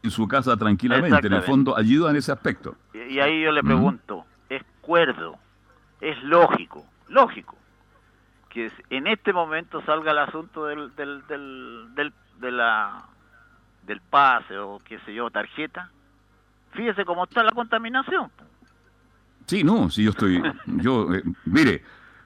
en 0.02 0.10
su 0.10 0.26
casa 0.26 0.56
tranquilamente. 0.56 1.26
En 1.26 1.32
el 1.32 1.42
fondo, 1.42 1.76
ayuda 1.76 2.10
en 2.10 2.16
ese 2.16 2.32
aspecto. 2.32 2.76
y, 2.92 3.20
ahí 3.20 3.42
yo 3.42 3.52
le 3.52 3.62
pregunto, 3.62 4.24
¿es 4.48 4.62
cuerdo, 4.80 5.36
es 6.00 6.20
lógico, 6.24 6.84
lógico, 7.08 7.56
que 8.48 8.70
en 8.90 9.06
este 9.06 9.32
momento 9.32 9.82
salga 9.82 10.10
el 10.12 10.18
asunto 10.18 10.66
del, 10.66 10.94
del, 10.96 11.26
del, 11.26 11.94
del, 11.94 12.12
de 12.40 12.50
la, 12.50 13.04
del 13.86 14.00
pase 14.00 14.58
o 14.58 14.80
qué 14.84 14.98
sé 15.00 15.14
yo, 15.14 15.30
tarjeta? 15.30 15.90
Fíjese 16.72 17.04
cómo 17.04 17.24
está 17.24 17.42
la 17.42 17.52
contaminación. 17.52 18.30
Sí, 19.46 19.62
no, 19.64 19.90
sí, 19.90 20.04
yo 20.04 20.10
estoy. 20.10 20.42
Yo, 20.66 21.14
eh, 21.14 21.22
mire, 21.44 21.82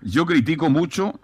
yo 0.06 0.26
critico 0.26 0.70
mucho 0.70 1.20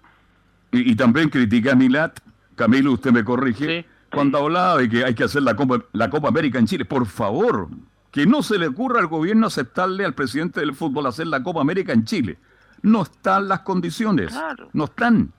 y, 0.71 0.91
y 0.91 0.95
también 0.95 1.29
critiqué 1.29 1.71
a 1.71 1.75
Milat. 1.75 2.19
Camilo, 2.55 2.91
usted 2.91 3.11
me 3.11 3.23
corrige. 3.23 3.85
Cuando 4.11 4.37
hablaba 4.37 4.77
de 4.77 4.89
que 4.89 5.03
hay 5.03 5.15
que 5.15 5.23
hacer 5.23 5.41
la 5.41 5.55
Copa, 5.55 5.83
la 5.93 6.09
Copa 6.09 6.27
América 6.27 6.59
en 6.59 6.67
Chile, 6.67 6.85
por 6.85 7.07
favor, 7.07 7.69
que 8.11 8.27
no 8.27 8.43
se 8.43 8.59
le 8.59 8.67
ocurra 8.67 8.99
al 8.99 9.07
gobierno 9.07 9.47
aceptarle 9.47 10.05
al 10.05 10.13
presidente 10.13 10.59
del 10.59 10.75
fútbol 10.75 11.07
hacer 11.07 11.25
la 11.27 11.41
Copa 11.41 11.61
América 11.61 11.93
en 11.93 12.05
Chile. 12.05 12.37
No 12.83 13.01
están 13.01 13.47
las 13.47 13.61
condiciones. 13.61 14.31
Claro. 14.31 14.69
No 14.73 14.83
están. 14.83 15.33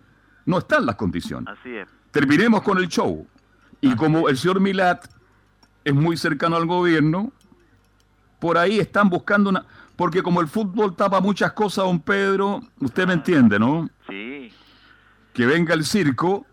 No 0.47 0.59
están 0.59 0.86
las 0.86 0.97
condiciones. 0.97 1.55
Así 1.57 1.70
es. 1.76 1.86
Terminemos 2.11 2.62
con 2.62 2.78
el 2.78 2.88
show. 2.88 3.26
Y 3.80 3.95
como 3.95 4.28
el 4.28 4.36
señor 4.36 4.61
Milat 4.61 5.07
es 5.84 5.95
muy 5.95 6.16
cercano 6.16 6.57
al 6.57 6.66
gobierno, 6.66 7.32
por 8.40 8.59
ahí 8.59 8.80
están 8.80 9.09
buscando 9.09 9.51
una... 9.51 9.66
Porque 9.97 10.22
como 10.22 10.40
el 10.40 10.49
fútbol 10.49 10.97
tapa 10.97 11.20
muchas 11.20 11.53
cosas, 11.53 11.84
don 11.84 12.01
Pedro, 12.01 12.61
usted 12.80 13.07
me 13.07 13.12
entiende, 13.14 13.59
¿no? 13.59 13.88
Sí, 14.09 14.53
Que 15.32 15.47
venga 15.47 15.74
el 15.74 15.84
circo, 15.84 16.47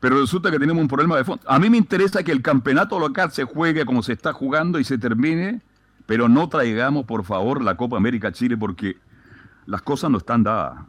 pero 0.00 0.20
resulta 0.20 0.50
que 0.50 0.58
tenemos 0.58 0.80
un 0.82 0.88
problema 0.88 1.16
de 1.16 1.24
fondo. 1.24 1.42
A 1.46 1.58
mí 1.58 1.70
me 1.70 1.76
interesa 1.76 2.22
que 2.24 2.32
el 2.32 2.42
campeonato 2.42 2.98
local 2.98 3.30
se 3.30 3.44
juegue 3.44 3.84
como 3.84 4.02
se 4.02 4.12
está 4.12 4.32
jugando 4.32 4.78
y 4.80 4.84
se 4.84 4.98
termine, 4.98 5.60
pero 6.06 6.28
no 6.28 6.48
traigamos, 6.48 7.04
por 7.04 7.24
favor, 7.24 7.62
la 7.62 7.76
Copa 7.76 7.96
América 7.96 8.32
Chile 8.32 8.56
porque 8.56 8.96
las 9.66 9.82
cosas 9.82 10.10
no 10.10 10.18
están 10.18 10.42
dadas. 10.42 10.80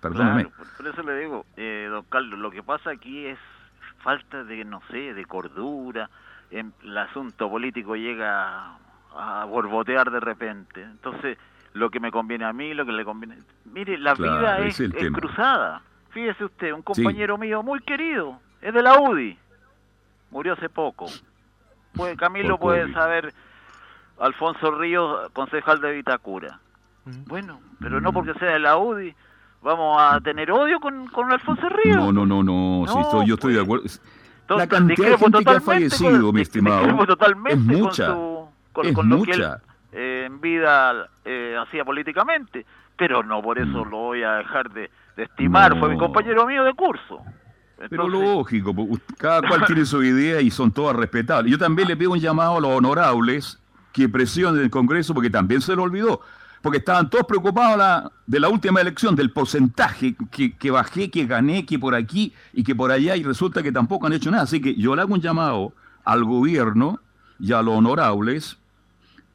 Perdóname. 0.00 0.44
Claro, 0.44 0.56
por, 0.56 0.68
por 0.76 0.86
eso 0.88 1.02
le 1.02 1.18
digo, 1.20 1.46
eh, 1.56 1.88
don 1.90 2.04
Carlos, 2.08 2.38
lo 2.38 2.50
que 2.50 2.62
pasa 2.62 2.90
aquí 2.90 3.26
es 3.26 3.38
falta 4.02 4.44
de, 4.44 4.64
no 4.64 4.80
sé, 4.90 5.14
de 5.14 5.24
cordura, 5.26 6.08
em- 6.50 6.72
el 6.84 6.96
asunto 6.98 7.50
político 7.50 7.96
llega 7.96 8.78
a 9.18 9.44
borbotear 9.44 10.10
de 10.10 10.20
repente. 10.20 10.82
Entonces, 10.82 11.38
lo 11.74 11.90
que 11.90 12.00
me 12.00 12.10
conviene 12.10 12.44
a 12.44 12.52
mí, 12.52 12.74
lo 12.74 12.84
que 12.86 12.92
le 12.92 13.04
conviene... 13.04 13.38
Mire, 13.64 13.98
la 13.98 14.14
Claro, 14.14 14.38
vida 14.38 14.58
es, 14.66 14.80
es 14.80 15.10
cruzada. 15.12 15.82
Fíjese 16.10 16.44
usted, 16.44 16.72
un 16.72 16.82
compañero 16.82 17.36
mío 17.36 17.62
muy 17.62 17.80
querido, 17.80 18.38
es 18.62 18.72
de 18.72 18.82
la 18.82 18.98
UDI, 18.98 19.36
murió 20.30 20.54
hace 20.54 20.68
poco. 20.70 21.06
Pues 21.94 22.16
Camilo 22.16 22.56
Por 22.56 22.60
puede 22.60 22.82
COVID. 22.84 22.94
saber, 22.94 23.34
Alfonso 24.18 24.70
Ríos, 24.78 25.30
concejal 25.32 25.80
de 25.80 25.92
Vitacura. 25.92 26.58
Bueno, 27.26 27.60
pero 27.80 28.00
Mm. 28.00 28.02
no 28.02 28.12
porque 28.12 28.32
sea 28.34 28.52
de 28.52 28.58
la 28.58 28.76
UDI, 28.78 29.14
vamos 29.62 29.96
a 30.00 30.18
tener 30.20 30.50
odio 30.50 30.80
con, 30.80 31.06
con 31.08 31.30
Alfonso 31.30 31.68
Ríos. 31.68 31.96
No, 31.98 32.12
no, 32.12 32.24
no, 32.26 32.42
no, 32.42 32.84
sí, 32.88 32.94
No, 32.94 33.00
estoy- 33.02 33.26
yo 33.26 33.34
estoy 33.34 33.54
de 33.54 33.64
pues. 33.64 34.00
acuerdo. 34.48 34.58
la 34.60 34.66
cantidad 34.68 35.08
de 35.10 35.18
gente 35.18 35.44
que 35.44 35.50
ha 35.50 35.60
fallecido, 35.60 36.26
con- 36.26 36.34
mi 36.34 36.40
estimado, 36.40 36.86
es 36.86 37.54
con 37.56 37.66
mucha. 37.66 38.06
su- 38.06 38.35
con, 38.82 39.08
lo 39.08 39.22
que 39.22 39.32
él 39.32 39.44
eh, 39.92 40.24
en 40.26 40.40
vida 40.40 41.08
eh, 41.24 41.56
hacía 41.60 41.84
políticamente, 41.84 42.66
pero 42.96 43.22
no 43.22 43.40
por 43.42 43.58
eso 43.58 43.84
Mm. 43.84 43.90
lo 43.90 43.96
voy 43.96 44.22
a 44.22 44.32
dejar 44.36 44.70
de, 44.72 44.90
de 45.16 45.22
estimar, 45.24 45.78
fue 45.78 45.88
mi 45.90 45.98
compañero 45.98 46.46
mío 46.46 46.64
de 46.64 46.74
curso. 46.74 47.20
Pero 47.90 48.08
lógico, 48.08 48.74
pues, 48.74 49.00
cada 49.18 49.42
cual 49.46 49.64
tiene 49.66 49.84
su 49.84 50.02
idea 50.02 50.40
y 50.40 50.50
son 50.50 50.70
todas 50.72 50.96
respetables. 50.96 51.50
Yo 51.52 51.58
también 51.58 51.88
le 51.88 51.96
pido 51.96 52.12
un 52.12 52.18
llamado 52.20 52.56
a 52.56 52.60
los 52.60 52.70
honorables 52.70 53.58
que 53.92 54.08
presionen 54.08 54.62
el 54.62 54.70
Congreso 54.70 55.12
porque 55.14 55.28
también 55.30 55.60
se 55.60 55.76
lo 55.76 55.82
olvidó. 55.82 56.20
Porque 56.62 56.78
estaban 56.78 57.08
todos 57.10 57.26
preocupados 57.26 57.76
la- 57.78 58.10
de 58.26 58.40
la 58.40 58.48
última 58.48 58.80
elección, 58.80 59.14
del 59.14 59.30
porcentaje 59.30 60.16
que, 60.30 60.56
que 60.56 60.70
bajé, 60.70 61.10
que 61.10 61.26
gané, 61.26 61.64
que 61.66 61.78
por 61.78 61.94
aquí 61.94 62.32
y 62.54 62.64
que 62.64 62.74
por 62.74 62.90
allá, 62.90 63.14
y 63.14 63.22
resulta 63.22 63.62
que 63.62 63.70
tampoco 63.72 64.06
han 64.06 64.14
hecho 64.14 64.30
nada. 64.30 64.44
Así 64.44 64.60
que 64.60 64.74
yo 64.74 64.96
le 64.96 65.02
hago 65.02 65.12
un 65.14 65.20
llamado 65.20 65.72
al 66.04 66.24
gobierno 66.24 66.98
y 67.38 67.52
a 67.52 67.60
los 67.62 67.74
honorables 67.74 68.58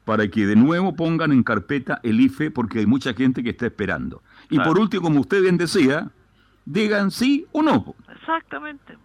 para 0.04 0.26
que 0.28 0.46
de 0.46 0.56
nuevo 0.56 0.94
pongan 0.94 1.32
en 1.32 1.42
carpeta 1.42 2.00
el 2.02 2.20
IFE 2.20 2.50
porque 2.50 2.80
hay 2.80 2.86
mucha 2.86 3.14
gente 3.14 3.42
que 3.42 3.50
está 3.50 3.66
esperando. 3.66 4.22
Y 4.50 4.56
Claro. 4.56 4.70
por 4.70 4.80
último, 4.80 5.02
como 5.02 5.20
usted 5.20 5.40
bien 5.42 5.56
decía, 5.56 6.10
digan 6.64 7.10
sí 7.10 7.46
o 7.52 7.62
no. 7.62 7.94
Exactamente. 8.14 8.96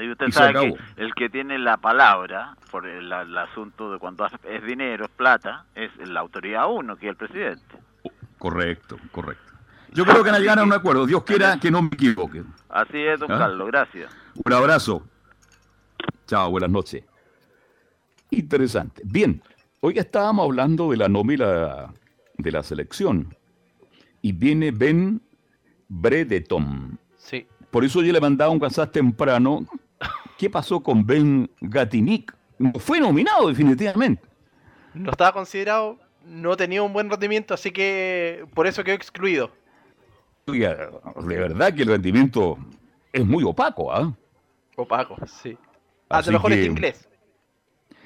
Y 0.00 0.10
usted 0.10 0.26
Y 0.26 0.32
sabe 0.32 0.52
que 0.52 1.02
el 1.02 1.14
que 1.14 1.28
tiene 1.30 1.58
la 1.58 1.76
palabra 1.76 2.56
por 2.70 2.86
el, 2.86 3.12
asunto 3.12 3.92
de 3.92 3.98
cuando 3.98 4.26
es 4.42 4.64
dinero, 4.64 5.04
es 5.04 5.10
plata, 5.10 5.66
es 5.74 5.90
la 6.08 6.20
autoridad 6.20 6.68
uno, 6.68 6.96
que 6.96 7.06
es 7.06 7.10
el 7.10 7.16
presidente. 7.16 7.78
Correcto, 8.38 8.98
correcto. 9.12 9.52
Yo 9.92 10.04
creo 10.04 10.24
que 10.24 10.30
van 10.30 10.34
a 10.34 10.40
llegar 10.40 10.58
a 10.58 10.64
un 10.64 10.72
acuerdo. 10.72 11.06
Dios 11.06 11.22
quiera 11.22 11.58
que 11.60 11.70
no 11.70 11.82
me 11.82 11.88
equivoque. 11.92 12.42
Así 12.68 12.98
es, 12.98 13.20
don 13.20 13.30
¿Ah? 13.30 13.38
Carlos, 13.38 13.68
gracias. 13.68 14.12
Un 14.44 14.52
abrazo. 14.52 15.06
Chao, 16.26 16.50
buenas 16.50 16.70
noches. 16.70 17.04
Interesante. 18.30 19.02
Bien, 19.04 19.40
hoy 19.84 19.98
estábamos 19.98 20.44
hablando 20.46 20.90
de 20.90 20.96
la 20.96 21.08
nómina 21.10 21.92
de 22.38 22.50
la 22.50 22.62
selección. 22.62 23.36
Y 24.22 24.32
viene 24.32 24.70
Ben 24.70 25.20
Bredeton. 25.88 26.98
Sí. 27.18 27.46
Por 27.70 27.84
eso 27.84 28.00
yo 28.02 28.10
le 28.10 28.20
mandaba 28.20 28.50
un 28.50 28.60
WhatsApp 28.62 28.92
temprano. 28.92 29.66
¿Qué 30.38 30.48
pasó 30.48 30.80
con 30.82 31.04
Ben 31.04 31.50
Gatinic? 31.60 32.34
Fue 32.78 32.98
nominado 32.98 33.48
definitivamente. 33.48 34.22
No 34.94 35.10
estaba 35.10 35.32
considerado, 35.32 35.98
no 36.24 36.56
tenía 36.56 36.82
un 36.82 36.94
buen 36.94 37.10
rendimiento, 37.10 37.52
así 37.52 37.70
que 37.70 38.46
por 38.54 38.66
eso 38.66 38.82
quedó 38.84 38.94
excluido. 38.94 39.50
De 40.46 40.56
verdad 41.26 41.74
que 41.74 41.82
el 41.82 41.88
rendimiento 41.88 42.56
es 43.12 43.24
muy 43.26 43.44
opaco, 43.44 43.92
¿ah? 43.92 44.14
Opaco, 44.76 45.16
sí. 45.26 45.58
A 46.08 46.18
Así 46.18 46.30
lo 46.30 46.38
mejor 46.38 46.52
que- 46.52 46.60
es 46.62 46.66
inglés. 46.66 47.08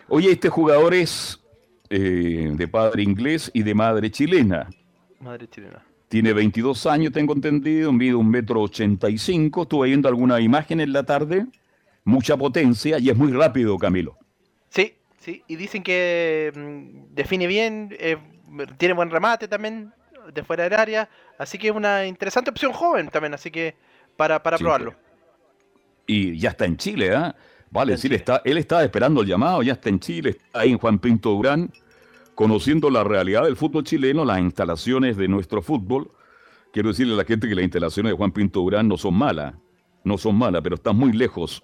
Oye, 0.08 0.32
este 0.32 0.48
jugador 0.48 0.94
es 0.94 1.40
eh, 1.90 2.50
de 2.54 2.68
padre 2.68 3.02
inglés 3.02 3.50
y 3.54 3.62
de 3.62 3.74
madre 3.74 4.10
chilena. 4.10 4.68
Madre 5.20 5.48
chilena. 5.48 5.82
Tiene 6.08 6.32
22 6.32 6.86
años, 6.86 7.12
tengo 7.12 7.34
entendido, 7.34 7.92
mide 7.92 8.14
un 8.14 8.30
metro 8.30 8.62
85. 8.62 9.62
Estuve 9.62 9.88
viendo 9.88 10.08
alguna 10.08 10.40
imagen 10.40 10.80
en 10.80 10.92
la 10.92 11.02
tarde. 11.02 11.46
Mucha 12.04 12.36
potencia 12.36 12.98
y 12.98 13.10
es 13.10 13.16
muy 13.16 13.32
rápido, 13.32 13.76
Camilo. 13.76 14.16
Sí, 14.70 14.94
sí. 15.18 15.42
Y 15.46 15.56
dicen 15.56 15.82
que 15.82 16.52
mm, 16.54 17.14
define 17.14 17.46
bien, 17.46 17.94
eh, 17.98 18.16
tiene 18.78 18.94
buen 18.94 19.10
remate 19.10 19.48
también 19.48 19.92
de 20.32 20.42
fuera 20.42 20.64
del 20.64 20.74
área. 20.74 21.08
Así 21.38 21.58
que 21.58 21.68
es 21.68 21.74
una 21.74 22.06
interesante 22.06 22.50
opción 22.50 22.72
joven 22.72 23.08
también, 23.08 23.34
así 23.34 23.50
que 23.50 23.74
para, 24.16 24.42
para 24.42 24.56
probarlo. 24.56 24.94
Y 26.06 26.38
ya 26.38 26.50
está 26.50 26.64
en 26.64 26.78
Chile, 26.78 27.14
¿ah? 27.14 27.36
Vale, 27.70 27.92
decir, 27.92 28.12
está, 28.14 28.40
él 28.44 28.58
estaba 28.58 28.82
esperando 28.82 29.20
el 29.20 29.28
llamado, 29.28 29.62
ya 29.62 29.74
está 29.74 29.88
en 29.88 30.00
Chile, 30.00 30.30
está 30.30 30.60
ahí 30.60 30.70
en 30.70 30.78
Juan 30.78 30.98
Pinto 30.98 31.30
Durán, 31.30 31.70
conociendo 32.34 32.90
la 32.90 33.04
realidad 33.04 33.44
del 33.44 33.56
fútbol 33.56 33.84
chileno, 33.84 34.24
las 34.24 34.40
instalaciones 34.40 35.16
de 35.16 35.28
nuestro 35.28 35.60
fútbol. 35.60 36.10
Quiero 36.72 36.90
decirle 36.90 37.14
a 37.14 37.16
la 37.18 37.24
gente 37.24 37.48
que 37.48 37.54
las 37.54 37.64
instalaciones 37.64 38.12
de 38.12 38.16
Juan 38.16 38.32
Pinto 38.32 38.60
Durán 38.60 38.88
no 38.88 38.96
son 38.96 39.14
malas, 39.14 39.54
no 40.04 40.16
son 40.16 40.36
malas, 40.36 40.62
pero 40.62 40.76
están 40.76 40.96
muy 40.96 41.12
lejos 41.12 41.62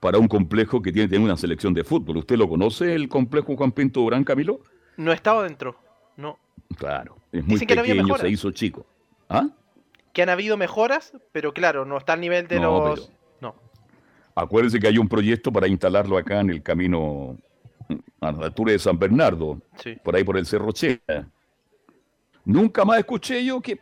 para 0.00 0.18
un 0.18 0.28
complejo 0.28 0.82
que 0.82 0.92
tiene, 0.92 1.08
tiene 1.08 1.24
una 1.24 1.36
selección 1.36 1.72
de 1.74 1.84
fútbol. 1.84 2.18
¿Usted 2.18 2.36
lo 2.36 2.48
conoce, 2.48 2.94
el 2.94 3.08
complejo 3.08 3.56
Juan 3.56 3.72
Pinto 3.72 4.00
Durán, 4.00 4.24
Camilo? 4.24 4.60
No 4.96 5.12
he 5.12 5.14
estado 5.14 5.42
dentro, 5.42 5.76
no. 6.16 6.38
Claro, 6.76 7.16
es 7.32 7.44
muy 7.44 7.58
Dicen 7.58 7.76
no 7.76 7.82
pequeño, 7.82 8.18
se 8.18 8.28
hizo 8.28 8.50
chico. 8.50 8.86
¿Ah? 9.28 9.48
Que 10.12 10.22
han 10.22 10.28
habido 10.28 10.56
mejoras, 10.56 11.12
pero 11.32 11.52
claro, 11.52 11.84
no 11.84 11.98
está 11.98 12.14
al 12.14 12.20
nivel 12.20 12.48
de 12.48 12.60
No, 12.60 12.88
los... 12.88 13.00
pero-. 13.00 13.23
Acuérdense 14.34 14.80
que 14.80 14.88
hay 14.88 14.98
un 14.98 15.08
proyecto 15.08 15.52
para 15.52 15.68
instalarlo 15.68 16.16
acá 16.18 16.40
en 16.40 16.50
el 16.50 16.62
camino 16.62 17.36
a 18.20 18.32
la 18.32 18.46
altura 18.46 18.72
de 18.72 18.78
San 18.78 18.98
Bernardo, 18.98 19.60
Sí. 19.76 19.96
por 20.02 20.16
ahí 20.16 20.24
por 20.24 20.36
el 20.36 20.46
Cerro 20.46 20.72
Chela. 20.72 21.28
Nunca 22.44 22.84
más 22.84 22.98
escuché 22.98 23.44
yo 23.44 23.60
que. 23.60 23.78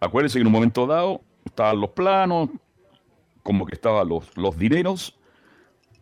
Acuérdense 0.00 0.38
que 0.38 0.40
en 0.42 0.46
un 0.46 0.52
momento 0.52 0.86
dado 0.86 1.20
estaban 1.44 1.80
los 1.80 1.90
planos, 1.90 2.50
como 3.42 3.66
que 3.66 3.74
estaban 3.74 4.08
los, 4.08 4.36
los 4.36 4.56
dineros, 4.56 5.18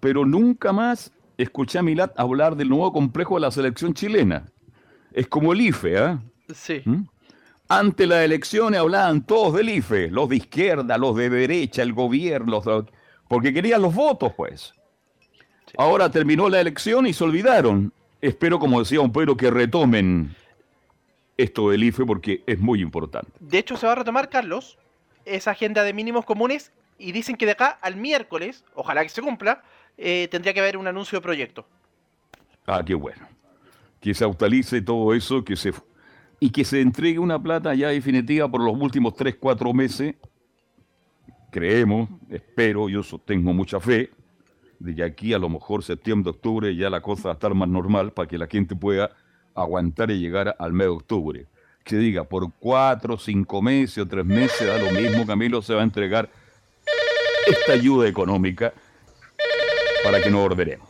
pero 0.01 0.25
nunca 0.25 0.73
más 0.73 1.13
escuché 1.39 1.79
a 1.79 1.83
Milat 1.83 2.19
hablar 2.19 2.57
del 2.57 2.69
nuevo 2.69 2.93
complejo 2.93 3.35
de 3.37 3.41
la 3.43 3.51
selección 3.51 3.95
chilena. 3.95 4.47
Es 5.13 5.27
como 5.29 5.53
el 5.53 5.61
IFE, 5.63 5.99
¿ah? 5.99 6.21
Sí. 6.55 6.83
¿Mm? 6.85 7.05
Ante 7.69 8.07
las 8.07 8.21
elecciones 8.25 8.79
hablaban 8.81 9.23
todos 9.27 9.55
del 9.55 9.69
IFE, 9.71 10.11
los 10.11 10.29
de 10.29 10.37
izquierda, 10.37 10.97
los 10.99 11.17
de 11.17 11.29
derecha, 11.31 11.83
el 11.83 11.93
gobierno, 11.95 12.53
los 12.53 12.65
de- 12.65 12.93
porque 13.29 13.53
querían 13.53 13.83
los 13.83 13.95
votos, 13.95 14.33
pues. 14.37 14.75
Ahora 15.77 16.11
terminó 16.11 16.49
la 16.49 16.61
elección 16.61 17.07
y 17.07 17.13
se 17.13 17.25
olvidaron. 17.25 17.93
Espero, 18.21 18.59
como 18.59 18.81
decía 18.81 19.01
un 19.01 19.13
Pedro, 19.13 19.37
que 19.37 19.51
retomen 19.51 20.35
esto 21.37 21.71
del 21.71 21.85
IFE 21.85 22.07
porque 22.07 22.43
es 22.47 22.59
muy 22.59 22.81
importante. 22.81 23.31
De 23.41 23.59
hecho, 23.59 23.77
se 23.77 23.87
va 23.87 23.93
a 23.93 23.97
retomar, 23.97 24.31
Carlos, 24.31 24.79
esa 25.25 25.51
agenda 25.51 25.83
de 25.83 25.93
mínimos 25.93 26.25
comunes 26.25 26.73
y 26.99 27.13
dicen 27.13 27.37
que 27.37 27.47
de 27.47 27.53
acá 27.53 27.79
al 27.83 27.97
miércoles, 27.97 28.65
ojalá 28.75 29.03
que 29.03 29.11
se 29.11 29.21
cumpla, 29.21 29.63
eh, 29.99 30.29
tendría 30.31 30.55
que 30.55 30.61
haber 30.61 30.77
un 30.77 30.87
anuncio 30.87 31.19
de 31.19 31.23
proyecto. 31.23 31.67
Ah, 32.67 32.83
qué 32.85 32.95
bueno. 32.95 33.29
Que 34.01 34.15
se 34.15 34.25
actualice 34.25 34.81
todo 34.81 35.15
eso, 35.15 35.45
que 35.45 35.57
se 35.57 35.73
y 36.39 36.51
que 36.51 36.65
se 36.65 36.81
entregue 36.81 37.19
una 37.19 37.43
plata 37.43 37.75
ya 37.75 37.89
definitiva 37.89 38.49
por 38.49 38.61
los 38.61 38.75
últimos 38.79 39.15
3, 39.15 39.37
4 39.37 39.73
meses. 39.73 40.15
Creemos, 41.61 42.11
espero, 42.29 42.87
yo 42.91 43.03
so- 43.03 43.19
tengo 43.19 43.51
mucha 43.55 43.81
fe, 43.81 44.11
de 44.79 44.95
que 44.95 45.03
aquí 45.03 45.33
a 45.33 45.39
lo 45.39 45.49
mejor 45.49 45.83
septiembre, 45.83 46.29
octubre 46.33 46.77
ya 46.77 46.91
la 46.91 47.01
cosa 47.01 47.29
va 47.29 47.31
a 47.31 47.33
estar 47.33 47.55
más 47.55 47.67
normal 47.67 48.13
para 48.13 48.29
que 48.29 48.37
la 48.37 48.47
gente 48.47 48.77
pueda 48.77 49.13
aguantar 49.55 50.11
y 50.11 50.21
llegar 50.21 50.55
al 50.59 50.75
mes 50.75 50.87
de 50.89 50.91
octubre. 50.91 51.47
Que 51.83 51.97
diga, 51.97 52.25
por 52.25 52.53
cuatro, 52.61 53.17
cinco 53.17 53.63
meses 53.63 53.97
o 53.97 54.07
tres 54.07 54.27
meses, 54.27 54.67
da 54.69 54.77
lo 54.77 54.91
mismo, 54.91 55.25
Camilo, 55.27 55.63
se 55.63 55.73
va 55.73 55.81
a 55.81 55.85
entregar 55.85 56.29
esta 57.47 57.73
ayuda 57.73 58.07
económica 58.07 58.75
para 60.05 60.21
que 60.23 60.31
nos 60.31 60.45
ordenemos. 60.45 60.87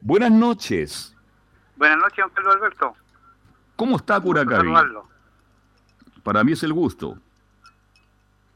Buenas 0.00 0.32
noches. 0.32 1.14
Buenas 1.76 1.98
noches, 1.98 2.24
don 2.24 2.30
Pedro 2.30 2.52
Alberto. 2.54 2.94
¿Cómo 3.76 3.94
está 3.94 4.18
Curacaví? 4.20 4.72
Para 6.24 6.42
mí 6.42 6.50
es 6.50 6.62
el 6.64 6.72
gusto. 6.72 7.16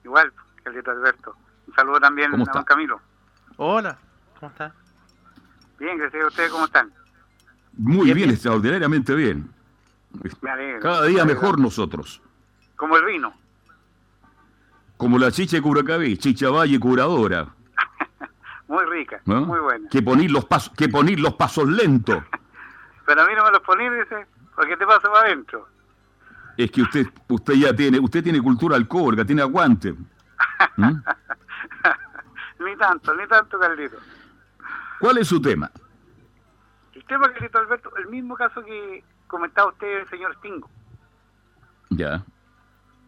Igual, 0.05 0.33
Carlito 0.65 0.91
Alberto. 0.91 1.37
Un 1.73 1.77
saludo 1.77 2.01
también 2.01 2.31
¿Cómo 2.31 2.45
a 2.47 2.53
don 2.53 2.65
Camilo. 2.65 3.01
Hola, 3.57 3.97
¿cómo 4.39 4.53
está? 4.53 4.75
Bien, 5.79 5.97
gracias 5.97 6.23
a 6.23 6.27
ustedes, 6.27 6.51
¿cómo 6.51 6.67
están? 6.67 6.93
Muy 7.79 8.13
bien, 8.13 8.29
extraordinariamente 8.29 9.15
bien. 9.15 9.51
Me 10.43 10.51
alegro. 10.51 10.81
Cada 10.81 11.07
día 11.07 11.25
mejor 11.25 11.59
nosotros. 11.59 12.21
Como 12.77 12.99
el 12.99 13.07
vino. 13.07 13.33
Como 14.99 15.19
la 15.19 15.33
chicha 15.33 15.57
de 15.57 15.63
Curacaví, 15.63 16.19
chicha 16.19 16.51
valle 16.51 16.79
curadora. 16.79 17.49
Muy 18.69 18.85
rica, 18.85 19.23
¿no? 19.25 19.47
muy 19.47 19.61
buena. 19.61 19.89
Que 19.89 20.03
poner 20.03 20.31
los 20.31 20.45
pasos, 20.45 20.75
que 20.77 20.91
poner 20.91 21.19
los 21.21 21.35
pasos 21.37 21.67
lentos. 21.69 22.23
Pero 23.07 23.23
a 23.23 23.27
mí 23.27 23.33
no 23.35 23.45
me 23.45 23.51
los 23.51 23.63
poní, 23.63 23.89
dice, 23.89 24.27
porque 24.55 24.77
te 24.77 24.87
paso 24.87 25.11
para 25.11 25.27
adentro. 25.27 25.67
Es 26.59 26.71
que 26.71 26.83
usted, 26.83 27.07
usted 27.29 27.55
ya 27.55 27.75
tiene, 27.75 27.99
usted 27.99 28.23
tiene 28.23 28.43
cultura 28.43 28.77
alcohólica, 28.77 29.25
tiene 29.25 29.41
aguante. 29.41 29.95
¿Mm? 30.77 31.01
Ni 32.65 32.77
tanto, 32.77 33.15
ni 33.15 33.27
tanto, 33.27 33.59
Carlito. 33.59 33.97
¿Cuál 35.01 35.19
es 35.19 35.29
su 35.29 35.41
tema? 35.41 35.71
El 36.95 37.05
tema, 37.05 37.33
Carlito 37.33 37.59
Alberto, 37.59 37.97
el 37.97 38.07
mismo 38.09 38.37
caso 38.37 38.63
que 38.65 39.03
comentaba 39.27 39.71
usted 39.71 40.01
el 40.03 40.09
señor 40.11 40.35
Stingo. 40.37 40.69
Ya. 41.91 42.23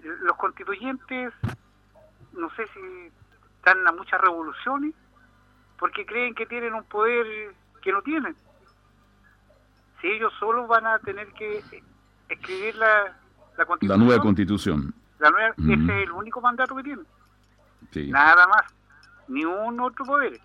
Los 0.03 0.37
constituyentes, 0.37 1.33
no 2.33 2.51
sé 2.57 2.67
si 2.75 3.13
están 3.57 3.87
a 3.87 3.93
muchas 3.93 4.21
revoluciones, 4.21 4.95
porque 5.79 6.05
creen 6.05 6.35
que 6.35 6.47
tienen 6.47 6.75
un 6.75 6.85
poder 6.85 7.55
que 7.83 7.93
no 7.93 8.03
tienen. 8.03 8.35
Si 10.01 10.09
ellos 10.09 10.33
solo 10.39 10.67
van 10.67 10.87
a 10.87 10.99
tener 10.99 11.29
que 11.33 11.63
escribir 12.29 12.75
la, 12.77 12.87
la 13.05 13.15
La 13.59 13.65
constitución, 13.67 14.05
nueva 14.07 14.23
constitución. 14.23 14.95
la 15.19 15.31
nueva- 15.31 15.55
ese 15.57 15.73
es 16.03 16.09
el 16.09 16.13
único 16.13 16.41
mandato 16.41 16.75
que 16.77 16.83
tienen. 16.83 17.07
Sí. 17.91 18.11
Nada 18.11 18.47
más, 18.49 18.63
ni 19.29 19.45
un 19.45 19.81
otro 19.81 20.05
poder. 20.05 20.41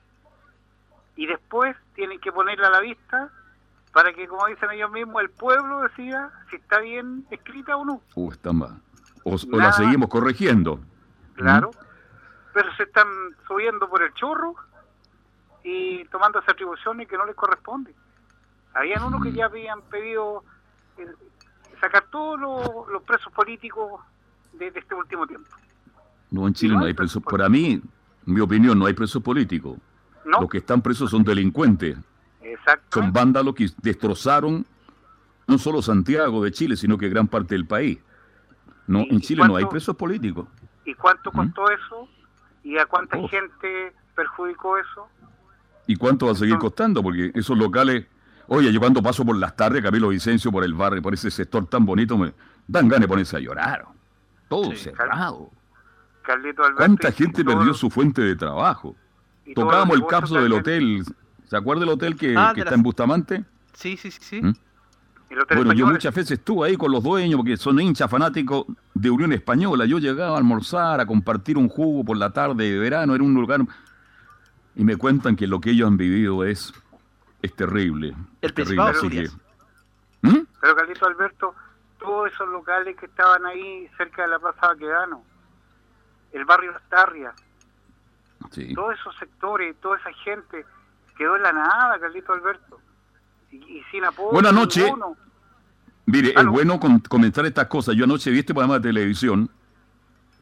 Y 1.16 1.26
después 1.26 1.76
tienen 1.96 2.20
que 2.20 2.32
ponerla 2.32 2.68
a 2.68 2.72
la 2.72 2.80
vista 2.80 3.30
para 3.94 4.14
que, 4.14 4.28
como 4.28 4.46
dicen 4.46 4.72
ellos 4.72 4.92
mismos, 4.92 5.22
el 5.22 5.30
pueblo 5.30 5.82
decida 5.82 6.32
si 6.50 6.58
está 6.58 6.80
bien 6.80 7.26
escrita 7.30 7.76
o 7.76 7.86
no. 7.86 8.02
Uh, 8.16 8.32
está 8.32 8.54
mal. 8.54 8.82
O, 9.24 9.36
la 9.58 9.74
seguimos 9.74 10.10
corrigiendo. 10.10 10.80
Claro. 11.34 11.72
Pero 12.54 12.74
se 12.76 12.84
están 12.84 13.08
subiendo 13.48 13.90
por 13.90 14.02
el 14.02 14.14
chorro 14.14 14.56
y 15.64 16.06
tomando 16.06 16.40
esas 16.40 16.54
atribuciones 16.54 17.08
que 17.08 17.18
no 17.18 17.26
les 17.26 17.36
corresponden. 17.36 17.94
Habían 18.74 19.04
unos 19.04 19.24
que 19.24 19.34
ya 19.34 19.46
habían 19.46 19.82
pedido 19.84 20.44
eh, 20.98 21.08
sacar 21.82 22.06
todos 22.10 22.40
los, 22.40 22.88
los 22.90 23.04
presos 23.04 23.32
políticos 23.34 24.02
de, 24.54 24.72
de 24.72 24.80
este 24.80 24.96
último 24.96 25.28
tiempo. 25.28 25.50
No, 26.32 26.48
en 26.48 26.54
Chile 26.54 26.76
no 26.76 26.86
hay 26.86 26.94
presos. 26.94 27.24
Para 27.24 27.50
mí, 27.50 27.82
mi 28.30 28.40
opinión, 28.42 28.78
no 28.80 28.86
hay 28.86 28.94
presos 28.94 29.22
políticos. 29.22 29.78
No. 30.26 30.42
Los 30.42 30.50
que 30.50 30.60
están 30.60 30.82
presos 30.82 31.10
son 31.12 31.24
delincuentes. 31.24 31.98
Exacto. 32.42 33.00
Son 33.02 33.12
vándalos 33.12 33.56
que 33.56 33.68
destrozaron 33.82 34.66
no 35.48 35.58
solo 35.58 35.82
Santiago 35.82 36.44
de 36.44 36.52
Chile, 36.52 36.76
sino 36.78 36.98
que 36.98 37.10
gran 37.10 37.28
parte 37.28 37.56
del 37.56 37.66
país. 37.66 38.00
No, 38.88 39.00
en 39.02 39.20
Chile 39.22 39.44
no 39.48 39.56
hay 39.56 39.66
presos 39.66 39.96
políticos. 39.96 40.48
¿Y 40.86 40.94
cuánto 40.96 41.32
costó 41.32 41.70
eso? 41.72 42.08
¿Y 42.64 42.78
a 42.78 42.86
cuánta 42.86 43.18
Oh. 43.18 43.28
gente 43.28 43.94
perjudicó 44.16 44.78
eso? 44.78 45.08
¿Y 45.88 45.96
cuánto 45.96 46.28
va 46.28 46.34
a 46.34 46.36
seguir 46.36 46.58
costando? 46.58 47.02
Porque 47.02 47.32
esos 47.34 47.58
locales... 47.58 48.06
Oye, 48.48 48.72
yo 48.74 48.80
cuando 48.80 49.02
paso 49.02 49.24
por 49.26 49.36
las 49.38 49.56
tardes, 49.56 49.84
Camilo 49.84 50.10
Vicencio, 50.10 50.52
por 50.52 50.64
el 50.64 50.74
barrio, 50.74 51.02
por 51.02 51.14
ese 51.14 51.30
sector 51.32 51.68
tan 51.68 51.86
bonito, 51.86 52.18
me 52.18 52.34
dan 52.68 52.88
ganas 52.88 53.02
de 53.02 53.08
ponerse 53.08 53.38
a 53.38 53.40
llorar. 53.40 53.86
Todo 54.48 54.76
cerrado. 54.76 55.52
Carlito 56.30 56.62
Alberto. 56.64 56.78
¿Cuánta 56.78 57.12
gente 57.12 57.44
todo- 57.44 57.58
perdió 57.58 57.74
su 57.74 57.90
fuente 57.90 58.22
de 58.22 58.36
trabajo? 58.36 58.96
y 59.46 59.54
Tocábamos 59.56 59.96
el 59.98 60.06
capso 60.06 60.36
del 60.36 60.54
hotel. 60.54 61.04
¿Se 61.46 61.58
acuerda 61.58 61.80
del 61.82 61.90
hotel 61.90 62.16
que, 62.16 62.36
Ah, 62.38 62.52
que 62.54 62.62
está 62.62 62.76
en 62.76 62.84
Bustamante? 62.84 63.44
Sí, 63.74 63.98
sí, 63.98 64.12
sí. 64.12 64.20
sí. 64.22 64.42
¿Mm? 64.42 64.54
Bueno, 65.56 65.74
yo 65.74 65.88
muchas 65.88 66.14
veces 66.14 66.34
estuve 66.40 66.68
ahí 66.68 66.78
con 66.78 66.92
los 66.92 67.04
dueños 67.04 67.38
porque 67.38 67.58
son 67.58 67.80
hinchas 67.80 68.10
fanáticos 68.10 68.66
de 68.94 69.10
Unión 69.10 69.34
Española. 69.34 69.86
Yo 69.86 69.98
llegaba 69.98 70.36
a 70.36 70.38
almorzar, 70.38 71.00
a 71.00 71.06
compartir 71.08 71.58
un 71.58 71.68
jugo 71.68 72.04
por 72.04 72.18
la 72.18 72.30
tarde 72.32 72.72
de 72.72 72.78
verano, 72.80 73.16
era 73.16 73.24
un 73.24 73.34
lugar... 73.34 73.62
Y 74.76 74.84
me 74.84 74.96
cuentan 74.98 75.36
que 75.36 75.48
lo 75.48 75.60
que 75.60 75.72
ellos 75.72 75.88
han 75.88 75.98
vivido 75.98 76.44
es, 76.46 76.72
es 77.42 77.56
terrible. 77.56 78.16
El 78.42 78.54
terrible. 78.54 78.84
Así 78.84 79.10
que... 79.10 79.30
¿Mm? 80.22 80.46
Pero 80.62 80.76
Carlito 80.76 81.06
Alberto, 81.08 81.56
todos 82.00 82.32
esos 82.32 82.48
locales 82.50 82.96
que 82.98 83.08
estaban 83.08 83.46
ahí 83.48 83.88
cerca 83.98 84.22
de 84.24 84.28
la 84.30 84.40
Plaza 84.40 84.68
Baquedano, 84.68 85.24
el 86.32 86.46
barrio 86.46 86.76
Astarria, 86.76 87.34
todos 88.76 89.00
esos 89.00 89.16
sectores, 89.18 89.76
toda 89.82 89.98
esa 89.98 90.12
gente 90.24 90.66
quedó 91.18 91.36
en 91.36 91.44
la 91.44 91.54
nada, 91.54 92.00
Carlito 92.00 92.34
Alberto. 92.34 92.80
Y, 93.52 93.82
sin 93.92 94.06
apoyo. 94.06 94.32
Buenas 94.32 94.54
noches. 94.54 94.92
Mire, 96.06 96.34
es 96.36 96.46
bueno 96.46 96.80
comentar 96.80 97.46
estas 97.46 97.68
cosas. 97.68 97.96
Yo 97.96 98.06
anoche 98.06 98.32
vi 98.32 98.40
este 98.40 98.54
programa 98.54 98.76
de 98.76 98.90
televisión 98.90 99.50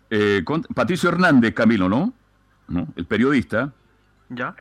eh, 0.10 0.42
con 0.46 0.62
Patricio 0.62 1.10
Hernández, 1.10 1.54
Camilo, 1.54 1.90
¿no? 1.90 2.14
¿no? 2.68 2.88
El 2.96 3.06
periodista. 3.06 3.74
Ya. 4.30 4.56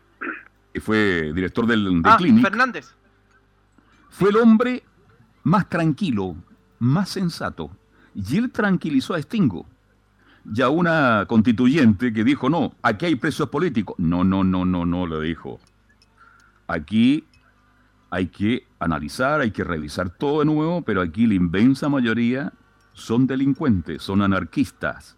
Que 0.72 0.80
fue 0.80 1.32
director 1.32 1.66
del, 1.66 2.02
ah, 2.04 2.18
Fernández. 2.18 2.94
Fue 4.10 4.30
el 4.30 4.36
hombre 4.36 4.82
más 5.44 5.68
tranquilo, 5.68 6.36
más 6.78 7.10
sensato. 7.10 7.70
Y 8.14 8.38
él 8.38 8.50
tranquilizó 8.50 9.14
a 9.14 9.22
Stingo. 9.22 9.66
Ya 10.52 10.68
una 10.68 11.24
constituyente 11.26 12.12
que 12.12 12.24
dijo, 12.24 12.48
no, 12.48 12.72
aquí 12.82 13.06
hay 13.06 13.16
presos 13.16 13.48
políticos. 13.48 13.96
No, 13.98 14.24
no, 14.24 14.44
no, 14.44 14.64
no, 14.64 14.86
no, 14.86 15.06
le 15.06 15.20
dijo. 15.20 15.60
Aquí 16.68 17.24
hay 18.10 18.28
que 18.28 18.66
analizar, 18.78 19.40
hay 19.40 19.50
que 19.50 19.64
revisar 19.64 20.10
todo 20.10 20.40
de 20.40 20.46
nuevo, 20.46 20.82
pero 20.82 21.02
aquí 21.02 21.26
la 21.26 21.34
inmensa 21.34 21.88
mayoría 21.88 22.52
son 22.92 23.26
delincuentes, 23.26 24.02
son 24.02 24.22
anarquistas. 24.22 25.16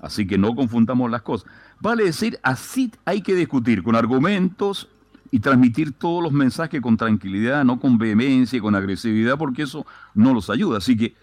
Así 0.00 0.26
que 0.26 0.38
no 0.38 0.54
confundamos 0.54 1.10
las 1.10 1.22
cosas. 1.22 1.50
Vale 1.80 2.04
decir, 2.04 2.38
así 2.42 2.92
hay 3.04 3.22
que 3.22 3.34
discutir 3.34 3.82
con 3.82 3.96
argumentos 3.96 4.88
y 5.30 5.40
transmitir 5.40 5.92
todos 5.92 6.22
los 6.22 6.32
mensajes 6.32 6.80
con 6.80 6.96
tranquilidad, 6.96 7.64
no 7.64 7.80
con 7.80 7.98
vehemencia 7.98 8.58
y 8.58 8.60
con 8.60 8.74
agresividad, 8.74 9.36
porque 9.36 9.62
eso 9.62 9.86
no 10.14 10.32
los 10.32 10.50
ayuda. 10.50 10.78
Así 10.78 10.96
que 10.96 11.14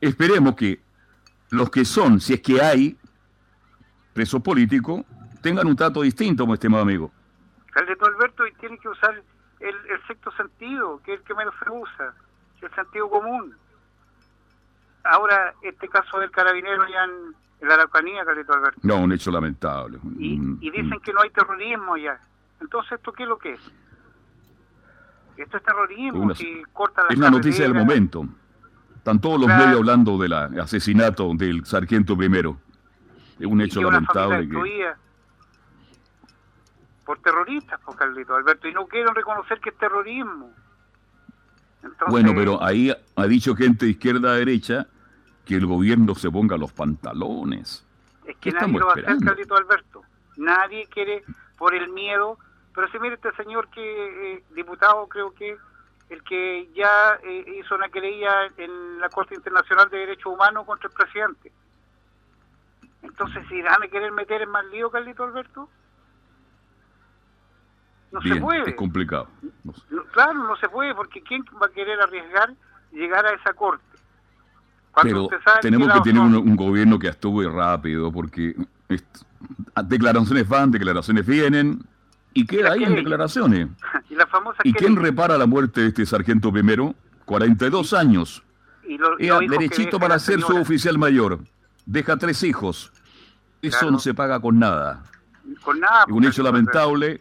esperemos 0.00 0.54
que 0.54 0.80
los 1.50 1.70
que 1.70 1.84
son, 1.84 2.20
si 2.20 2.34
es 2.34 2.40
que 2.40 2.60
hay 2.60 2.96
presos 4.12 4.42
políticos, 4.42 5.04
tengan 5.42 5.66
un 5.66 5.76
trato 5.76 6.02
distinto, 6.02 6.46
mi 6.46 6.54
estimado 6.54 6.82
amigo. 6.82 7.12
Caldeto 7.72 8.06
Alberto 8.06 8.46
y 8.46 8.52
tiene 8.54 8.78
que 8.78 8.88
usar 8.88 9.22
el, 9.60 9.74
sexto 10.06 10.30
sentido, 10.32 11.00
que 11.04 11.14
es 11.14 11.20
el 11.20 11.26
que 11.26 11.34
menos 11.34 11.54
se 11.62 11.70
usa, 11.70 12.14
el 12.60 12.74
sentido 12.74 13.08
común. 13.08 13.54
Ahora, 15.04 15.54
este 15.62 15.88
caso 15.88 16.18
del 16.18 16.30
carabinero 16.30 16.86
ya 16.88 17.04
en, 17.04 17.68
la 17.68 17.74
Araucanía, 17.74 18.24
Caldeto 18.24 18.52
Alberto. 18.52 18.80
No, 18.82 18.96
un 18.98 19.12
hecho 19.12 19.30
lamentable. 19.30 19.98
Y, 20.18 20.38
dicen 20.70 21.00
que 21.00 21.12
no 21.12 21.20
hay 21.22 21.30
terrorismo 21.30 21.96
ya. 21.96 22.20
Entonces, 22.60 22.92
¿esto 22.92 23.12
qué 23.12 23.22
es 23.24 23.28
lo 23.28 23.38
que 23.38 23.52
es? 23.54 23.60
Esto 25.36 25.56
es 25.56 25.62
terrorismo, 25.62 26.34
si 26.34 26.62
corta 26.72 27.02
la 27.02 27.08
Es 27.10 27.18
la 27.18 27.30
noticia 27.30 27.64
del 27.64 27.74
momento. 27.74 28.26
Están 29.08 29.22
todos 29.22 29.40
los 29.40 29.48
medios 29.48 29.78
hablando 29.78 30.18
del 30.18 30.34
asesinato 30.34 31.32
del 31.32 31.64
sargento 31.64 32.14
primero. 32.14 32.58
Es 33.40 33.46
un 33.46 33.58
hecho 33.62 33.80
lamentable 33.80 34.46
que... 34.46 34.92
Por 37.06 37.18
terroristas, 37.20 37.80
por 37.80 37.96
Carlito 37.96 38.36
Alberto, 38.36 38.68
y 38.68 38.74
no 38.74 38.86
quieren 38.86 39.14
reconocer 39.14 39.60
que 39.60 39.70
es 39.70 39.78
terrorismo. 39.78 40.52
Bueno, 42.08 42.34
pero 42.36 42.62
ahí 42.62 42.94
ha 43.16 43.26
dicho 43.26 43.56
gente 43.56 43.86
de 43.86 43.92
izquierda 43.92 44.32
a 44.32 44.34
derecha 44.34 44.86
que 45.46 45.54
el 45.54 45.64
gobierno 45.64 46.14
se 46.14 46.30
ponga 46.30 46.58
los 46.58 46.74
pantalones. 46.74 47.86
Es 48.26 48.36
que 48.36 48.52
nadie 48.52 48.78
lo 48.78 48.88
va 48.88 48.92
a 48.92 48.94
hacer, 48.96 49.24
Carlito 49.24 49.56
Alberto. 49.56 50.02
Nadie 50.36 50.86
quiere, 50.92 51.24
por 51.56 51.74
el 51.74 51.88
miedo, 51.92 52.38
pero 52.74 52.86
si 52.90 52.98
mire 52.98 53.14
este 53.14 53.32
señor 53.36 53.68
que, 53.70 54.34
eh, 54.34 54.44
diputado 54.54 55.06
creo 55.06 55.32
que 55.32 55.56
el 56.10 56.22
que 56.22 56.70
ya 56.74 57.18
eh, 57.22 57.60
hizo 57.60 57.74
una 57.74 57.88
querella 57.88 58.50
en 58.56 58.98
la 59.00 59.08
Corte 59.08 59.34
Internacional 59.34 59.90
de 59.90 59.98
Derechos 59.98 60.32
Humanos 60.32 60.64
contra 60.66 60.88
el 60.88 60.94
presidente. 60.94 61.52
Entonces, 63.02 63.44
si 63.48 63.62
van 63.62 63.82
a 63.82 63.88
querer 63.88 64.10
meter 64.12 64.42
en 64.42 64.50
más 64.50 64.64
lío, 64.66 64.90
Carlito 64.90 65.24
Alberto, 65.24 65.68
no 68.10 68.22
se 68.22 68.36
puede. 68.36 68.70
Es 68.70 68.76
complicado. 68.76 69.28
claro, 70.12 70.34
no 70.34 70.56
se 70.56 70.68
puede, 70.68 70.94
porque 70.94 71.22
¿quién 71.22 71.44
va 71.62 71.66
a 71.66 71.70
querer 71.70 72.00
arriesgar 72.00 72.54
llegar 72.90 73.26
a 73.26 73.34
esa 73.34 73.52
corte? 73.52 73.84
Pero 75.02 75.28
tenemos 75.60 75.92
que, 75.92 76.00
tener 76.00 76.20
un, 76.20 76.56
gobierno 76.56 76.98
que 76.98 77.08
actúe 77.08 77.48
rápido, 77.48 78.10
porque 78.10 78.56
declaraciones 79.84 80.48
van, 80.48 80.70
declaraciones 80.72 81.24
vienen, 81.24 81.80
y 82.38 82.46
queda 82.46 82.72
ahí 82.72 82.84
en 82.84 82.94
declaraciones. 82.94 83.68
¿Y, 84.64 84.72
quién 84.72 84.94
repara 84.96 85.36
la 85.36 85.46
muerte 85.46 85.80
de 85.80 85.88
este 85.88 86.06
sargento 86.06 86.52
primero? 86.52 86.94
42 87.24 87.92
años. 87.94 88.42
Y 88.84 89.28
derechito 89.48 89.98
para 89.98 90.18
ser 90.18 90.40
su 90.40 90.56
oficial 90.56 90.98
mayor. 90.98 91.40
Deja 91.84 92.16
tres 92.16 92.42
hijos. 92.44 92.92
Eso 93.60 93.90
no 93.90 93.98
se 93.98 94.14
paga 94.14 94.40
con 94.40 94.58
nada. 94.58 95.02
Con 95.62 95.80
nada. 95.80 96.04
un 96.08 96.24
hecho 96.24 96.42
lamentable. 96.42 97.20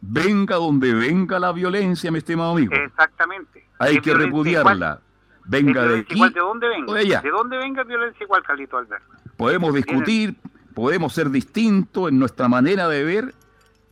Venga 0.00 0.56
donde 0.56 0.94
venga 0.94 1.40
la 1.40 1.50
violencia, 1.52 2.12
mi 2.12 2.18
estimado 2.18 2.52
amigo. 2.52 2.72
Exactamente. 2.72 3.68
Hay 3.78 4.00
que 4.00 4.14
repudiarla. 4.14 5.00
Venga 5.44 5.86
de 5.86 6.00
aquí. 6.00 6.20
¿De 6.20 6.40
dónde 6.40 6.68
venga? 6.68 7.20
De, 7.20 7.30
dónde 7.30 7.58
venga 7.58 7.82
violencia 7.82 8.22
igual, 8.22 8.42
Carlito 8.44 8.78
Alberto? 8.78 9.06
Podemos 9.36 9.74
discutir, 9.74 10.36
podemos 10.74 11.12
ser 11.12 11.30
distintos 11.30 12.08
en 12.08 12.18
nuestra 12.18 12.48
manera 12.48 12.88
de 12.88 13.04
ver, 13.04 13.34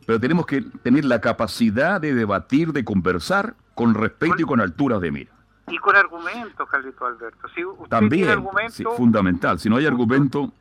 pero 0.05 0.19
tenemos 0.19 0.45
que 0.45 0.61
tener 0.61 1.05
la 1.05 1.19
capacidad 1.19 1.99
de 1.99 2.13
debatir, 2.13 2.73
de 2.73 2.85
conversar 2.85 3.55
con 3.73 3.93
respeto 3.93 4.35
y 4.39 4.43
con 4.43 4.61
altura 4.61 4.99
de 4.99 5.11
mira. 5.11 5.31
Y 5.67 5.77
con 5.79 5.95
argumentos, 5.95 6.69
Carlito 6.69 7.05
Alberto. 7.05 7.47
Si 7.49 7.65
usted 7.65 7.89
También, 7.89 8.45
es 8.63 8.83
fundamental. 8.95 9.59
Si 9.59 9.69
no 9.69 9.77
hay 9.77 9.85
argumento, 9.85 10.51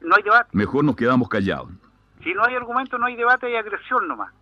no 0.00 0.16
hay 0.16 0.22
debate. 0.22 0.48
mejor 0.52 0.84
nos 0.84 0.96
quedamos 0.96 1.28
callados. 1.28 1.70
Si 2.22 2.34
no 2.34 2.44
hay 2.44 2.56
argumento, 2.56 2.98
no 2.98 3.06
hay 3.06 3.14
debate, 3.14 3.46
hay 3.46 3.56
agresión 3.56 4.08
nomás. 4.08 4.32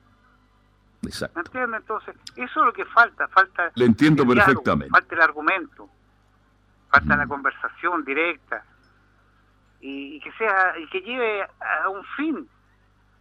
Exacto. 1.02 1.38
¿Me 1.38 1.42
entiende? 1.46 1.76
Entonces, 1.76 2.16
eso 2.34 2.60
es 2.60 2.66
lo 2.66 2.72
que 2.72 2.84
falta. 2.86 3.28
falta 3.28 3.70
Le 3.74 3.84
entiendo 3.84 4.26
perfectamente. 4.26 4.90
falta 4.90 5.14
el 5.14 5.20
argumento, 5.20 5.88
falta 6.88 7.16
la 7.16 7.26
conversación 7.26 8.04
directa 8.04 8.64
y, 9.80 10.18
que 10.20 10.32
sea 10.32 10.78
y 10.78 10.88
que 10.88 11.00
lleve 11.00 11.42
a 11.42 11.88
un 11.90 12.02
fin. 12.16 12.48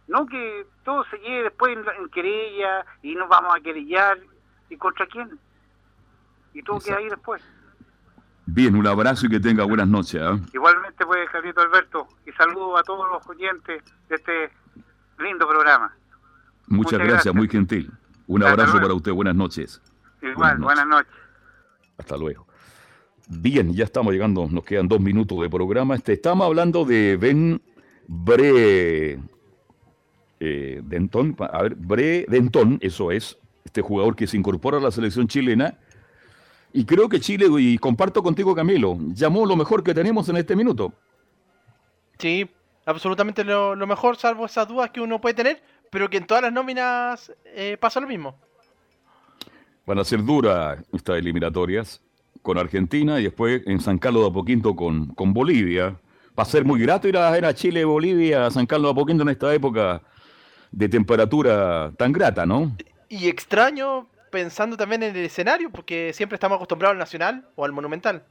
No 0.08 0.26
que 0.26 0.66
todo 0.84 1.04
se 1.10 1.18
lleve 1.18 1.44
después 1.44 1.76
en, 1.76 2.08
querella 2.10 2.84
y 3.02 3.14
nos 3.14 3.28
vamos 3.28 3.54
a 3.56 3.60
querellar. 3.60 4.18
¿Y 4.68 4.76
contra 4.76 5.06
quién? 5.06 5.38
Y 6.54 6.62
todo 6.62 6.80
queda 6.80 6.96
ahí 6.96 7.08
después. 7.08 7.42
Bien, 8.46 8.76
un 8.76 8.86
abrazo 8.86 9.26
y 9.26 9.28
que 9.28 9.40
tenga 9.40 9.64
buenas 9.64 9.88
noches. 9.88 10.22
¿ah? 10.22 10.38
Igualmente, 10.52 11.04
pues, 11.04 11.28
Carlito 11.30 11.60
Alberto, 11.60 12.08
y 12.24 12.32
saludo 12.32 12.76
a 12.76 12.82
todos 12.84 13.06
los 13.10 13.26
oyentes 13.26 13.82
de 14.08 14.14
este 14.14 14.50
lindo 15.18 15.48
programa. 15.48 15.94
Muchas, 16.68 17.00
gracias, 17.00 17.34
muy 17.34 17.48
gentil. 17.48 17.90
Un 18.28 18.44
abrazo 18.44 18.80
para 18.80 18.94
usted, 18.94 19.12
buenas 19.12 19.34
noches. 19.34 19.80
Igual, 20.22 20.58
buenas 20.58 20.86
noches. 20.86 21.12
Hasta 21.98 22.16
luego. 22.16 22.46
Bien, 23.28 23.72
ya 23.72 23.84
estamos 23.84 24.12
llegando, 24.12 24.46
nos 24.48 24.64
quedan 24.64 24.86
dos 24.86 25.00
minutos 25.00 25.40
de 25.40 25.50
programa. 25.50 25.96
Este, 25.96 26.12
estamos 26.12 26.46
hablando 26.46 26.84
de 26.84 27.16
Ben 27.16 27.60
Bre 28.06 29.18
eh, 30.40 30.80
Denton, 30.84 31.36
a 31.38 31.62
ver, 31.62 31.74
Bre 31.74 32.26
Denton, 32.28 32.78
eso 32.80 33.10
es, 33.10 33.38
este 33.64 33.82
jugador 33.82 34.16
que 34.16 34.26
se 34.26 34.36
incorpora 34.36 34.78
a 34.78 34.80
la 34.80 34.90
selección 34.90 35.28
chilena. 35.28 35.78
Y 36.72 36.84
creo 36.84 37.08
que 37.08 37.20
Chile, 37.20 37.46
y 37.58 37.78
comparto 37.78 38.22
contigo 38.22 38.54
Camilo, 38.54 38.98
llamó 39.14 39.46
lo 39.46 39.56
mejor 39.56 39.82
que 39.82 39.94
tenemos 39.94 40.28
en 40.28 40.36
este 40.36 40.54
minuto. 40.54 40.92
Sí, 42.18 42.48
absolutamente 42.84 43.44
lo, 43.44 43.74
lo 43.74 43.86
mejor, 43.86 44.16
salvo 44.16 44.46
esas 44.46 44.68
dudas 44.68 44.90
que 44.90 45.00
uno 45.00 45.20
puede 45.20 45.34
tener 45.34 45.62
pero 45.90 46.10
que 46.10 46.18
en 46.18 46.26
todas 46.26 46.42
las 46.42 46.52
nóminas 46.52 47.32
eh, 47.44 47.76
pasa 47.80 48.00
lo 48.00 48.06
mismo. 48.06 48.36
Van 49.86 49.98
a 49.98 50.04
ser 50.04 50.22
duras 50.24 50.78
estas 50.92 51.18
eliminatorias 51.18 52.02
con 52.42 52.58
Argentina 52.58 53.20
y 53.20 53.24
después 53.24 53.62
en 53.66 53.80
San 53.80 53.98
Carlos 53.98 54.22
de 54.22 54.28
Apoquinto 54.30 54.74
con, 54.74 55.06
con 55.14 55.32
Bolivia. 55.32 55.98
Va 56.38 56.42
a 56.42 56.46
ser 56.46 56.64
muy 56.64 56.80
grato 56.80 57.08
ir 57.08 57.16
a, 57.16 57.32
a 57.32 57.54
Chile, 57.54 57.84
Bolivia, 57.84 58.50
San 58.50 58.66
Carlos 58.66 58.88
de 58.88 58.92
Apoquinto 58.92 59.22
en 59.22 59.30
esta 59.30 59.54
época 59.54 60.02
de 60.72 60.88
temperatura 60.88 61.92
tan 61.96 62.12
grata, 62.12 62.46
¿no? 62.46 62.76
Y 63.08 63.28
extraño 63.28 64.06
pensando 64.30 64.76
también 64.76 65.02
en 65.02 65.16
el 65.16 65.24
escenario, 65.24 65.70
porque 65.70 66.12
siempre 66.12 66.36
estamos 66.36 66.56
acostumbrados 66.56 66.94
al 66.94 66.98
Nacional 66.98 67.48
o 67.54 67.64
al 67.64 67.72
Monumental. 67.72 68.22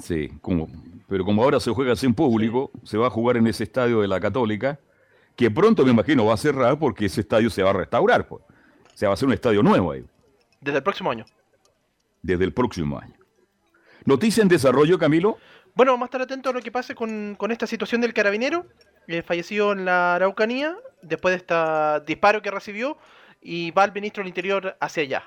Sí, 0.00 0.30
como, 0.40 0.68
pero 1.08 1.24
como 1.24 1.42
ahora 1.42 1.60
se 1.60 1.70
juega 1.70 1.96
sin 1.96 2.14
público, 2.14 2.70
se 2.82 2.96
va 2.96 3.08
a 3.08 3.10
jugar 3.10 3.36
en 3.36 3.46
ese 3.46 3.64
estadio 3.64 4.00
de 4.00 4.08
la 4.08 4.20
Católica 4.20 4.78
que 5.36 5.50
pronto 5.50 5.84
me 5.84 5.90
imagino 5.90 6.26
va 6.26 6.34
a 6.34 6.38
cerrar 6.38 6.78
porque 6.78 7.06
ese 7.06 7.20
estadio 7.20 7.50
se 7.50 7.62
va 7.62 7.70
a 7.70 7.74
restaurar. 7.74 8.26
Pues. 8.26 8.42
O 8.42 8.96
sea, 8.96 9.08
va 9.08 9.14
a 9.14 9.16
ser 9.16 9.28
un 9.28 9.34
estadio 9.34 9.62
nuevo 9.62 9.92
ahí. 9.92 10.04
Desde 10.60 10.78
el 10.78 10.82
próximo 10.82 11.10
año. 11.10 11.24
desde 12.22 12.44
el 12.44 12.52
próximo 12.52 12.98
año. 12.98 13.14
¿Noticia 14.04 14.42
en 14.42 14.48
desarrollo, 14.48 14.98
Camilo? 14.98 15.38
Bueno, 15.74 15.92
vamos 15.92 16.06
a 16.06 16.06
estar 16.06 16.22
atentos 16.22 16.50
a 16.50 16.56
lo 16.56 16.62
que 16.62 16.70
pase 16.70 16.94
con, 16.94 17.36
esta 17.50 17.66
situación 17.66 18.00
del 18.00 18.14
carabinero, 18.14 18.66
eh, 19.08 19.22
fallecido 19.22 19.72
en 19.72 19.84
la 19.84 20.14
Araucanía, 20.14 20.76
después 21.04 21.32
de 21.32 21.36
este 21.36 22.06
disparo 22.06 22.42
que 22.42 22.50
recibió, 22.50 22.96
y 23.40 23.70
va 23.72 23.84
el 23.84 23.92
ministro 23.92 24.22
del 24.22 24.28
Interior 24.28 24.76
hacia 24.80 25.02
allá. 25.02 25.22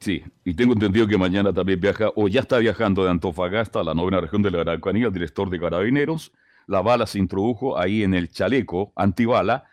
Sí, 0.00 0.22
y 0.44 0.54
tengo 0.54 0.74
entendido 0.74 1.08
que 1.08 1.18
mañana 1.18 1.52
también 1.52 1.80
viaja, 1.80 2.10
o 2.14 2.28
ya 2.28 2.40
está 2.40 2.58
viajando 2.58 3.04
de 3.04 3.10
Antofagasta 3.10 3.80
a 3.80 3.84
la 3.84 3.94
novena 3.94 4.20
región 4.20 4.42
de 4.42 4.50
la 4.50 4.60
Araucanía, 4.60 5.06
el 5.06 5.12
director 5.12 5.50
de 5.50 5.58
Carabineros. 5.58 6.32
La 6.68 6.82
bala 6.82 7.06
se 7.06 7.18
introdujo 7.18 7.78
ahí 7.78 8.04
en 8.04 8.14
el 8.14 8.30
chaleco 8.30 8.92
antibala, 8.94 9.64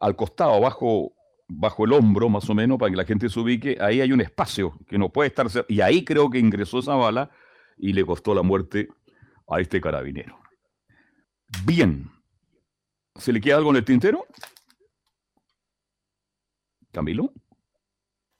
al 0.00 0.16
costado, 0.16 0.60
bajo, 0.60 1.12
bajo 1.46 1.84
el 1.84 1.92
hombro 1.92 2.28
más 2.28 2.48
o 2.50 2.54
menos, 2.54 2.78
para 2.78 2.90
que 2.90 2.96
la 2.96 3.04
gente 3.04 3.28
se 3.28 3.38
ubique. 3.38 3.76
Ahí 3.80 4.00
hay 4.00 4.10
un 4.10 4.20
espacio 4.20 4.78
que 4.88 4.98
no 4.98 5.10
puede 5.10 5.28
estar. 5.28 5.46
Y 5.68 5.80
ahí 5.80 6.04
creo 6.04 6.30
que 6.30 6.38
ingresó 6.38 6.80
esa 6.80 6.94
bala 6.94 7.30
y 7.76 7.92
le 7.92 8.04
costó 8.04 8.34
la 8.34 8.42
muerte 8.42 8.88
a 9.48 9.60
este 9.60 9.80
carabinero. 9.80 10.38
Bien. 11.64 12.10
¿Se 13.18 13.32
le 13.32 13.40
queda 13.40 13.56
algo 13.56 13.70
en 13.70 13.76
el 13.76 13.84
tintero? 13.84 14.26
Camilo. 16.92 17.32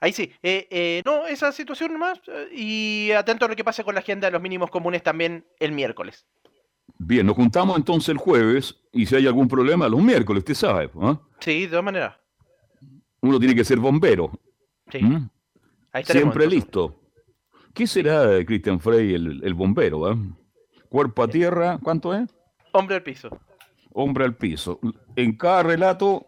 Ahí 0.00 0.12
sí. 0.12 0.32
Eh, 0.42 0.68
eh, 0.70 1.02
no, 1.04 1.26
esa 1.26 1.52
situación 1.52 1.92
nomás. 1.92 2.20
Eh, 2.28 2.48
y 2.52 3.10
atento 3.12 3.44
a 3.44 3.48
lo 3.48 3.56
que 3.56 3.64
pase 3.64 3.84
con 3.84 3.94
la 3.94 4.00
agenda 4.00 4.28
de 4.28 4.32
los 4.32 4.40
mínimos 4.40 4.70
comunes 4.70 5.02
también 5.02 5.44
el 5.58 5.72
miércoles. 5.72 6.26
Bien, 6.98 7.26
nos 7.26 7.36
juntamos 7.36 7.76
entonces 7.76 8.08
el 8.10 8.18
jueves 8.18 8.76
y 8.92 9.06
si 9.06 9.16
hay 9.16 9.26
algún 9.26 9.48
problema, 9.48 9.88
los 9.88 10.00
miércoles, 10.00 10.40
usted 10.40 10.54
sabe. 10.54 10.90
¿ah? 11.00 11.20
Sí, 11.40 11.62
de 11.62 11.68
todas 11.68 11.84
maneras. 11.84 12.16
Uno 13.20 13.38
tiene 13.38 13.54
que 13.54 13.64
ser 13.64 13.78
bombero. 13.78 14.30
Sí. 14.90 15.02
¿Mm? 15.02 15.28
Siempre 16.04 16.46
listo. 16.46 17.00
¿Qué 17.74 17.86
será, 17.86 18.44
Christian 18.44 18.80
Frey, 18.80 19.14
el, 19.14 19.54
bombero? 19.54 20.10
¿eh? 20.10 20.16
Cuerpo 20.88 21.22
a 21.22 21.28
tierra, 21.28 21.78
¿cuánto 21.82 22.14
es? 22.14 22.28
Hombre 22.72 22.96
al 22.96 23.02
piso. 23.02 23.28
Hombre 24.00 24.24
al 24.24 24.36
piso. 24.36 24.78
En 25.16 25.36
cada 25.36 25.64
relato, 25.64 26.24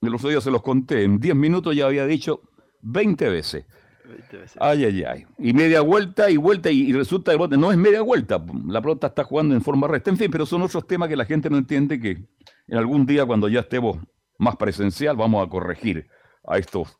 de 0.00 0.08
los 0.08 0.22
días 0.22 0.42
se 0.42 0.50
los 0.50 0.62
conté, 0.62 1.04
en 1.04 1.20
10 1.20 1.36
minutos 1.36 1.76
ya 1.76 1.84
había 1.84 2.06
dicho 2.06 2.40
20 2.80 3.28
veces. 3.28 3.66
20 4.08 4.36
veces. 4.38 4.56
Ay, 4.58 4.84
ay, 4.84 5.04
ay. 5.04 5.26
Y 5.36 5.52
media 5.52 5.82
vuelta 5.82 6.30
y 6.30 6.38
vuelta 6.38 6.70
y, 6.70 6.90
resulta 6.94 7.36
que 7.36 7.58
no 7.58 7.70
es 7.70 7.76
media 7.76 8.00
vuelta. 8.00 8.42
La 8.66 8.80
pelota 8.80 9.08
está 9.08 9.24
jugando 9.24 9.54
en 9.54 9.60
forma 9.60 9.86
recta. 9.86 10.08
En 10.08 10.16
fin, 10.16 10.30
pero 10.30 10.46
son 10.46 10.62
otros 10.62 10.86
temas 10.86 11.10
que 11.10 11.16
la 11.16 11.26
gente 11.26 11.50
no 11.50 11.58
entiende 11.58 12.00
que 12.00 12.26
en 12.66 12.78
algún 12.78 13.04
día 13.04 13.26
cuando 13.26 13.50
ya 13.50 13.60
estemos 13.60 13.98
más 14.38 14.56
presencial 14.56 15.14
vamos 15.14 15.46
a 15.46 15.50
corregir 15.50 16.08
a 16.48 16.56
estos 16.56 16.96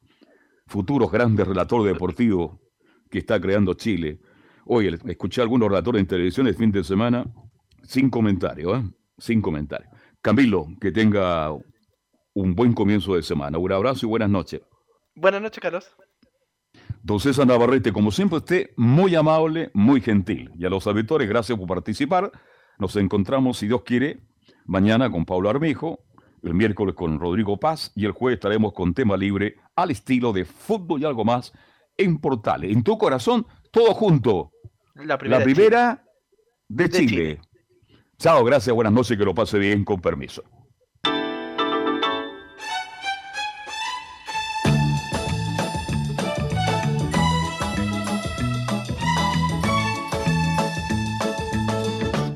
futuros 0.66 1.10
grandes 1.10 1.48
relatores 1.48 1.90
deportivos 1.90 2.58
que 3.10 3.20
está 3.20 3.40
creando 3.40 3.72
Chile. 3.72 4.20
Hoy 4.66 4.94
escuché 5.06 5.40
algunos 5.40 5.70
relatores 5.70 6.00
en 6.00 6.06
televisión 6.06 6.46
el 6.46 6.54
fin 6.56 6.70
de 6.70 6.84
semana 6.84 7.24
sin 7.84 8.10
comentario, 8.10 8.76
¿eh? 8.76 8.82
sin 9.16 9.40
comentario. 9.40 9.88
Camilo, 10.22 10.66
que 10.80 10.92
tenga 10.92 11.50
un 12.34 12.54
buen 12.54 12.72
comienzo 12.72 13.14
de 13.14 13.22
semana. 13.22 13.58
Un 13.58 13.72
abrazo 13.72 14.06
y 14.06 14.08
buenas 14.08 14.30
noches. 14.30 14.60
Buenas 15.14 15.42
noches, 15.42 15.60
Carlos. 15.60 15.96
Don 17.02 17.18
César 17.18 17.46
Navarrete, 17.46 17.92
como 17.92 18.10
siempre, 18.10 18.38
usted 18.38 18.70
muy 18.76 19.14
amable, 19.14 19.70
muy 19.72 20.00
gentil. 20.00 20.50
Y 20.56 20.66
a 20.66 20.70
los 20.70 20.86
auditores, 20.86 21.28
gracias 21.28 21.58
por 21.58 21.66
participar. 21.66 22.30
Nos 22.78 22.96
encontramos, 22.96 23.58
si 23.58 23.66
Dios 23.66 23.82
quiere, 23.82 24.20
mañana 24.66 25.10
con 25.10 25.24
Pablo 25.24 25.48
Armijo, 25.50 26.04
el 26.42 26.54
miércoles 26.54 26.94
con 26.94 27.18
Rodrigo 27.18 27.58
Paz 27.58 27.92
y 27.94 28.04
el 28.04 28.12
jueves 28.12 28.36
estaremos 28.36 28.72
con 28.72 28.94
tema 28.94 29.16
libre 29.16 29.56
al 29.76 29.90
estilo 29.90 30.32
de 30.32 30.44
fútbol 30.44 31.00
y 31.00 31.04
algo 31.04 31.24
más 31.24 31.52
en 31.96 32.18
Portales. 32.18 32.72
En 32.72 32.82
tu 32.82 32.96
corazón, 32.98 33.46
todo 33.70 33.94
junto. 33.94 34.52
La 34.94 35.18
primera, 35.18 36.04
de, 36.68 36.88
Chile. 36.88 37.40
Chao, 38.20 38.44
gracias, 38.44 38.74
buenas 38.74 38.92
noches, 38.92 39.16
que 39.16 39.24
lo 39.24 39.34
pase 39.34 39.58
bien, 39.58 39.82
con 39.82 39.98
permiso. 39.98 40.44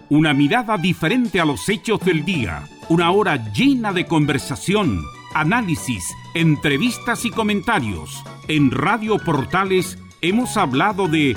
Una 0.09 0.33
mirada 0.33 0.79
diferente 0.79 1.39
a 1.39 1.45
los 1.45 1.69
hechos 1.69 2.01
del 2.01 2.25
día. 2.25 2.67
Una 2.89 3.11
hora 3.11 3.53
llena 3.53 3.93
de 3.93 4.07
conversación, 4.07 5.03
análisis, 5.35 6.15
entrevistas 6.33 7.27
y 7.27 7.31
comentarios 7.31 8.25
en 8.49 8.71
Radio 8.71 9.19
Portales 9.19 9.99
hemos 10.23 10.57
hablado 10.57 11.09
de 11.09 11.37